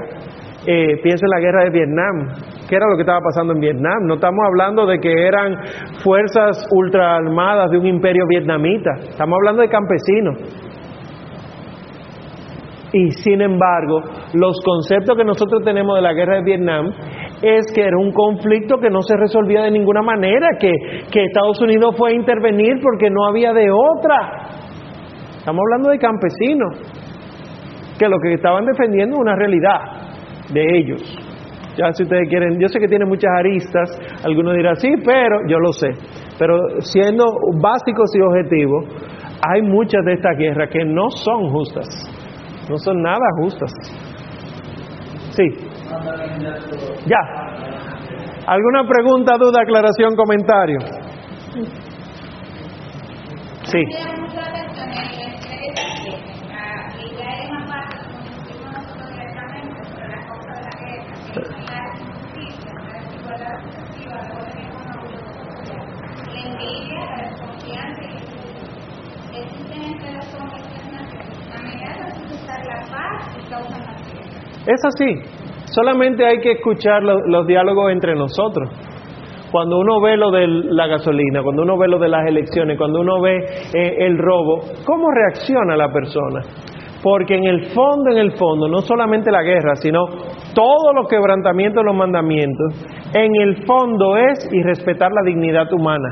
Eh, 0.66 1.02
en 1.04 1.30
la 1.30 1.40
guerra 1.40 1.64
de 1.64 1.70
Vietnam. 1.72 2.36
¿Qué 2.70 2.76
era 2.76 2.86
lo 2.88 2.96
que 2.96 3.02
estaba 3.02 3.20
pasando 3.20 3.54
en 3.54 3.60
Vietnam? 3.60 4.06
No 4.06 4.16
estamos 4.16 4.40
hablando 4.46 4.86
de 4.86 5.00
que 5.00 5.12
eran 5.12 5.56
fuerzas 6.04 6.64
ultraarmadas 6.72 7.72
de 7.72 7.80
un 7.80 7.88
imperio 7.88 8.26
vietnamita. 8.28 8.92
Estamos 9.10 9.38
hablando 9.38 9.64
de 9.64 9.70
campesinos. 9.70 10.38
Y 12.94 13.10
sin 13.24 13.42
embargo, 13.42 14.04
los 14.34 14.62
conceptos 14.64 15.18
que 15.18 15.24
nosotros 15.24 15.64
tenemos 15.64 15.96
de 15.96 16.02
la 16.04 16.14
guerra 16.14 16.36
de 16.36 16.44
Vietnam 16.44 16.92
es 17.42 17.72
que 17.74 17.82
era 17.82 17.98
un 17.98 18.12
conflicto 18.12 18.78
que 18.78 18.90
no 18.92 19.02
se 19.02 19.18
resolvía 19.18 19.64
de 19.64 19.72
ninguna 19.72 20.04
manera, 20.04 20.50
que, 20.60 20.72
que 21.12 21.24
Estados 21.24 21.60
Unidos 21.60 21.96
fue 21.98 22.12
a 22.12 22.14
intervenir 22.14 22.76
porque 22.84 23.10
no 23.10 23.26
había 23.26 23.52
de 23.54 23.72
otra. 23.72 24.48
Estamos 25.40 25.60
hablando 25.60 25.90
de 25.90 25.98
campesinos, 25.98 26.78
que 27.98 28.08
lo 28.08 28.20
que 28.22 28.34
estaban 28.34 28.66
defendiendo 28.66 29.16
es 29.16 29.22
una 29.22 29.36
realidad. 29.36 30.01
De 30.54 30.78
ellos. 30.78 31.02
Ya 31.78 31.92
si 31.94 32.04
ustedes 32.04 32.28
quieren, 32.30 32.60
yo 32.60 32.68
sé 32.68 32.80
que 32.80 32.88
tiene 32.88 33.06
muchas 33.06 33.32
aristas, 33.40 33.98
algunos 34.26 34.56
dirán 34.56 34.76
sí, 34.76 34.94
pero 35.06 35.38
yo 35.48 35.58
lo 35.60 35.72
sé. 35.72 35.90
Pero 36.38 36.58
siendo 36.82 37.26
básicos 37.62 38.12
y 38.14 38.22
objetivos, 38.22 38.86
hay 39.48 39.62
muchas 39.62 40.04
de 40.06 40.14
estas 40.14 40.38
guerras 40.38 40.70
que 40.70 40.84
no 40.86 41.10
son 41.10 41.50
justas, 41.50 41.88
no 42.70 42.78
son 42.78 43.02
nada 43.02 43.26
justas. 43.42 43.72
Sí. 45.32 45.44
Ya. 47.06 47.18
¿Alguna 48.48 48.84
pregunta, 48.88 49.38
duda, 49.40 49.62
aclaración, 49.62 50.16
comentario? 50.16 50.80
Sí. 53.64 53.84
Quiero 53.86 54.22
mucho 54.22 54.40
atención 54.40 54.90
en 54.90 54.98
el 54.98 55.22
estrés, 55.34 55.76
ah, 56.52 56.90
y 57.00 57.16
ya 57.16 57.30
es 57.40 57.50
una 57.50 57.64
parte 57.66 57.96
como 58.04 58.20
discutimos 58.28 58.72
nosotros 58.74 59.10
directamente 59.12 59.80
sobre 59.86 60.08
las 60.10 60.26
causas 60.28 60.56
de 60.58 60.64
la 60.64 60.74
guerra, 60.82 61.16
que 61.32 61.40
es 61.40 61.50
la 61.70 61.82
injusticia, 62.02 62.72
la 62.74 62.94
desigualdad 63.00 63.56
sucesiva, 63.64 64.16
la 64.18 64.34
orden 64.36 64.60
económica, 64.68 65.22
Es 74.68 74.86
así. 74.86 75.16
Solamente 75.74 76.26
hay 76.26 76.40
que 76.40 76.52
escuchar 76.54 77.04
lo- 77.04 77.26
los 77.28 77.48
diálogos 77.48 77.92
entre 77.92 78.16
nosotros. 78.16 78.70
Cuando 79.52 79.80
uno 79.80 80.00
ve 80.00 80.16
lo 80.16 80.32
de 80.32 80.48
la 80.48 80.88
gasolina, 80.88 81.42
cuando 81.44 81.64
uno 81.64 81.78
ve 81.78 81.88
lo 81.88 82.00
de 82.00 82.08
las 82.08 82.26
elecciones, 82.26 82.78
cuando 82.78 83.02
uno 83.02 83.20
ve 83.22 83.38
eh, 83.74 83.96
el 84.06 84.18
robo, 84.18 84.62
¿cómo 84.86 85.08
reacciona 85.12 85.76
la 85.76 85.92
persona? 85.92 86.42
Porque 87.04 87.36
en 87.36 87.46
el 87.46 87.66
fondo, 87.74 88.12
en 88.12 88.18
el 88.20 88.32
fondo, 88.34 88.68
no 88.70 88.80
solamente 88.80 89.32
la 89.32 89.42
guerra, 89.42 89.76
sino 89.76 90.06
todos 90.54 90.94
los 90.96 91.08
quebrantamientos 91.10 91.82
de 91.82 91.86
los 91.86 91.96
mandamientos, 91.96 92.74
en 93.14 93.36
el 93.42 93.66
fondo 93.66 94.16
es 94.18 94.48
irrespetar 94.54 95.12
la 95.12 95.24
dignidad 95.26 95.72
humana. 95.74 96.10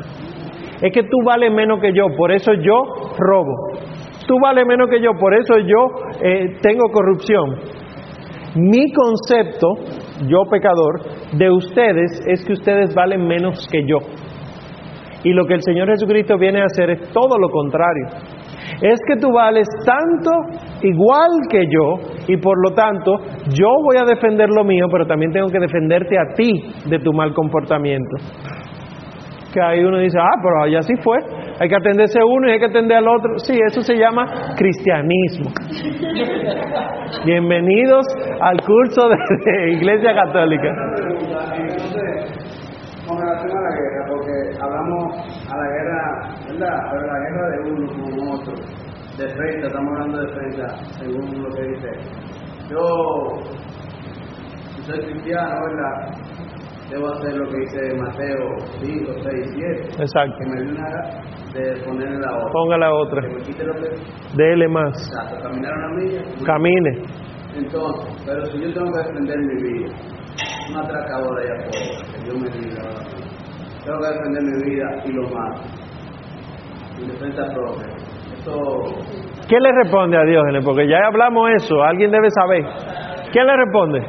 Es 0.82 0.94
que 0.94 1.04
tú 1.04 1.18
vales 1.26 1.52
menos 1.52 1.80
que 1.82 1.92
yo, 1.94 2.06
por 2.18 2.32
eso 2.32 2.54
yo 2.54 2.84
robo. 3.18 3.54
Tú 4.28 4.36
vales 4.42 4.66
menos 4.66 4.90
que 4.90 5.02
yo, 5.02 5.12
por 5.20 5.34
eso 5.34 5.58
yo 5.60 5.88
eh, 6.24 6.58
tengo 6.62 6.90
corrupción. 6.92 7.56
Mi 8.56 8.92
concepto, 8.94 9.74
yo 10.28 10.44
pecador, 10.50 11.02
de 11.34 11.52
ustedes 11.52 12.22
es 12.28 12.44
que 12.46 12.54
ustedes 12.54 12.94
valen 12.96 13.28
menos 13.28 13.68
que 13.72 13.86
yo. 13.86 13.98
Y 15.24 15.34
lo 15.34 15.46
que 15.46 15.56
el 15.56 15.62
Señor 15.62 15.90
Jesucristo 15.90 16.38
viene 16.38 16.62
a 16.62 16.66
hacer 16.66 16.90
es 16.92 17.12
todo 17.12 17.38
lo 17.38 17.50
contrario. 17.50 18.08
Es 18.82 19.00
que 19.06 19.18
tú 19.20 19.32
vales 19.34 19.68
tanto 19.86 20.32
igual 20.82 21.30
que 21.50 21.64
yo 21.66 21.96
y 22.28 22.38
por 22.38 22.58
lo 22.64 22.74
tanto 22.74 23.18
yo 23.50 23.68
voy 23.84 23.98
a 23.98 24.06
defender 24.06 24.48
lo 24.50 24.64
mío, 24.64 24.86
pero 24.90 25.06
también 25.06 25.32
tengo 25.32 25.48
que 25.50 25.60
defenderte 25.60 26.18
a 26.18 26.34
ti 26.36 26.52
de 26.90 27.00
tu 27.00 27.12
mal 27.12 27.34
comportamiento. 27.34 28.16
Que 29.54 29.62
ahí 29.62 29.84
uno 29.84 29.98
dice, 29.98 30.18
ah, 30.20 30.38
pero 30.44 30.64
allá 30.64 30.82
sí 30.84 30.94
fue. 31.04 31.18
Hay 31.60 31.68
que 31.68 31.76
atenderse 31.76 32.20
uno 32.24 32.48
y 32.48 32.52
hay 32.52 32.60
que 32.60 32.66
atender 32.66 32.98
al 32.98 33.08
otro. 33.08 33.38
Sí, 33.40 33.58
eso 33.68 33.82
se 33.82 33.96
llama 33.96 34.26
cristianismo. 34.56 35.50
Bienvenidos 37.26 38.06
al 38.42 38.62
curso 38.62 39.10
de, 39.10 39.16
de 39.52 39.72
Iglesia 39.72 40.14
Católica. 40.14 40.70
Entonces, 41.58 42.50
con 43.08 43.20
relación 43.20 43.58
a 43.58 43.62
la 43.62 43.76
guerra, 43.76 44.06
porque 44.08 44.32
hablamos 44.62 45.04
a 45.50 45.58
la 45.58 45.68
guerra, 45.68 46.02
¿verdad? 46.48 46.78
Pero 46.92 47.08
la 47.08 47.20
guerra 47.20 47.50
de 47.50 47.58
uno 47.72 47.88
con 47.88 48.28
otro, 48.30 48.54
defensa, 49.18 49.68
estamos 49.68 49.92
hablando 49.94 50.18
de 50.20 50.26
defensa, 50.28 50.66
según 51.00 51.44
lo 51.44 51.50
que 51.50 51.64
dice. 51.64 51.90
Yo, 52.70 52.78
soy 54.86 55.00
cristiano, 55.06 55.56
¿verdad? 55.66 55.96
Debo 56.90 57.08
hacer 57.14 57.36
lo 57.36 57.48
que 57.50 57.58
dice 57.60 57.94
Mateo 57.96 58.58
5, 58.82 59.12
6, 59.22 59.52
7. 59.94 60.02
Exacto. 60.02 60.36
Que 60.40 60.46
me 60.50 60.62
dé 60.62 60.72
una 60.72 60.88
de 61.54 61.84
ponerle 61.86 62.18
la 62.18 62.36
otra. 62.36 62.52
Ponga 62.52 62.78
la 62.78 62.94
otra. 62.94 63.22
Que 63.22 63.28
me 63.28 63.42
quite 63.42 63.64
lo 63.64 63.74
que. 63.74 63.90
Dele 64.36 64.68
más. 64.68 64.98
Exacto, 64.98 65.44
caminar 65.44 65.72
una 65.72 65.90
milla. 66.02 66.22
Camine. 66.46 67.30
Entonces, 67.56 68.24
pero 68.26 68.46
si 68.48 68.62
yo 68.62 68.74
tengo 68.74 68.92
que 68.92 69.08
defender 69.08 69.38
mi 69.38 69.64
vida, 69.64 69.96
un 70.70 70.78
atracador 70.78 71.40
allá 71.40 71.54
afuera, 71.56 72.14
que 72.14 72.24
Dios 72.24 72.38
me 72.38 72.50
diga, 72.50 72.84
tengo 73.86 74.00
que 74.00 74.08
defender 74.08 74.44
mi 74.44 74.72
vida 74.72 75.04
y 75.06 75.12
lo 75.12 75.30
mato, 75.30 75.62
en 77.02 77.08
defensa 77.08 77.44
propia. 77.54 77.88
Eso, 78.38 78.56
¿Qué 79.48 79.58
le 79.60 79.72
responde 79.84 80.18
a 80.18 80.24
Dios? 80.24 80.44
Porque 80.64 80.88
ya 80.88 80.98
hablamos 81.08 81.50
eso, 81.56 81.82
alguien 81.84 82.12
debe 82.12 82.30
saber. 82.30 82.66
¿Quién 83.32 83.46
le 83.46 83.56
responde? 83.58 84.02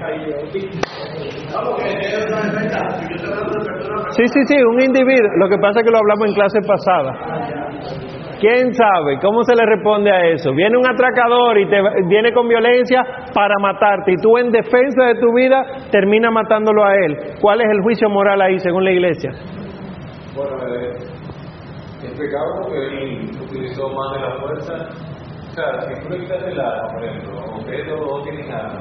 Sí, 4.11 4.25
sí, 4.27 4.41
sí, 4.47 4.57
un 4.63 4.81
individuo. 4.81 5.29
Lo 5.39 5.49
que 5.49 5.59
pasa 5.59 5.81
es 5.81 5.87
que 5.87 5.93
lo 5.93 5.99
hablamos 5.99 6.29
en 6.29 6.35
clase 6.35 6.61
pasada. 6.67 7.13
¿Quién 8.41 8.73
sabe? 8.73 9.19
¿Cómo 9.21 9.43
se 9.45 9.55
le 9.55 9.67
responde 9.67 10.11
a 10.11 10.27
eso? 10.29 10.53
Viene 10.55 10.79
un 10.79 10.89
atracador 10.89 11.59
y 11.59 11.69
te 11.69 11.77
viene 12.09 12.33
con 12.33 12.49
violencia 12.49 13.03
para 13.35 13.55
matarte 13.61 14.13
y 14.13 14.17
tú 14.17 14.39
en 14.39 14.51
defensa 14.51 15.05
de 15.09 15.21
tu 15.21 15.35
vida 15.35 15.63
terminas 15.91 16.33
matándolo 16.33 16.83
a 16.85 16.95
él. 16.95 17.19
¿Cuál 17.41 17.61
es 17.61 17.67
el 17.71 17.83
juicio 17.83 18.09
moral 18.09 18.41
ahí 18.41 18.59
según 18.59 18.85
la 18.85 18.93
iglesia? 18.93 19.31
Bueno, 20.35 20.57
eh, 20.75 21.21
pecado 22.17 22.63
porque 22.63 22.79
él 22.79 23.31
utilizó 23.43 23.89
más 23.91 24.13
de 24.15 24.21
la 24.21 24.37
fuerza. 24.41 24.73
O 25.51 25.53
sea, 25.53 25.81
si 25.83 26.03
tú 26.03 26.11
le 26.11 26.21
quitas 26.21 26.43
el 26.45 26.61
arma, 26.61 26.93
por 26.93 27.05
ejemplo, 27.05 27.41
aunque 27.53 27.85
no 27.85 28.23
tienen 28.23 28.53
arma, 28.53 28.81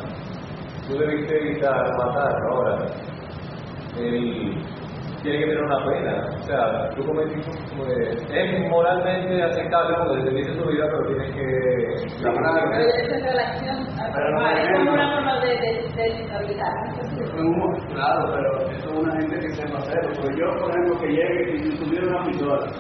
tú 0.89 0.97
debiste 0.97 1.37
evitar 1.37 1.85
matar 1.97 2.35
ahora. 2.49 2.85
Él 3.97 4.53
tiene 5.21 5.39
que 5.39 5.45
tener 5.45 5.63
una 5.63 5.85
pena. 5.85 6.25
O 6.39 6.43
sea, 6.43 6.89
tú 6.95 7.03
cometiste, 7.05 7.51
como 7.69 7.85
de- 7.85 8.11
es 8.33 8.69
moralmente 8.69 9.43
aceptable 9.43 9.95
porque 9.99 10.17
defendiste 10.23 10.53
tu 10.53 10.69
vida, 10.69 10.85
pero 10.89 11.07
tienes 11.07 11.35
que... 11.35 12.23
La 12.23 12.31
Pero 12.33 12.87
esa 12.87 13.15
es 13.15 13.23
relación 13.23 13.77
anormal, 13.99 14.57
es 14.57 14.69
como 14.71 14.93
una 14.93 15.15
forma 15.15 15.39
de, 15.41 15.47
de, 15.47 15.89
claro, 17.93 18.31
pero 18.33 18.71
eso 18.71 18.89
es 18.89 18.97
una 18.97 19.13
gente 19.19 19.39
que 19.39 19.49
sepa 19.53 19.77
hacerlo. 19.79 20.09
Porque 20.21 20.37
yo, 20.39 20.45
por 20.59 20.69
ejemplo, 20.71 20.99
que 21.01 21.07
llegue 21.07 21.55
y 21.55 21.71
si 21.71 21.77
tuviera 21.77 22.07
una 22.07 22.25
pistola, 22.27 22.71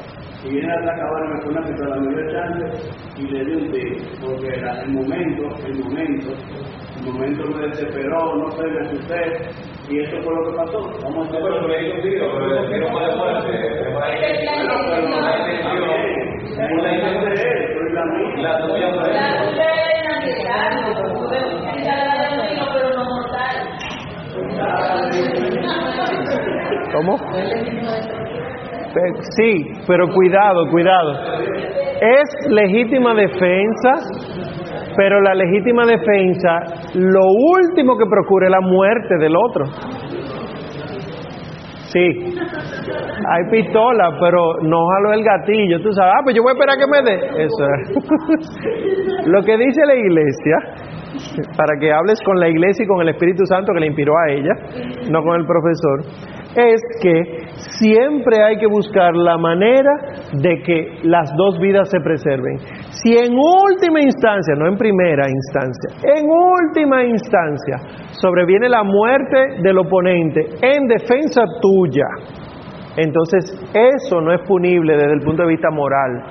y 0.43 0.49
viene 0.49 0.67
el 0.73 0.79
atracador 0.79 1.25
y 1.25 1.33
me 1.33 1.39
pone 1.43 1.59
una 1.59 1.67
pistola, 1.67 1.95
me 1.97 2.09
dio 2.15 2.31
chance 2.31 2.91
y 3.17 3.21
le 3.27 3.45
di 3.45 3.55
un 3.55 3.71
tiro. 3.71 3.95
Porque 4.21 4.47
era 4.57 4.81
el 4.83 4.89
momento, 4.91 5.43
el 5.65 5.75
momento, 5.83 6.29
momento 7.13 7.43
me 7.55 7.67
desesperó, 7.67 8.35
no 8.35 8.51
sé, 8.51 8.63
me 8.63 8.79
asusté, 8.81 9.21
y 9.89 9.99
eso 9.99 10.17
fue 10.23 10.33
lo 10.33 10.51
que 10.51 10.57
pasó. 10.57 10.79
Vamos 11.03 11.27
a 11.27 11.31
pero 11.31 11.41
pero 11.41 11.67
la 11.67 11.81
intención, 11.81 12.91
la 16.57 16.63
intención 16.71 17.25
de 17.25 17.31
él, 17.31 17.59
pero 17.73 17.87
es 17.87 17.93
la 17.93 18.05
mía. 18.05 18.29
La 18.41 18.51
tuya 18.67 18.87
fue 18.93 19.13
La 19.13 19.27
tuya. 19.51 19.79
¿Cómo? 26.93 27.17
Sí, 29.37 29.51
pero 29.87 30.07
cuidado, 30.13 30.69
cuidado. 30.71 31.11
Es 32.01 32.29
legítima 32.49 33.13
defensa, 33.13 33.91
pero 34.99 35.21
la 35.21 35.33
legítima 35.33 35.85
defensa 35.85 36.59
lo 36.95 37.21
último 37.23 37.97
que 37.97 38.03
procura 38.05 38.47
es 38.47 38.51
la 38.51 38.59
muerte 38.59 39.15
del 39.17 39.33
otro. 39.33 39.63
Sí, 41.87 42.35
hay 43.25 43.43
pistola, 43.49 44.17
pero 44.19 44.55
no 44.61 44.87
jalo 44.87 45.13
el 45.13 45.23
gatillo. 45.23 45.81
Tú 45.81 45.93
sabes, 45.93 46.13
ah, 46.17 46.21
pues 46.21 46.35
yo 46.35 46.43
voy 46.43 46.51
a 46.51 46.53
esperar 46.53 46.75
que 46.77 46.85
me 46.85 47.01
dé. 47.01 47.15
Eso 47.45 47.63
es. 47.77 49.25
Lo 49.27 49.41
que 49.41 49.57
dice 49.57 49.85
la 49.85 49.95
iglesia, 49.95 50.57
para 51.57 51.79
que 51.79 51.91
hables 51.91 52.19
con 52.23 52.39
la 52.39 52.49
iglesia 52.49 52.83
y 52.83 52.87
con 52.87 53.01
el 53.01 53.09
Espíritu 53.09 53.45
Santo 53.45 53.73
que 53.73 53.79
le 53.79 53.87
inspiró 53.87 54.13
a 54.17 54.31
ella, 54.31 54.53
no 55.09 55.21
con 55.23 55.39
el 55.39 55.45
profesor, 55.45 56.01
es 56.55 56.81
que 57.01 57.47
siempre 57.79 58.43
hay 58.43 58.57
que 58.57 58.67
buscar 58.67 59.15
la 59.15 59.37
manera 59.37 59.91
de 60.33 60.61
que 60.63 60.99
las 61.03 61.31
dos 61.35 61.59
vidas 61.59 61.89
se 61.89 61.99
preserven. 61.99 62.57
Si 62.91 63.13
en 63.13 63.33
última 63.33 64.01
instancia, 64.01 64.55
no 64.55 64.67
en 64.67 64.77
primera 64.77 65.25
instancia, 65.29 65.89
en 66.03 66.25
última 66.27 67.03
instancia 67.05 67.77
sobreviene 68.11 68.69
la 68.69 68.83
muerte 68.83 69.61
del 69.61 69.77
oponente 69.77 70.41
en 70.61 70.87
defensa 70.87 71.43
tuya, 71.61 72.07
entonces 72.97 73.45
eso 73.73 74.19
no 74.21 74.33
es 74.33 74.41
punible 74.47 74.93
desde 74.93 75.13
el 75.13 75.21
punto 75.21 75.43
de 75.43 75.49
vista 75.49 75.69
moral. 75.71 76.23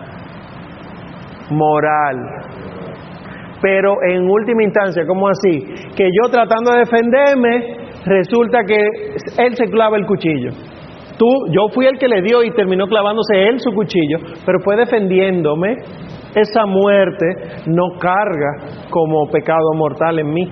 Moral. 1.50 2.16
Pero 3.60 3.96
en 4.08 4.28
última 4.28 4.62
instancia, 4.62 5.04
¿cómo 5.06 5.28
así? 5.28 5.64
Que 5.96 6.04
yo 6.04 6.30
tratando 6.30 6.72
de 6.72 6.78
defenderme, 6.78 7.76
resulta 8.04 8.60
que 8.64 8.76
él 8.76 9.54
se 9.56 9.64
clava 9.66 9.96
el 9.96 10.06
cuchillo. 10.06 10.50
Tú, 11.18 11.26
yo 11.50 11.68
fui 11.74 11.86
el 11.86 11.98
que 11.98 12.06
le 12.06 12.22
dio 12.22 12.44
y 12.44 12.50
terminó 12.52 12.86
clavándose 12.86 13.48
él 13.48 13.58
su 13.58 13.72
cuchillo, 13.72 14.18
pero 14.46 14.60
fue 14.60 14.76
defendiéndome. 14.76 15.74
Esa 16.34 16.66
muerte 16.66 17.24
no 17.66 17.98
carga 17.98 18.84
como 18.90 19.26
pecado 19.30 19.72
mortal 19.74 20.20
en 20.20 20.28
mí. 20.32 20.48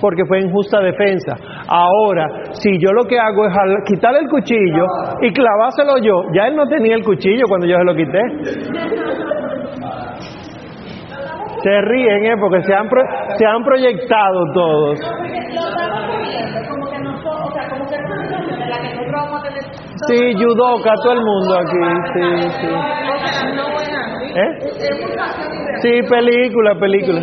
porque 0.00 0.24
fue 0.26 0.38
en 0.40 0.50
justa 0.50 0.80
defensa. 0.80 1.34
Ahora, 1.68 2.26
si 2.52 2.78
yo 2.78 2.92
lo 2.92 3.04
que 3.04 3.18
hago 3.18 3.46
es 3.46 3.52
quitarle 3.86 4.20
el 4.20 4.28
cuchillo 4.28 4.84
y 5.22 5.32
clavárselo 5.32 5.98
yo, 6.02 6.12
ya 6.34 6.48
él 6.48 6.56
no 6.56 6.66
tenía 6.66 6.94
el 6.94 7.04
cuchillo 7.04 7.44
cuando 7.48 7.66
yo 7.66 7.76
se 7.76 7.84
lo 7.84 7.94
quité. 7.94 8.20
Se 11.66 11.80
ríen, 11.80 12.24
¿eh? 12.26 12.36
Porque 12.38 12.62
se 12.62 12.72
han, 12.72 12.88
pro- 12.88 13.02
se 13.36 13.44
han 13.44 13.64
proyectado 13.64 14.44
todos. 14.54 14.98
Sí, 20.06 20.32
judoka, 20.34 20.92
todo 21.02 21.12
el 21.14 21.20
mundo 21.20 21.58
aquí, 21.58 21.82
sí, 22.12 22.50
sí. 22.60 22.68
¿Eh? 24.38 24.52
Sí, 25.82 26.02
película, 26.08 26.74
película. 26.78 27.20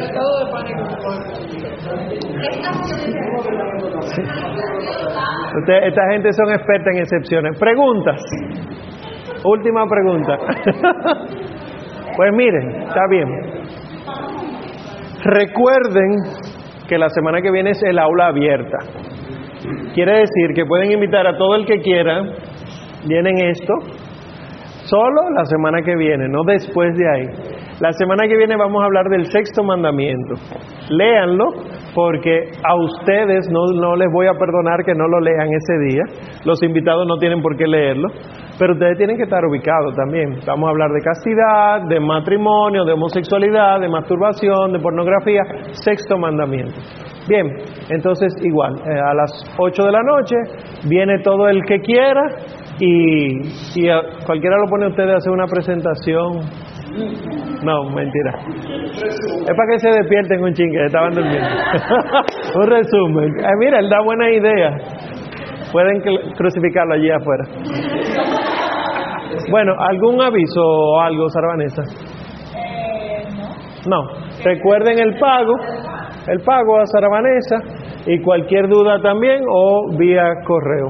Usted- 5.60 5.84
esta 5.88 6.02
gente 6.12 6.34
son 6.34 6.52
experta 6.54 6.90
en 6.92 6.98
excepciones. 6.98 7.60
Preguntas. 7.60 8.20
Última 9.46 9.86
pregunta. 9.88 10.38
pues 12.18 12.32
miren, 12.34 12.82
está 12.84 13.02
bien. 13.10 13.28
Recuerden 15.24 16.18
que 16.88 16.98
la 16.98 17.10
semana 17.10 17.42
que 17.42 17.52
viene 17.52 17.72
es 17.72 17.82
el 17.84 17.98
aula 17.98 18.28
abierta. 18.28 18.78
Quiere 19.94 20.20
decir 20.20 20.54
que 20.54 20.66
pueden 20.66 20.92
invitar 20.92 21.26
a 21.26 21.38
todo 21.38 21.56
el 21.56 21.66
que 21.66 21.80
quiera. 21.80 22.24
Vienen 23.08 23.38
esto. 23.40 23.74
Solo 24.86 25.30
la 25.34 25.46
semana 25.46 25.82
que 25.82 25.96
viene, 25.96 26.28
no 26.28 26.44
después 26.46 26.96
de 26.96 27.10
ahí. 27.10 27.53
La 27.80 27.92
semana 27.92 28.24
que 28.28 28.38
viene 28.38 28.56
vamos 28.56 28.82
a 28.82 28.86
hablar 28.86 29.06
del 29.10 29.26
sexto 29.26 29.64
mandamiento. 29.64 30.36
Léanlo 30.90 31.46
porque 31.94 32.52
a 32.64 32.76
ustedes 32.76 33.50
no, 33.52 33.66
no 33.80 33.96
les 33.96 34.08
voy 34.14 34.28
a 34.28 34.34
perdonar 34.34 34.84
que 34.86 34.94
no 34.94 35.08
lo 35.08 35.20
lean 35.20 35.48
ese 35.50 35.78
día. 35.90 36.04
Los 36.46 36.62
invitados 36.64 37.06
no 37.08 37.18
tienen 37.18 37.42
por 37.42 37.58
qué 37.58 37.68
leerlo. 37.68 38.08
Pero 38.60 38.74
ustedes 38.74 38.98
tienen 38.98 39.18
que 39.18 39.24
estar 39.24 39.44
ubicados 39.46 39.96
también. 39.96 40.38
Vamos 40.46 40.68
a 40.68 40.70
hablar 40.72 40.92
de 40.92 41.02
castidad, 41.02 41.82
de 41.90 42.00
matrimonio, 42.00 42.86
de 42.86 42.94
homosexualidad, 42.94 43.80
de 43.82 43.90
masturbación, 43.90 44.72
de 44.72 44.80
pornografía. 44.80 45.42
Sexto 45.72 46.18
mandamiento. 46.18 46.76
Bien, 47.28 47.48
entonces 47.90 48.34
igual, 48.44 48.76
eh, 48.86 49.00
a 49.00 49.14
las 49.16 49.32
8 49.58 49.84
de 49.84 49.92
la 49.92 50.04
noche 50.04 50.36
viene 50.88 51.20
todo 51.24 51.48
el 51.50 51.64
que 51.66 51.80
quiera 51.80 52.22
y, 52.80 53.82
y 53.82 53.90
a- 53.90 54.02
cualquiera 54.26 54.58
lo 54.58 54.68
pone 54.70 54.86
a 54.86 54.90
ustedes 54.90 55.14
a 55.14 55.18
hacer 55.18 55.32
una 55.32 55.48
presentación. 55.48 56.42
No, 57.64 57.90
mentira. 57.90 58.32
Es 58.94 59.56
para 59.56 59.72
que 59.72 59.80
se 59.80 59.90
despierten 59.90 60.44
un 60.44 60.54
chingue, 60.54 60.86
estaban 60.86 61.14
durmiendo. 61.14 61.48
un 62.56 62.68
resumen. 62.68 63.30
Eh, 63.40 63.56
mira, 63.60 63.80
él 63.80 63.90
da 63.90 64.02
buena 64.04 64.30
idea. 64.30 64.78
Pueden 65.72 66.02
crucificarlo 66.36 66.94
allí 66.94 67.10
afuera. 67.10 67.46
Bueno, 69.50 69.74
¿algún 69.80 70.22
aviso 70.22 70.62
o 70.62 71.02
algo, 71.02 71.28
Sara 71.30 71.48
Vanessa? 71.48 71.84
No. 73.88 74.02
Recuerden 74.44 75.00
el 75.00 75.18
pago, 75.20 75.56
el 76.28 76.40
pago 76.42 76.80
a 76.80 76.86
Sara 76.86 77.08
Vanessa 77.10 77.58
y 78.06 78.22
cualquier 78.22 78.68
duda 78.68 79.00
también 79.02 79.44
o 79.48 79.96
vía 79.98 80.24
correo. 80.46 80.90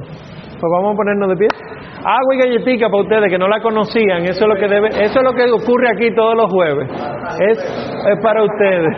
Pues 0.63 0.71
vamos 0.71 0.93
a 0.93 0.95
ponernos 0.95 1.27
de 1.27 1.35
pie. 1.35 1.47
Agua 2.05 2.35
y 2.35 2.37
galletica 2.37 2.87
para 2.87 3.03
ustedes 3.03 3.29
que 3.29 3.37
no 3.37 3.49
la 3.49 3.59
conocían, 3.59 4.23
eso 4.23 4.45
es 4.45 4.47
lo 4.47 4.55
que 4.55 4.69
debe, 4.69 4.87
eso 4.87 5.19
es 5.19 5.21
lo 5.21 5.33
que 5.33 5.43
ocurre 5.51 5.89
aquí 5.89 6.15
todos 6.15 6.35
los 6.37 6.49
jueves. 6.49 6.89
Es, 7.41 7.57
es 7.59 8.23
para 8.23 8.43
ustedes. 8.43 8.95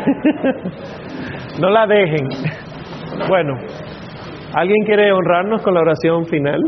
no 1.59 1.71
la 1.71 1.87
dejen. 1.87 2.27
Bueno, 3.27 3.55
¿alguien 4.53 4.85
quiere 4.85 5.11
honrarnos 5.11 5.63
con 5.63 5.73
la 5.73 5.79
oración 5.79 6.25
final? 6.25 6.61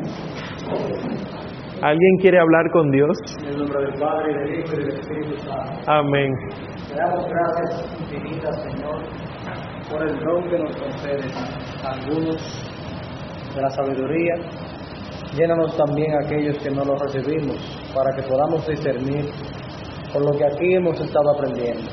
¿Alguien 1.84 2.18
quiere 2.19 2.40
hablar 2.40 2.72
con 2.72 2.90
Dios? 2.90 3.15
En 3.44 3.49
el 3.49 3.57
nombre 3.60 3.80
del 3.80 3.99
Padre, 3.99 4.34
del 4.34 4.60
Hijo 4.61 4.74
y 4.74 4.78
del 4.78 4.98
Espíritu 4.98 5.38
Santo. 5.41 5.91
Amén. 5.91 6.34
Te 6.90 6.95
damos 6.95 7.24
gracias 7.30 7.99
infinitas, 7.99 8.64
Señor, 8.64 8.98
por 9.91 10.02
el 10.02 10.19
don 10.26 10.49
que 10.49 10.57
nos 10.57 10.76
concedes 10.76 11.86
algunos 11.86 12.78
de 13.53 13.61
la 13.61 13.69
sabiduría. 13.69 14.34
Llénanos 15.35 15.75
también 15.75 16.13
a 16.15 16.25
aquellos 16.25 16.57
que 16.57 16.69
no 16.69 16.83
lo 16.83 16.95
recibimos, 16.95 17.57
para 17.93 18.15
que 18.15 18.23
podamos 18.23 18.65
discernir 18.67 19.29
con 20.11 20.23
lo 20.25 20.31
que 20.31 20.45
aquí 20.45 20.73
hemos 20.73 20.99
estado 20.99 21.31
aprendiendo, 21.31 21.89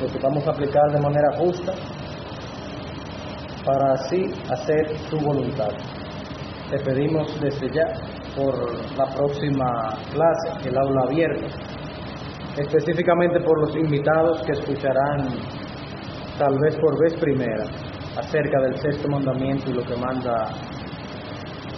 lo 0.00 0.06
que 0.08 0.18
vamos 0.18 0.46
a 0.46 0.50
aplicar 0.50 0.92
de 0.92 1.00
manera 1.00 1.36
justa, 1.38 1.72
para 3.64 3.94
así 3.94 4.30
hacer 4.50 4.96
tu 5.10 5.18
voluntad. 5.18 5.70
Te 6.70 6.78
pedimos 6.80 7.40
desde 7.40 7.68
ya 7.72 7.92
por 8.36 8.74
la 8.96 9.06
próxima 9.14 9.94
clase, 10.12 10.68
el 10.68 10.76
aula 10.76 11.02
abierta, 11.02 11.46
específicamente 12.56 13.40
por 13.40 13.60
los 13.60 13.76
invitados 13.76 14.42
que 14.42 14.52
escucharán 14.52 15.28
tal 16.38 16.58
vez 16.58 16.76
por 16.76 16.98
vez 17.00 17.14
primera 17.14 17.64
acerca 18.16 18.60
del 18.60 18.76
sexto 18.80 19.08
mandamiento 19.08 19.70
y 19.70 19.74
lo 19.74 19.82
que 19.84 19.96
manda 19.96 20.48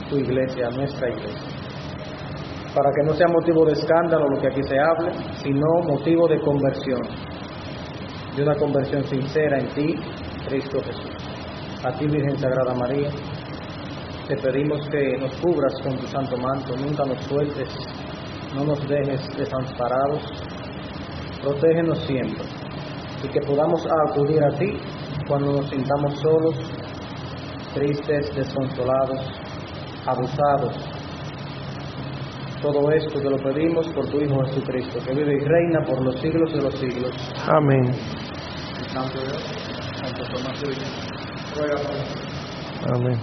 tu 0.09 0.17
iglesia, 0.17 0.71
nuestra 0.71 1.09
iglesia. 1.09 1.49
Para 2.75 2.91
que 2.93 3.07
no 3.07 3.15
sea 3.15 3.27
motivo 3.29 3.65
de 3.65 3.73
escándalo 3.73 4.29
lo 4.29 4.41
que 4.41 4.49
aquí 4.49 4.63
se 4.63 4.79
hable, 4.79 5.13
sino 5.43 5.67
motivo 5.87 6.29
de 6.29 6.41
conversión, 6.41 7.03
de 8.37 8.43
una 8.43 8.55
conversión 8.55 9.05
sincera 9.05 9.59
en 9.59 9.69
ti, 9.69 9.95
Cristo 10.49 10.81
Jesús. 10.83 11.11
A 11.85 11.93
ti, 11.93 12.07
Virgen 12.07 12.39
Sagrada 12.39 12.75
María, 12.75 13.11
te 14.29 14.37
pedimos 14.37 14.87
que 14.91 15.17
nos 15.19 15.35
cubras 15.37 15.73
con 15.83 15.97
tu 15.97 16.07
santo 16.07 16.37
manto, 16.37 16.77
nunca 16.77 17.05
nos 17.05 17.19
sueltes, 17.25 17.69
no 18.55 18.65
nos 18.65 18.89
dejes 18.89 19.21
desamparados, 19.37 20.23
protégenos 21.43 21.99
siempre 22.07 22.45
y 23.25 23.29
que 23.29 23.41
podamos 23.41 23.85
acudir 24.09 24.43
a 24.45 24.51
ti 24.51 24.79
cuando 25.27 25.53
nos 25.53 25.71
sintamos 25.71 26.19
solos, 26.21 26.55
tristes, 27.75 28.35
desconsolados, 28.35 29.21
abusados. 30.07 30.75
Todo 32.61 32.91
esto 32.91 33.21
te 33.21 33.31
lo 33.31 33.37
pedimos 33.39 33.87
por 33.89 34.07
tu 34.09 34.21
Hijo 34.21 34.43
Jesucristo, 34.47 34.99
que 35.05 35.15
vive 35.15 35.37
y 35.37 35.45
reina 35.45 35.81
por 35.87 36.05
los 36.05 36.21
siglos 36.21 36.53
de 36.53 36.63
los 36.63 36.75
siglos. 36.75 37.13
Amén. 37.47 37.95
Santo 38.93 39.21
Dios, 39.21 39.43
Santo 39.95 40.25
Tomás 40.25 40.61
de 40.61 40.69
Aquino, 40.69 40.89
ruega 41.57 41.77
por 41.77 41.93
nosotros. 41.97 42.29
Amén. 42.95 43.17